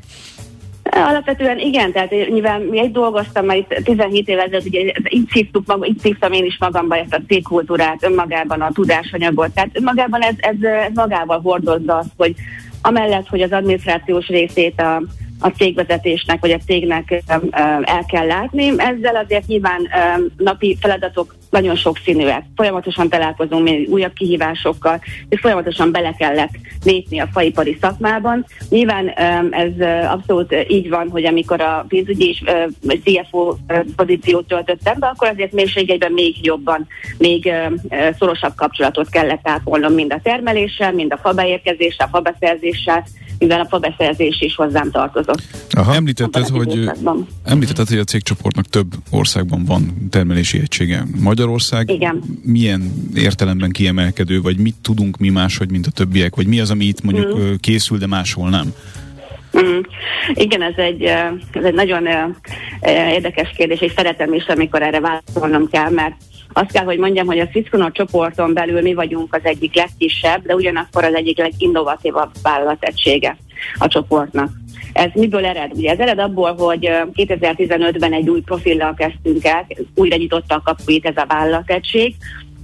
Alapvetően 0.82 1.58
igen, 1.58 1.92
tehát 1.92 2.10
nyilván 2.10 2.60
mi 2.60 2.78
egy 2.78 2.92
dolgoztam, 2.92 3.44
már 3.44 3.56
itt 3.56 3.80
17 3.84 4.28
éve 4.28 4.42
ezelőtt, 4.42 4.66
ugye 4.66 4.92
így 5.08 5.28
szívtuk 5.30 5.66
maga, 5.66 5.86
így 5.86 5.98
szívtam 5.98 6.32
én 6.32 6.44
is 6.44 6.56
magamba 6.58 6.96
ezt 6.96 7.14
a 7.14 7.20
cégkultúrát, 7.26 8.04
önmagában 8.04 8.60
a 8.60 8.72
tudásanyagot, 8.72 9.50
tehát 9.50 9.70
önmagában 9.72 10.20
ez, 10.20 10.34
ez, 10.36 10.62
ez 10.62 10.92
magával 10.94 11.40
hordozza 11.40 11.96
azt, 11.96 12.10
hogy 12.16 12.34
amellett, 12.82 13.28
hogy 13.28 13.42
az 13.42 13.52
adminisztrációs 13.52 14.26
részét 14.26 14.80
a, 14.80 15.02
a 15.40 15.48
cégvezetésnek 15.48 16.40
vagy 16.40 16.50
a 16.50 16.58
cégnek 16.58 17.22
el 17.82 18.04
kell 18.08 18.26
látni, 18.26 18.72
ezzel 18.76 19.16
azért 19.16 19.46
nyilván 19.46 19.88
napi 20.36 20.76
feladatok 20.80 21.34
nagyon 21.50 21.76
sokszínűek. 21.76 22.44
Folyamatosan 22.56 23.08
találkozunk 23.08 23.62
még 23.62 23.88
újabb 23.90 24.12
kihívásokkal, 24.12 25.00
és 25.28 25.40
folyamatosan 25.40 25.92
bele 25.92 26.14
kellett 26.18 26.52
lépni 26.84 27.18
a 27.18 27.28
faipari 27.32 27.78
szakmában. 27.80 28.46
Nyilván 28.68 29.08
ez 29.50 29.72
abszolút 30.08 30.54
így 30.68 30.88
van, 30.88 31.08
hogy 31.10 31.24
amikor 31.24 31.60
a 31.60 31.84
pénzügyi 31.88 32.28
és 32.28 32.42
CFO 33.04 33.56
pozíciót 33.96 34.46
töltöttem 34.46 34.96
be, 34.98 35.06
akkor 35.06 35.28
azért 35.28 35.52
mélységeiben 35.52 36.12
még 36.12 36.46
jobban, 36.46 36.86
még 37.18 37.52
szorosabb 38.18 38.54
kapcsolatot 38.54 39.08
kellett 39.08 39.48
ápolnom 39.48 39.92
mind 39.92 40.12
a 40.12 40.20
termeléssel, 40.22 40.92
mind 40.92 41.12
a 41.12 41.18
fabeérkezéssel, 41.22 42.06
a 42.06 42.10
fabeszerzéssel, 42.10 43.04
mivel 43.38 43.60
a 43.60 43.66
fabeszerzés 43.68 44.40
is 44.40 44.54
hozzám 44.54 44.90
tartozott. 44.90 45.42
Aha. 45.70 45.94
Említetted, 45.94 46.46
hogy, 46.46 46.90
említetted, 47.44 47.88
hogy 47.88 47.98
a 47.98 48.04
cégcsoportnak 48.04 48.66
több 48.66 48.86
országban 49.10 49.64
van 49.64 50.08
termelési 50.10 50.58
egysége. 50.58 51.04
Magyarország 51.38 51.90
Igen. 51.90 52.22
milyen 52.42 52.92
értelemben 53.14 53.70
kiemelkedő, 53.70 54.40
vagy 54.40 54.58
mit 54.58 54.74
tudunk 54.82 55.16
mi 55.16 55.28
máshogy, 55.28 55.70
mint 55.70 55.86
a 55.86 55.90
többiek, 55.90 56.36
vagy 56.36 56.46
mi 56.46 56.60
az, 56.60 56.70
ami 56.70 56.84
itt 56.84 57.02
mondjuk 57.02 57.38
mm. 57.38 57.52
készül, 57.60 57.98
de 57.98 58.06
máshol 58.06 58.48
nem? 58.48 58.74
Mm. 59.58 59.78
Igen, 60.34 60.62
ez 60.62 60.74
egy, 60.76 61.02
ez 61.52 61.64
egy 61.64 61.74
nagyon 61.74 62.06
érdekes 62.86 63.52
kérdés, 63.56 63.80
és 63.80 63.92
szeretem 63.96 64.32
is, 64.32 64.44
amikor 64.46 64.82
erre 64.82 65.00
válaszolnom 65.00 65.68
kell, 65.70 65.90
mert 65.90 66.14
azt 66.52 66.72
kell, 66.72 66.84
hogy 66.84 66.98
mondjam, 66.98 67.26
hogy 67.26 67.38
a 67.38 67.48
Cisco 67.48 67.90
csoporton 67.90 68.54
belül 68.54 68.80
mi 68.80 68.94
vagyunk 68.94 69.34
az 69.34 69.44
egyik 69.44 69.74
legkisebb, 69.74 70.46
de 70.46 70.54
ugyanakkor 70.54 71.04
az 71.04 71.14
egyik 71.14 71.38
leginnovatívabb 71.38 72.30
vállalategysége 72.42 73.36
a 73.78 73.86
csoportnak. 73.86 74.50
Ez 74.92 75.10
miből 75.14 75.46
ered? 75.46 75.70
Ugye 75.74 75.90
ez 75.90 75.98
ered 75.98 76.18
abból, 76.18 76.54
hogy 76.54 76.84
eh, 76.84 77.02
2015-ben 77.14 78.12
egy 78.12 78.28
új 78.28 78.40
profillal 78.40 78.94
kezdtünk 78.94 79.44
el, 79.44 79.66
újra 79.94 80.16
nyitotta 80.16 80.54
a 80.54 80.62
kapuit 80.64 81.06
ez 81.06 81.16
a 81.16 81.26
vállalategység, 81.28 82.14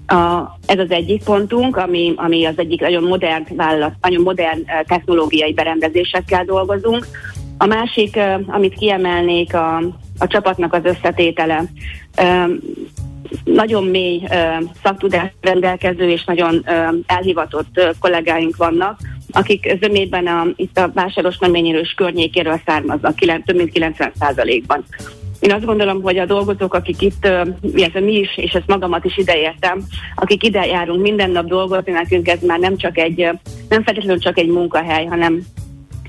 a, 0.07 0.57
ez 0.67 0.79
az 0.79 0.91
egyik 0.91 1.25
pontunk, 1.25 1.77
ami, 1.77 2.13
ami 2.17 2.45
az 2.45 2.55
egyik 2.59 2.81
nagyon 2.81 3.03
modern 3.03 3.45
vállalat, 3.57 3.93
nagyon 4.01 4.23
modern 4.23 4.65
technológiai 4.87 5.53
berendezésekkel 5.53 6.45
dolgozunk. 6.45 7.07
A 7.59 7.67
másik, 7.67 8.19
amit 8.47 8.75
kiemelnék, 8.75 9.55
a, 9.55 9.77
a 10.19 10.27
csapatnak 10.27 10.73
az 10.73 10.85
összetétele. 10.85 11.65
Nagyon 13.45 13.85
mély 13.85 14.23
szaktudás 14.83 15.33
rendelkező 15.41 16.11
és 16.11 16.25
nagyon 16.25 16.65
elhivatott 17.07 17.95
kollégáink 18.01 18.57
vannak, 18.57 18.99
akik 19.33 19.77
zömében 19.81 20.27
a, 20.27 20.47
itt 20.57 20.79
a 20.79 20.91
vásáros 20.95 21.39
neményérős 21.39 21.95
környékéről 21.97 22.61
származnak, 22.67 23.19
több 23.19 23.57
mint 23.57 23.73
90 23.73 24.13
ban 24.67 24.85
én 25.45 25.53
azt 25.53 25.65
gondolom, 25.65 26.03
hogy 26.03 26.19
a 26.19 26.27
dolgozók, 26.27 26.75
akik 26.75 27.03
itt, 27.03 27.29
illetve 27.75 28.01
mi 28.01 28.19
is, 28.19 28.37
és 28.37 28.53
ezt 28.53 28.67
magamat 28.67 29.05
is 29.05 29.17
ideértem, 29.17 29.83
akik 30.15 30.45
ide 30.45 30.67
járunk 30.67 31.03
minden 31.03 31.31
nap 31.31 31.47
dolgozni, 31.47 31.93
nekünk 31.93 32.29
ez 32.29 32.41
már 32.41 32.59
nem 32.59 32.77
csak 32.77 32.99
egy, 32.99 33.29
nem 33.69 33.83
feltétlenül 33.83 34.19
csak 34.19 34.39
egy 34.39 34.49
munkahely, 34.49 35.05
hanem 35.05 35.43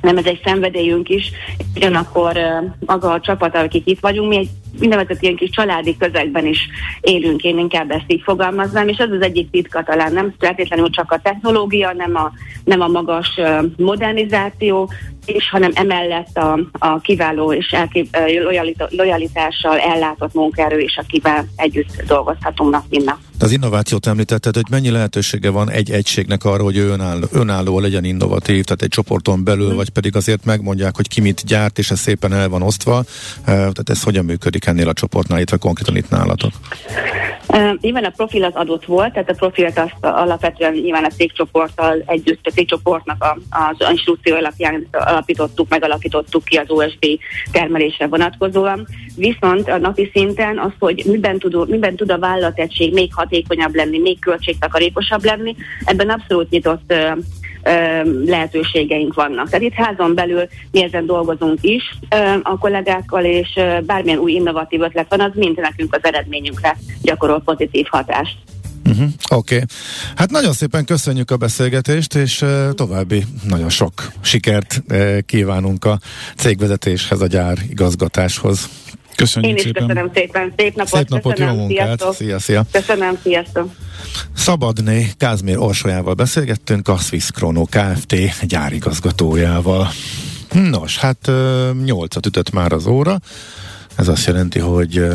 nem 0.05 0.17
ez 0.17 0.25
egy 0.25 0.41
szenvedélyünk 0.43 1.09
is, 1.09 1.31
ugyanakkor 1.75 2.37
maga 2.85 3.11
a 3.11 3.19
csapat, 3.19 3.55
akik 3.55 3.87
itt 3.87 3.99
vagyunk, 3.99 4.29
mi 4.29 4.37
egy 4.37 4.49
úgynevezett 4.81 5.21
ilyen 5.21 5.35
kis 5.35 5.49
családi 5.49 5.97
közegben 5.97 6.45
is 6.45 6.69
élünk, 7.01 7.43
én 7.43 7.57
inkább 7.57 7.91
ezt 7.91 8.05
így 8.07 8.21
fogalmaznám, 8.21 8.87
és 8.87 8.97
ez 8.97 9.11
az 9.11 9.21
egyik 9.21 9.49
titka 9.49 9.83
talán, 9.83 10.13
nem 10.13 10.33
feltétlenül 10.39 10.89
csak 10.89 11.11
a 11.11 11.19
technológia, 11.23 11.93
nem 11.93 12.15
a, 12.15 12.31
nem 12.63 12.81
a 12.81 12.87
magas 12.87 13.39
modernizáció, 13.77 14.91
és 15.25 15.49
hanem 15.49 15.71
emellett 15.73 16.37
a, 16.37 16.59
a 16.71 16.99
kiváló 16.99 17.53
és 17.53 17.71
elkép, 17.71 18.17
lojalita- 18.43 18.93
lojalitással 18.93 19.79
ellátott 19.79 20.33
munkaerő 20.33 20.79
is, 20.79 20.97
akivel 20.97 21.45
együtt 21.55 22.03
dolgozhatunk 22.07 22.71
nap, 22.71 22.83
mint 22.89 23.05
nap. 23.05 23.17
Az 23.39 23.51
innovációt 23.51 24.07
említetted, 24.07 24.55
hogy 24.55 24.65
mennyi 24.69 24.89
lehetősége 24.89 25.49
van 25.49 25.69
egy 25.69 25.91
egységnek 25.91 26.43
arra, 26.43 26.63
hogy 26.63 26.77
önálló, 26.77 27.25
önálló 27.31 27.79
legyen 27.79 28.03
innovatív, 28.03 28.63
tehát 28.63 28.81
egy 28.81 28.89
csoporton 28.89 29.43
belül, 29.43 29.75
vagy 29.75 29.89
pedig 29.89 30.15
azért 30.15 30.45
megmondják, 30.45 30.95
hogy 30.95 31.07
ki 31.07 31.21
mit 31.21 31.45
gyárt, 31.45 31.77
és 31.77 31.91
ez 31.91 31.99
szépen 31.99 32.33
el 32.33 32.49
van 32.49 32.61
osztva. 32.61 32.97
Eh, 32.97 33.03
Tehát 33.45 33.89
ez 33.89 34.03
hogyan 34.03 34.25
működik 34.25 34.65
ennél 34.65 34.87
a 34.87 34.93
csoportnál, 34.93 35.37
illetve 35.37 35.57
konkrétan 35.57 35.95
itt 35.95 36.09
nálatok? 36.09 36.51
Uh, 37.47 37.79
nyilván 37.81 38.03
a 38.03 38.09
profil 38.09 38.43
az 38.43 38.53
adott 38.53 38.85
volt, 38.85 39.13
tehát 39.13 39.29
a 39.29 39.33
profilt 39.33 39.79
azt 39.79 39.95
alapvetően 39.99 40.73
nyilván 40.73 41.03
a 41.03 41.09
cégcsoporttal 41.09 42.03
együtt, 42.05 42.47
a 42.47 42.49
cégcsoportnak 42.49 43.23
a, 43.23 43.37
az 43.49 43.89
instrukció 43.89 44.35
alapján 44.35 44.87
alapítottuk, 44.91 45.69
megalakítottuk 45.69 46.43
ki 46.43 46.55
az 46.55 46.69
OSB 46.69 47.05
termelésre 47.51 48.07
vonatkozóan. 48.07 48.87
Viszont 49.15 49.69
a 49.69 49.77
napi 49.77 50.09
szinten 50.13 50.59
az, 50.59 50.71
hogy 50.79 51.03
miben 51.05 51.39
tud, 51.39 51.69
miben 51.69 51.95
tud 51.95 52.11
a 52.11 52.19
vállalategység 52.19 52.93
még 52.93 53.13
hatékonyabb 53.25 53.75
lenni, 53.75 53.99
még 53.99 54.19
költségtakarékosabb 54.19 55.23
lenni, 55.23 55.55
ebben 55.83 56.09
abszolút 56.09 56.49
nyitott 56.49 56.93
lehetőségeink 58.25 59.13
vannak. 59.13 59.49
Tehát 59.49 59.65
itt 59.65 59.73
házon 59.73 60.15
belül 60.15 60.47
mi 60.71 60.83
ezen 60.83 61.05
dolgozunk 61.05 61.57
is 61.61 61.83
a 62.43 62.57
kollégákkal, 62.57 63.23
és 63.23 63.59
bármilyen 63.85 64.19
új 64.19 64.31
innovatív 64.31 64.81
ötlet 64.81 65.09
van, 65.09 65.21
az 65.21 65.31
mind 65.33 65.59
nekünk 65.59 65.95
az 65.95 66.03
eredményünkre 66.03 66.77
gyakorol 67.01 67.41
pozitív 67.41 67.85
hatást. 67.89 68.37
Uh-huh. 68.89 69.07
Oké. 69.29 69.55
Okay. 69.55 69.65
Hát 70.15 70.31
nagyon 70.31 70.53
szépen 70.53 70.85
köszönjük 70.85 71.31
a 71.31 71.37
beszélgetést, 71.37 72.15
és 72.15 72.41
uh, 72.41 72.69
további 72.73 73.23
nagyon 73.47 73.69
sok 73.69 74.11
sikert 74.21 74.83
uh, 74.89 75.17
kívánunk 75.19 75.85
a 75.85 75.99
cégvezetéshez, 76.37 77.21
a 77.21 77.27
gyár 77.27 77.57
igazgatáshoz. 77.69 78.69
Köszönjük 79.15 79.51
Én 79.51 79.57
is 79.57 79.61
szépen. 79.63 79.87
köszönöm 79.87 80.11
szépen. 80.13 80.53
Szép 80.57 80.75
napot. 80.75 80.97
Szép 80.97 81.09
napot, 81.09 81.33
köszönöm. 81.33 81.55
jó 81.55 81.59
munkát. 81.59 81.85
Sziasztok. 81.85 82.13
Szia, 82.15 82.39
szia. 82.39 82.65
Köszönöm, 82.71 83.17
sziasztok. 83.23 83.71
Szabadné 84.35 85.11
Kázmér 85.17 85.57
Orsolyával 85.57 86.13
beszélgettünk, 86.13 86.87
a 86.87 86.97
Swiss 86.97 87.29
Chrono 87.31 87.65
Kft. 87.65 88.47
gyárigazgatójával. 88.47 89.89
Nos, 90.51 90.97
hát 90.97 91.31
nyolcat 91.85 92.25
ütött 92.25 92.51
már 92.51 92.71
az 92.71 92.85
óra. 92.87 93.19
Ez 93.95 94.07
azt 94.07 94.25
jelenti, 94.25 94.59
hogy 94.59 95.07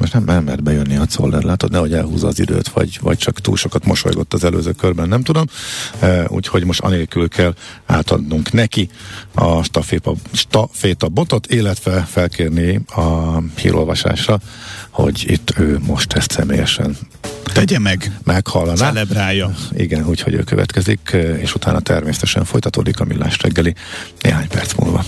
most 0.00 0.12
nem, 0.12 0.24
nem 0.24 0.44
mert 0.44 0.62
bejönni 0.62 0.96
a 0.96 1.04
Zoller, 1.08 1.42
látod, 1.42 1.70
nehogy 1.70 1.92
elhúzza 1.92 2.26
az 2.26 2.40
időt, 2.40 2.68
vagy, 2.68 2.98
vagy 3.02 3.18
csak 3.18 3.40
túl 3.40 3.56
sokat 3.56 3.84
mosolygott 3.84 4.34
az 4.34 4.44
előző 4.44 4.72
körben, 4.72 5.08
nem 5.08 5.22
tudom. 5.22 5.44
E, 5.98 6.24
úgyhogy 6.28 6.64
most 6.64 6.80
anélkül 6.80 7.28
kell 7.28 7.54
átadnunk 7.86 8.52
neki 8.52 8.88
a 9.34 9.62
staféta, 9.62 10.12
staféta 10.32 11.08
botot, 11.08 11.46
illetve 11.46 12.06
felkérni 12.10 12.80
a 12.86 13.38
hírolvasásra, 13.56 14.38
hogy 14.90 15.24
itt 15.26 15.54
ő 15.58 15.78
most 15.86 16.12
ezt 16.12 16.30
személyesen 16.30 16.96
Tegye 17.52 17.78
meg, 17.78 18.18
meghallaná. 18.24 18.74
celebrálja. 18.88 19.54
Igen, 19.72 20.06
úgyhogy 20.06 20.34
ő 20.34 20.42
következik, 20.42 21.16
és 21.40 21.54
utána 21.54 21.80
természetesen 21.80 22.44
folytatódik 22.44 23.00
a 23.00 23.04
millás 23.04 23.38
reggeli 23.42 23.74
néhány 24.20 24.48
perc 24.48 24.74
múlva. 24.74 25.04